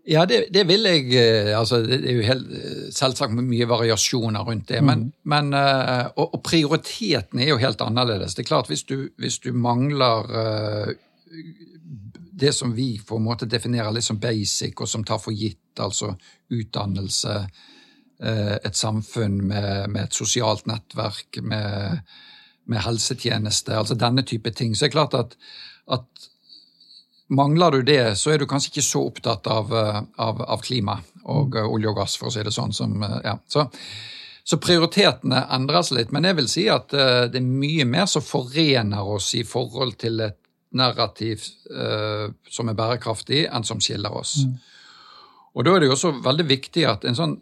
Ja, 0.06 0.28
det, 0.30 0.44
det, 0.54 0.68
vil 0.70 0.86
jeg 0.86 1.10
eh, 1.18 1.50
altså 1.58 1.80
Det 1.88 2.04
er 2.04 2.20
jo 2.20 2.28
helt, 2.28 2.54
selvsagt 2.94 3.34
mye 3.34 3.70
variasjoner 3.74 4.46
rundt 4.46 4.70
det. 4.70 4.84
Men, 4.86 5.08
mm. 5.08 5.34
men 5.34 5.50
og, 5.58 6.28
og, 6.28 6.44
prioriteten 6.46 7.42
er 7.42 7.56
jo 7.56 7.58
helt 7.64 7.82
annerledes. 7.82 8.38
Det 8.38 8.46
er 8.46 8.52
klart 8.54 8.70
Hvis 8.70 8.86
du, 8.86 9.10
hvis 9.18 9.42
du 9.42 9.50
mangler 9.58 10.30
det 12.36 12.54
som 12.54 12.74
vi 12.74 13.00
på 13.08 13.16
en 13.16 13.24
måte 13.24 13.46
definerer 13.46 13.92
litt 13.94 14.06
som 14.06 14.20
basic, 14.20 14.74
og 14.82 14.90
som 14.90 15.04
tar 15.06 15.22
for 15.22 15.36
gitt, 15.38 15.78
altså 15.80 16.14
utdannelse, 16.54 17.36
eh, 18.24 18.56
et 18.56 18.78
samfunn 18.78 19.38
med, 19.48 19.90
med 19.94 20.08
et 20.08 20.18
sosialt 20.18 20.66
nettverk, 20.70 21.42
med, 21.42 22.02
med, 22.66 22.82
helsetjeneste, 22.88 23.78
altså 23.78 23.98
denne 24.00 24.26
type 24.26 24.50
ting. 24.52 24.74
Så 24.74 24.86
det 24.86 24.92
er 24.92 24.96
klart 24.96 25.20
at, 25.20 25.38
at 25.94 26.28
mangler 27.30 27.78
du 27.78 27.86
det, 27.86 28.16
så 28.18 28.34
er 28.34 28.42
du 28.42 28.50
kanskje 28.50 28.74
ikke 28.74 28.88
så 28.90 29.06
opptatt 29.12 29.48
av, 29.48 29.74
av, 29.74 30.42
av 30.42 30.66
klima 30.66 30.98
og 31.24 31.54
mm. 31.54 31.70
olje 31.70 31.94
og 31.94 32.02
gass, 32.02 32.18
for 32.18 32.32
å 32.32 32.34
si 32.34 32.46
det 32.46 32.56
sånn. 32.56 32.74
Som, 32.74 32.98
ja. 33.24 33.38
så, 33.46 33.68
så, 34.42 34.58
prioritetene 34.58 35.46
seg 35.86 36.00
litt. 36.00 36.18
Men 36.18 36.32
jeg 36.32 36.42
vil 36.42 36.50
si 36.50 36.66
at 36.66 36.90
det 36.90 37.38
er 37.38 37.46
mye 37.46 37.86
mer 37.86 38.10
som 38.10 38.26
forener 38.26 39.06
oss 39.06 39.36
i 39.38 39.46
forhold 39.46 40.00
til 40.02 40.26
et 40.26 40.43
narrativ 40.78 41.46
uh, 41.72 42.30
som 42.50 42.70
er 42.70 42.78
bærekraftig, 42.78 43.46
enn 43.50 43.66
som 43.68 43.82
skiller 43.84 44.14
oss. 44.14 44.40
Mm. 44.46 44.54
Og 45.54 45.66
da 45.66 45.74
er 45.74 45.84
det 45.84 45.90
jo 45.90 45.98
også 45.98 46.14
veldig 46.26 46.46
viktig 46.50 46.86
at 46.90 47.06
en 47.06 47.18
sånn 47.18 47.36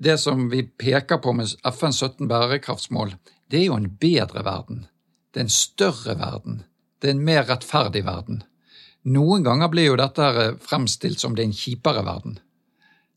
det 0.00 0.14
som 0.16 0.46
vi 0.48 0.62
peker 0.64 1.18
på 1.20 1.34
med 1.36 1.50
FNs 1.68 1.98
17 2.00 2.28
bærekraftsmål, 2.28 3.10
det 3.52 3.58
er 3.58 3.66
jo 3.66 3.76
en 3.76 3.90
bedre 4.00 4.44
verden. 4.46 4.86
Det 5.32 5.42
er 5.42 5.44
en 5.44 5.52
større 5.52 6.16
verden. 6.16 6.62
Det 7.00 7.10
er 7.10 7.16
en 7.16 7.26
mer 7.26 7.44
rettferdig 7.50 8.04
verden. 8.06 8.40
Noen 9.12 9.44
ganger 9.44 9.68
blir 9.68 9.90
jo 9.90 9.98
dette 9.98 10.54
fremstilt 10.62 11.20
som 11.20 11.36
det 11.36 11.44
er 11.44 11.50
en 11.50 11.58
kjipere 11.58 12.04
verden. 12.06 12.38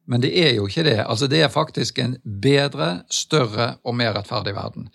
Men 0.05 0.21
det 0.21 0.33
er 0.37 0.53
jo 0.57 0.67
ikke 0.69 0.85
det. 0.85 0.99
Altså 1.05 1.27
Det 1.27 1.41
er 1.41 1.53
faktisk 1.53 1.99
en 1.99 2.17
bedre, 2.23 3.05
større 3.09 3.75
og 3.83 3.95
mer 3.95 4.13
rettferdig 4.17 4.55
verden. 4.55 4.89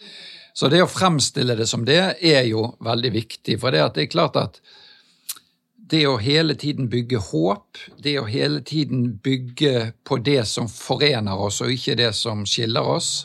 Så 0.61 0.69
det 0.69 0.83
å 0.85 0.89
fremstille 0.93 1.55
det 1.57 1.65
som 1.71 1.87
det 1.89 2.03
er 2.21 2.43
jo 2.45 2.67
veldig 2.85 3.15
viktig. 3.15 3.55
For 3.63 3.73
det, 3.73 3.81
det 3.97 4.03
er 4.03 4.11
klart 4.13 4.35
at 4.37 4.59
det 5.91 6.03
å 6.05 6.19
hele 6.21 6.53
tiden 6.55 6.91
bygge 6.93 7.23
håp, 7.31 7.81
det 8.05 8.19
å 8.21 8.27
hele 8.29 8.61
tiden 8.69 9.07
bygge 9.25 9.95
på 10.05 10.19
det 10.21 10.43
som 10.51 10.69
forener 10.69 11.41
oss, 11.41 11.63
og 11.65 11.73
ikke 11.73 11.97
det 12.03 12.11
som 12.19 12.45
skiller 12.45 12.93
oss, 12.93 13.25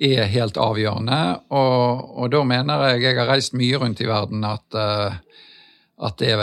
er 0.00 0.24
helt 0.32 0.56
avgjørende. 0.56 1.20
Og, 1.52 2.08
og 2.24 2.32
da 2.32 2.42
mener 2.48 2.88
jeg 2.88 3.04
Jeg 3.04 3.20
har 3.20 3.30
reist 3.34 3.52
mye 3.52 3.84
rundt 3.84 4.00
i 4.00 4.08
verden 4.08 4.48
at, 4.48 4.64
uh, 4.72 5.12
at 6.08 6.18
det, 6.24 6.34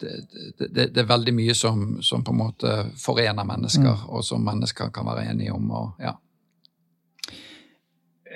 det, 0.00 0.16
det, 0.64 0.88
det, 0.96 1.00
er 1.04 1.12
veldig 1.12 1.36
mye 1.44 1.54
som, 1.54 1.86
som, 2.00 2.24
på 2.24 2.32
en 2.32 2.40
måte 2.40 2.74
forener 2.96 3.44
mennesker, 3.44 4.00
mm. 4.00 4.10
og 4.16 4.24
som 4.24 4.48
mennesker 4.48 4.88
kan 4.96 5.12
være 5.12 5.28
enige 5.28 5.52
om. 5.52 5.68
Og, 5.70 5.92
ja. 6.00 6.16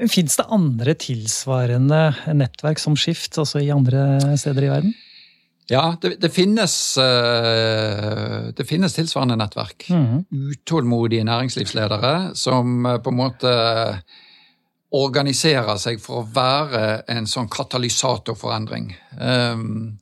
Fins 0.07 0.37
det 0.39 0.47
andre 0.55 0.95
tilsvarende 0.95 2.13
nettverk 2.37 2.79
som 2.79 2.95
Skift, 2.99 3.35
altså 3.41 3.63
i 3.65 3.73
andre 3.75 4.37
steder 4.39 4.69
i 4.69 4.71
verden? 4.71 4.95
Ja, 5.69 5.97
det, 6.01 6.15
det, 6.23 6.31
finnes, 6.33 6.75
uh, 6.97 8.49
det, 8.57 8.65
finnes, 8.65 8.95
tilsvarende 8.97 9.37
nettverk. 9.37 9.85
Mm. 9.93 10.23
Utålmodige 10.55 11.27
næringslivsledere 11.29 12.13
som 12.39 12.87
uh, 12.87 12.97
på 13.05 13.13
en 13.13 13.19
måte 13.19 13.53
organiserer 14.97 15.77
seg 15.77 16.01
for 16.01 16.23
å 16.23 16.29
være 16.33 17.03
en 17.13 17.29
sånn 17.29 17.51
katalysator 17.53 18.39
for 18.39 18.57
endring. 18.57 18.95
Um, 19.21 19.99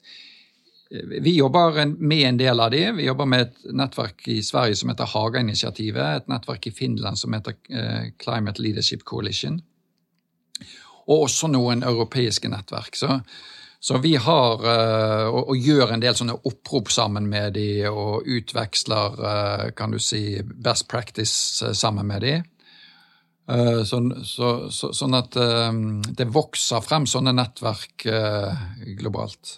vi 0.87 1.33
jobber 1.35 1.81
med 1.99 2.23
en 2.29 2.39
del 2.39 2.63
av 2.63 2.71
de. 2.71 2.85
Vi 3.01 3.09
jobber 3.09 3.27
med 3.27 3.49
et 3.49 3.73
nettverk 3.75 4.29
i 4.31 4.39
Sverige 4.47 4.79
som 4.79 4.93
heter 4.93 5.11
Haga-initiativet. 5.17 6.21
Et 6.21 6.29
nettverk 6.31 6.69
i 6.71 6.77
Finland 6.77 7.19
som 7.19 7.35
heter 7.35 7.57
Climate 8.23 8.63
Leadership 8.63 9.03
Coalition. 9.03 9.59
Og 11.07 11.29
også 11.29 11.51
noen 11.53 11.85
europeiske 11.87 12.51
nettverk. 12.51 12.97
Så 12.99 13.21
så 13.87 13.99
vi 14.03 14.17
har 14.17 14.63
uh, 14.65 15.29
og, 15.31 15.53
og, 15.53 15.57
gjør 15.63 15.93
en 15.95 16.03
del 16.03 16.17
sånne 16.19 16.35
opprop 16.49 16.91
sammen 16.91 17.29
med 17.31 17.55
de 17.55 17.87
og 17.87 18.27
utveksler 18.27 19.21
uh, 19.21 19.67
kan 19.79 19.95
du 19.95 20.01
si, 20.03 20.41
best 20.43 20.89
practice 20.91 21.63
uh, 21.65 21.71
sammen 21.71 22.09
med 22.11 22.27
de. 22.27 22.37
Så, 23.87 24.01
så, 24.27 24.49
sånn 24.75 25.15
at 25.15 25.37
det 26.19 26.25
vokser 26.35 26.83
frem 26.83 27.05
sånne 27.07 27.31
nettverk 27.31 28.03
globalt. 28.99 29.53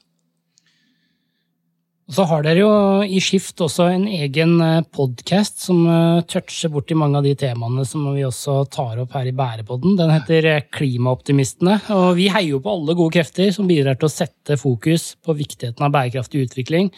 Så 2.08 2.24
har 2.24 2.40
dere 2.40 2.62
jo 2.62 2.68
i 3.04 3.18
Skift 3.20 3.60
også 3.60 3.90
en 3.92 4.06
egen 4.08 4.54
eh, 4.64 4.84
podkast 4.96 5.60
som 5.60 5.82
eh, 5.84 6.22
toucher 6.24 6.70
borti 6.72 6.96
mange 6.96 7.20
av 7.20 7.26
de 7.26 7.34
temaene 7.36 7.84
som 7.84 8.06
vi 8.14 8.24
også 8.24 8.62
tar 8.72 9.02
opp 9.02 9.12
her 9.12 9.28
i 9.28 9.34
Bærepodden. 9.36 9.98
Den 9.98 10.14
heter 10.14 10.48
eh, 10.48 10.64
Klimaoptimistene. 10.72 11.76
Og 11.92 12.14
vi 12.16 12.30
heier 12.32 12.54
jo 12.54 12.62
på 12.64 12.72
alle 12.72 12.96
gode 12.96 13.18
krefter 13.18 13.52
som 13.52 13.68
bidrar 13.68 14.00
til 14.00 14.08
å 14.08 14.14
sette 14.14 14.56
fokus 14.56 15.10
på 15.20 15.36
viktigheten 15.36 15.84
av 15.84 15.92
bærekraftig 15.98 16.46
utvikling, 16.46 16.88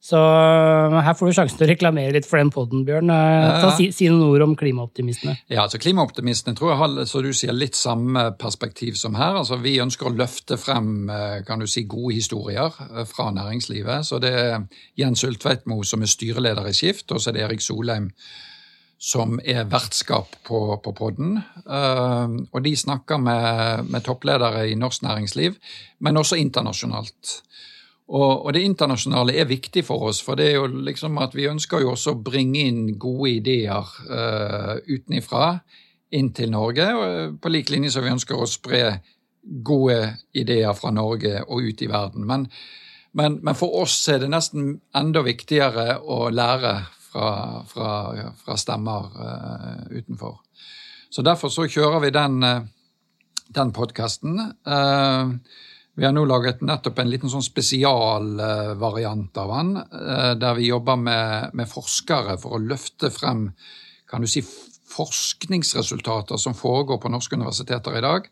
så 0.00 0.16
eh, 0.16 0.96
her 1.02 1.14
får 1.18 1.26
du 1.26 1.34
sjansen 1.34 1.58
til 1.58 1.66
å 1.66 1.70
reklamere 1.72 2.14
litt 2.14 2.26
for 2.28 2.38
den 2.38 2.52
poden, 2.54 2.84
Bjørn. 2.86 3.10
Eh, 3.10 3.46
ta, 3.64 3.72
si, 3.74 3.88
si, 3.94 4.06
noen 4.12 4.28
ord 4.28 4.44
om 4.46 4.54
klimaoptimistene. 4.58 5.34
Ja, 5.50 5.64
altså 5.64 5.80
Klimaoptimistene 5.82 6.54
tror 6.58 6.70
jeg 6.70 6.80
har 6.82 7.08
så 7.10 7.22
du 7.24 7.32
sier, 7.34 7.54
litt 7.56 7.78
samme 7.78 8.28
perspektiv 8.38 8.98
som 9.00 9.18
her. 9.18 9.40
Altså 9.40 9.58
Vi 9.62 9.74
ønsker 9.82 10.06
å 10.06 10.14
løfte 10.14 10.58
frem 10.60 11.10
eh, 11.10 11.40
kan 11.46 11.58
du 11.58 11.66
si, 11.66 11.82
gode 11.90 12.14
historier 12.14 12.78
fra 13.10 13.32
næringslivet. 13.34 14.06
Så 14.06 14.22
det 14.22 14.30
er 14.38 14.68
Jens 14.98 15.26
Ultveitmo 15.26 15.80
som 15.82 16.06
er 16.06 16.14
styreleder 16.14 16.70
i 16.70 16.76
Skift, 16.76 17.10
og 17.10 17.18
så 17.18 17.32
er 17.32 17.38
det 17.40 17.48
Erik 17.48 17.64
Solheim 17.64 18.12
som 18.98 19.36
er 19.46 19.66
vertskap 19.70 20.32
på, 20.46 20.60
på 20.82 20.92
podden. 20.98 21.36
Uh, 21.62 22.34
og 22.50 22.64
de 22.64 22.72
snakker 22.74 23.20
med, 23.22 23.84
med 23.94 24.02
toppledere 24.02 24.64
i 24.66 24.74
norsk 24.78 25.04
næringsliv, 25.06 25.54
men 26.02 26.18
også 26.18 26.40
internasjonalt. 26.42 27.36
Og, 28.08 28.46
og, 28.46 28.52
det 28.56 28.64
internasjonale 28.64 29.34
er 29.36 29.48
viktig 29.48 29.82
for 29.84 30.08
oss, 30.08 30.22
for 30.24 30.38
det 30.40 30.46
er 30.48 30.54
jo 30.56 30.68
liksom 30.88 31.18
at 31.20 31.34
vi 31.36 31.48
ønsker 31.50 31.82
jo 31.84 31.92
også 31.92 32.14
å 32.14 32.22
bringe 32.24 32.62
inn 32.64 32.94
gode 32.96 33.34
ideer 33.36 33.90
uh, 34.08 34.78
utenifra 34.88 35.58
inn 36.16 36.30
til 36.32 36.54
Norge, 36.54 36.86
og 36.96 37.36
på 37.42 37.52
lik 37.52 37.68
linje 37.68 37.92
som 37.92 38.06
vi 38.06 38.14
ønsker 38.14 38.40
å 38.40 38.48
spre 38.48 38.82
gode 39.44 39.98
ideer 40.32 40.72
fra 40.76 40.92
Norge 40.94 41.42
og 41.44 41.68
ut 41.68 41.84
i 41.84 41.90
verden. 41.90 42.24
Men, 42.28 42.48
men, 43.12 43.38
men 43.44 43.58
for 43.58 43.76
oss 43.82 44.00
er 44.08 44.22
det 44.22 44.32
nesten 44.32 44.78
enda 44.96 45.20
viktigere 45.26 45.98
å 46.00 46.30
lære 46.32 46.74
fra, 47.10 47.30
fra, 47.68 47.92
fra 48.40 48.56
stemmer 48.60 49.12
uh, 49.20 49.84
utenfor. 49.92 50.40
Så 51.12 51.24
derfor 51.24 51.52
så 51.52 51.68
kjører 51.68 52.06
vi 52.06 52.16
den, 52.16 52.40
uh, 52.40 52.64
den 53.52 53.76
podkasten. 53.76 54.40
Uh, 54.64 55.36
vi 55.98 56.04
har 56.06 56.12
nå 56.14 56.22
laget 56.30 56.60
nettopp 56.62 57.00
en 57.02 57.08
liten 57.10 57.30
sånn 57.32 57.42
spesialvariant 57.42 59.38
av 59.42 59.48
den, 59.50 59.70
eh, 59.82 60.34
der 60.38 60.54
vi 60.54 60.68
jobber 60.68 60.96
med, 60.96 61.56
med, 61.58 61.66
forskere 61.66 62.36
for 62.38 62.54
å 62.54 62.60
løfte 62.62 63.10
frem 63.10 63.48
kan 64.08 64.22
du 64.22 64.30
si, 64.30 64.44
forskningsresultater 64.88 66.38
som 66.38 66.54
foregår 66.54 67.00
på 67.02 67.10
norske 67.10 67.34
universiteter 67.34 67.98
i 67.98 68.04
dag, 68.04 68.28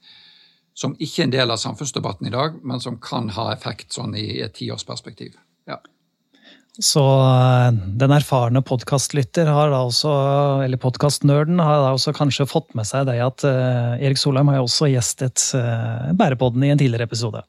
som 0.78 0.94
ikke 0.94 1.24
er 1.24 1.26
en 1.26 1.34
del 1.34 1.52
av 1.52 1.58
samfunnsdebatten 1.58 2.30
i 2.30 2.32
dag, 2.36 2.60
men 2.62 2.80
som 2.80 3.00
kan 3.02 3.32
ha 3.34 3.48
effekt 3.52 3.98
sånn 3.98 4.14
i 4.14 4.38
et 4.44 4.54
tiårsperspektiv. 4.54 5.34
Ja. 5.66 5.80
Så 6.78 7.02
eh, 7.02 7.82
den 7.98 8.14
erfarne 8.14 8.62
podkastlytter 8.62 9.50
eller 9.50 10.78
podkastnerden 10.86 11.58
har 11.58 11.82
da 11.82 11.90
også 11.98 12.14
kanskje 12.14 12.46
fått 12.46 12.78
med 12.78 12.86
seg 12.86 13.10
det 13.10 13.18
at 13.26 13.42
Erik 13.42 14.22
Solheim 14.22 14.54
har 14.54 14.62
jo 14.62 14.70
også 14.70 14.92
gjestet 14.94 15.50
Bærepodden 16.14 16.62
i 16.62 16.70
en 16.70 16.78
tidligere 16.78 17.10
episode. 17.10 17.42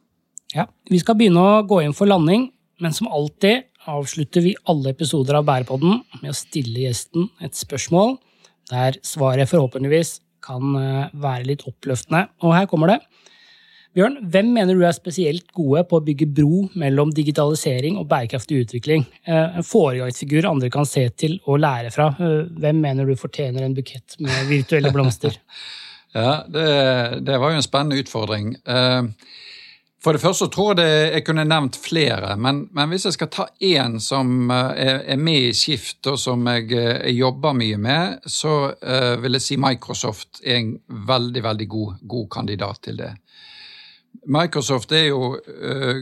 Ja, 0.55 0.67
Vi 0.87 0.99
skal 1.01 1.17
begynne 1.19 1.43
å 1.43 1.65
gå 1.67 1.81
inn 1.83 1.95
for 1.95 2.07
landing, 2.07 2.47
men 2.79 2.93
som 2.95 3.09
alltid 3.11 3.67
avslutter 3.87 4.43
vi 4.43 4.55
alle 4.69 4.93
episoder 4.93 5.39
av 5.39 5.47
Bærepodden 5.47 6.01
med 6.21 6.31
å 6.31 6.37
stille 6.37 6.85
gjesten 6.85 7.27
et 7.43 7.55
spørsmål, 7.57 8.17
der 8.71 8.99
svaret 9.05 9.49
forhåpentligvis 9.51 10.19
kan 10.43 10.75
eh, 10.79 11.15
være 11.17 11.47
litt 11.49 11.65
oppløftende. 11.67 12.27
Og 12.43 12.55
her 12.55 12.67
kommer 12.71 12.93
det. 12.93 12.99
Bjørn, 13.97 14.19
hvem 14.29 14.51
mener 14.53 14.77
du 14.77 14.83
er 14.85 14.93
spesielt 14.93 15.47
gode 15.55 15.81
på 15.89 15.97
å 15.97 16.03
bygge 16.05 16.27
bro 16.37 16.67
mellom 16.77 17.09
digitalisering 17.15 17.97
og 17.97 18.05
bærekraftig 18.11 18.59
utvikling? 18.65 19.07
Eh, 19.25 19.57
en 19.57 19.65
foregangsfigur 19.65 20.47
andre 20.47 20.69
kan 20.73 20.87
se 20.87 21.07
til 21.17 21.39
og 21.47 21.63
lære 21.63 21.91
fra. 21.95 22.11
Eh, 22.21 22.51
hvem 22.61 22.83
mener 22.83 23.09
du 23.09 23.17
fortjener 23.19 23.65
en 23.65 23.75
bukett 23.75 24.19
med 24.23 24.51
virtuelle 24.51 24.93
blomster? 24.95 25.39
ja, 26.17 26.43
det, 26.47 26.69
det 27.25 27.39
var 27.41 27.55
jo 27.55 27.59
en 27.59 27.65
spennende 27.65 27.99
utfordring. 28.03 28.53
Uh, 28.67 29.09
for 29.97 30.13
det 30.13 30.21
første 30.21 30.45
tror 30.53 30.77
jeg 30.77 31.09
jeg 31.09 31.23
kunne 31.25 31.45
nevnt 31.47 31.77
flere, 31.81 32.35
men, 32.37 32.67
men 32.75 32.91
hvis 32.91 33.07
jeg 33.07 33.15
skal 33.15 33.31
ta 33.33 33.45
én 33.65 33.97
som 34.03 34.51
eh, 34.53 34.99
er, 35.09 35.17
med 35.17 35.49
i 35.49 35.55
Skift, 35.57 36.05
og 36.11 36.19
som 36.21 36.45
jeg, 36.51 36.69
eh, 36.69 36.99
jeg 37.09 37.17
jobber 37.17 37.55
mye 37.57 37.79
med, 37.81 38.27
så 38.29 38.53
uh, 38.77 39.15
vil 39.23 39.39
jeg 39.39 39.45
si 39.45 39.57
Microsoft 39.61 40.43
er 40.43 40.59
en 40.59 40.75
veldig, 41.09 41.43
veldig 41.43 41.67
god, 41.73 41.95
god 42.13 42.27
kandidat 42.37 42.83
til 42.85 43.01
det. 43.01 43.09
Microsoft 44.27 44.91
er 44.91 45.09
jo, 45.09 45.37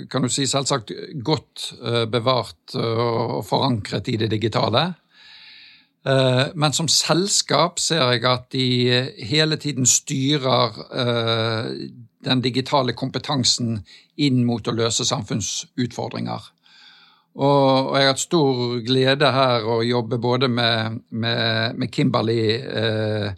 kan 0.09 0.23
du 0.23 0.29
si, 0.33 0.47
selvsagt 0.49 0.91
godt 1.21 1.65
bevart 2.09 2.73
og 2.79 3.43
forankret 3.45 4.07
i 4.09 4.15
det 4.17 4.31
digitale. 4.31 4.81
Men 6.55 6.73
som 6.73 6.87
selskap 6.89 7.77
ser 7.83 8.15
jeg 8.15 8.23
at 8.25 8.47
de 8.55 8.65
hele 9.29 9.59
tiden 9.61 9.85
styrer 9.85 10.79
den 12.26 12.41
digitale 12.43 12.95
kompetansen 12.97 13.80
inn 14.17 14.43
mot 14.47 14.67
å 14.67 14.76
løse 14.76 15.05
samfunnsutfordringer. 15.07 16.51
Og, 17.36 17.95
jeg 17.97 18.05
har 18.05 18.13
hatt 18.13 18.21
stor 18.23 18.59
glede 18.86 19.32
her 19.36 19.65
å 19.67 19.82
jobbe 19.84 20.19
både 20.23 20.47
med, 20.47 21.01
med, 21.11 21.76
med 21.76 21.91
Kimberley 21.91 22.53
eh, 22.63 23.34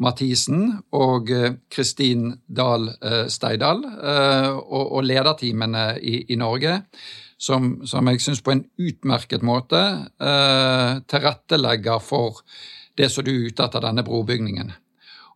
Mathisen 0.00 0.68
og 0.94 1.32
eh, 1.34 1.56
Kristin 1.72 2.28
Dahl 2.46 2.86
eh, 2.92 3.24
Steidal 3.26 3.82
eh, 3.82 4.52
og, 4.54 4.84
og, 4.84 5.02
lederteamene 5.02 5.96
i, 5.98 6.20
i, 6.30 6.38
Norge, 6.38 6.76
som, 7.40 7.80
som 7.90 8.06
jeg 8.12 8.22
syns 8.22 8.44
på 8.46 8.54
en 8.54 8.62
utmerket 8.78 9.42
måte 9.42 9.82
eh, 10.22 11.00
tilrettelegger 11.10 11.98
for 12.04 12.44
det 12.96 13.10
som 13.10 13.26
du 13.26 13.32
er 13.32 13.50
ute 13.50 13.66
etter 13.66 13.82
denne 13.82 14.06
brobygningen. 14.06 14.70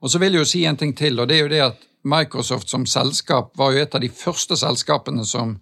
Og 0.04 0.12
så 0.12 0.22
vil 0.22 0.36
jeg 0.36 0.44
jo 0.44 0.52
si 0.54 0.62
en 0.68 0.78
ting 0.78 0.94
til, 0.94 1.18
og 1.18 1.26
det 1.28 1.40
er 1.40 1.42
jo 1.42 1.50
det 1.50 1.62
at 1.66 1.84
Microsoft 2.04 2.68
som 2.68 2.86
selskap 2.86 3.56
var 3.56 3.72
jo 3.72 3.82
et 3.82 3.94
av 3.96 4.02
de 4.04 4.10
første 4.12 4.56
selskapene 4.60 5.24
som 5.24 5.56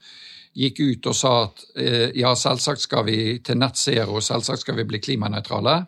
gikk 0.58 0.80
ut 0.80 1.08
og 1.08 1.16
sa 1.16 1.34
at 1.46 1.64
eh, 1.78 2.08
ja, 2.18 2.34
selvsagt 2.36 2.84
skal 2.84 3.06
vi 3.08 3.18
til 3.44 3.60
nett 3.60 3.78
zero, 3.80 4.20
selvsagt 4.20 4.64
skal 4.64 4.80
vi 4.80 4.88
bli 4.88 5.00
klimanøytrale. 5.02 5.82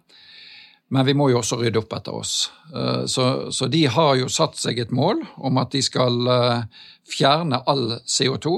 Men 0.95 1.07
vi 1.09 1.15
må 1.17 1.31
jo 1.33 1.41
også 1.41 1.57
rydde 1.59 1.81
opp 1.81 1.95
etter 1.97 2.15
oss. 2.15 2.35
Eh, 2.71 3.05
så, 3.11 3.27
så, 3.53 3.69
de 3.73 3.83
har 3.91 4.15
jo 4.21 4.31
satt 4.33 4.57
seg 4.61 4.79
et 4.81 4.95
mål 4.95 5.25
om 5.37 5.59
at 5.61 5.75
de 5.75 5.83
skal 5.85 6.31
eh, 6.31 6.85
fjerne 7.11 7.61
all 7.69 7.99
CO2 8.01 8.55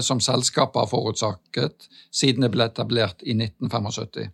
som 0.00 0.20
selskapet 0.24 0.78
har 0.80 0.88
forutsaket 0.88 1.84
siden 2.08 2.46
det 2.46 2.48
ble 2.54 2.64
etablert 2.70 3.20
i 3.20 3.34
1975. 3.36 4.30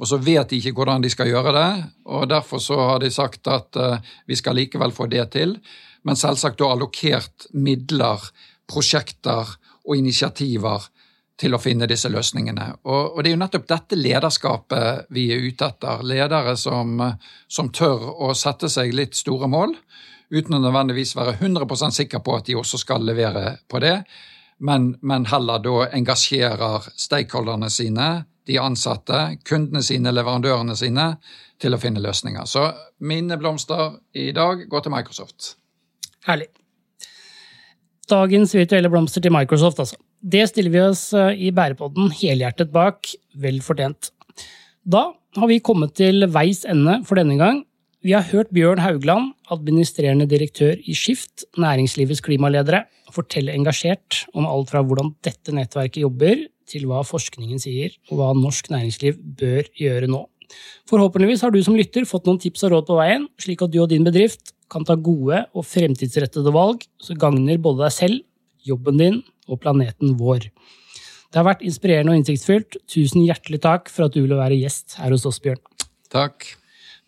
Og 0.00 0.08
så 0.08 0.18
vet 0.18 0.50
de 0.50 0.58
ikke 0.58 0.72
hvordan 0.74 1.04
de 1.04 1.12
skal 1.12 1.28
gjøre 1.30 1.52
det, 1.54 1.68
og 2.10 2.26
derfor 2.32 2.58
så 2.58 2.80
har 2.80 2.98
de 2.98 3.12
sagt 3.14 3.46
at 3.52 3.78
vi 4.26 4.34
skal 4.34 4.58
likevel 4.58 4.90
få 4.96 5.06
det 5.12 5.28
til 5.36 5.54
men 6.06 6.16
selvsagt 6.16 6.60
da 6.60 6.70
allokert 6.74 7.48
midler, 7.52 8.22
prosjekter 8.70 9.56
og 9.84 9.96
initiativer 9.96 10.86
til 11.40 11.56
å 11.56 11.60
finne 11.60 11.88
disse 11.88 12.10
løsningene. 12.12 12.66
Og, 12.84 13.16
og, 13.16 13.22
det 13.22 13.30
er 13.30 13.34
jo 13.34 13.40
nettopp 13.40 13.68
dette 13.70 13.98
lederskapet 13.98 15.12
vi 15.14 15.30
er 15.32 15.44
ute 15.44 15.70
etter. 15.70 16.04
Ledere 16.06 16.56
som, 16.60 17.00
som 17.48 17.70
tør 17.72 18.10
å 18.28 18.34
sette 18.36 18.68
seg 18.72 18.92
litt 18.96 19.16
store 19.16 19.48
mål, 19.50 19.74
uten 20.30 20.58
å 20.58 20.62
nødvendigvis 20.62 21.16
være 21.18 21.38
100% 21.40 21.96
sikker 21.96 22.22
på 22.24 22.36
at 22.36 22.50
de 22.50 22.58
også 22.60 22.82
skal 22.82 23.06
levere 23.06 23.56
på 23.68 23.80
det, 23.82 23.96
men, 24.60 24.92
men 25.00 25.24
heller 25.30 25.62
da 25.64 25.86
engasjerer 25.96 26.90
stakeholderne 27.00 27.70
sine, 27.72 28.10
de 28.46 28.58
ansatte, 28.60 29.20
kundene 29.48 29.82
sine, 29.84 30.12
leverandørene 30.12 30.76
sine, 30.76 31.14
til 31.60 31.76
å 31.76 31.80
finne 31.80 32.02
løsninger. 32.04 32.44
Så 32.48 32.66
mine 33.04 33.36
blomster 33.40 33.96
i 34.16 34.30
dag 34.36 34.66
går 34.68 34.84
til 34.84 34.94
Microsoft. 34.94 35.54
Herlig. 36.28 36.50
Dagens 38.10 38.52
virtuelle 38.56 38.90
blomster 38.90 39.22
til 39.22 39.32
Microsoft, 39.32 39.80
altså. 39.80 39.96
Det 40.20 40.42
stiller 40.50 40.72
vi 40.74 40.80
oss 40.82 41.04
eh, 41.16 41.32
i 41.46 41.50
bærepodden 41.54 42.10
helhjertet 42.12 42.72
bak. 42.74 43.08
Vel 43.40 43.60
fortjent. 43.64 44.10
Da 44.84 45.10
har 45.38 45.48
vi 45.48 45.60
kommet 45.64 45.94
til 45.96 46.26
veis 46.32 46.64
ende 46.68 47.00
for 47.08 47.20
denne 47.20 47.38
gang. 47.40 47.62
Vi 48.04 48.14
har 48.16 48.24
hørt 48.32 48.52
Bjørn 48.52 48.80
Haugland, 48.80 49.34
administrerende 49.52 50.26
direktør 50.28 50.78
i 50.88 50.94
Skift, 50.96 51.44
næringslivets 51.60 52.22
klimaledere, 52.24 52.86
fortelle 53.12 53.52
engasjert 53.52 54.22
om 54.32 54.48
alt 54.48 54.72
fra 54.72 54.80
hvordan 54.80 55.12
dette 55.24 55.52
nettverket 55.52 56.00
jobber, 56.06 56.46
til 56.70 56.86
hva 56.86 57.02
forskningen 57.04 57.58
sier, 57.60 57.92
og 58.08 58.20
hva 58.20 58.30
norsk 58.38 58.70
næringsliv 58.70 59.18
bør 59.40 59.68
gjøre 59.76 60.08
nå. 60.08 60.22
Forhåpentligvis 60.88 61.42
har 61.44 61.52
du 61.52 61.60
som 61.66 61.76
lytter 61.78 62.06
fått 62.08 62.28
noen 62.28 62.40
tips 62.40 62.64
og 62.66 62.76
råd 62.76 62.88
på 62.88 62.98
veien, 62.98 63.26
slik 63.42 63.64
at 63.66 63.74
du 63.74 63.80
og 63.82 63.90
din 63.90 64.06
bedrift 64.06 64.54
kan 64.70 64.86
ta 64.86 64.96
gode 64.96 65.44
og 65.50 65.66
fremtidsrettede 65.66 66.52
valg 66.54 66.86
som 67.02 67.18
gagner 67.20 67.60
både 67.62 67.84
deg 67.86 67.96
selv, 67.96 68.22
jobben 68.66 69.00
din 69.00 69.18
og 69.50 69.60
planeten 69.62 70.14
vår. 70.20 70.46
Det 71.30 71.38
har 71.38 71.46
vært 71.46 71.62
inspirerende 71.66 72.14
og 72.14 72.20
innsiktsfullt. 72.20 72.80
Tusen 72.90 73.22
hjertelig 73.22 73.60
takk 73.62 73.90
for 73.92 74.08
at 74.08 74.14
du 74.14 74.22
ville 74.24 74.38
være 74.38 74.58
gjest 74.58 74.98
her 74.98 75.14
hos 75.14 75.26
oss, 75.28 75.38
Bjørn. 75.42 75.62
Takk. 76.10 76.48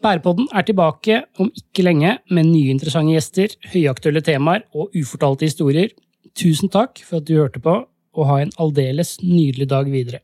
Bærepodden 0.03 0.49
er 0.55 0.67
tilbake 0.67 1.21
om 1.43 1.51
ikke 1.55 1.85
lenge 1.87 2.17
med 2.31 2.49
nye 2.51 2.71
interessante 2.75 3.15
gjester, 3.15 3.55
høyaktuelle 3.71 4.23
temaer 4.27 4.65
og 4.75 4.95
ufortalte 4.99 5.47
historier. 5.47 5.91
Tusen 6.39 6.71
takk 6.73 7.03
for 7.07 7.21
at 7.21 7.29
du 7.29 7.37
hørte 7.39 7.63
på, 7.63 7.77
og 8.13 8.29
ha 8.29 8.41
en 8.43 8.53
aldeles 8.61 9.17
nydelig 9.23 9.69
dag 9.71 9.89
videre. 9.91 10.21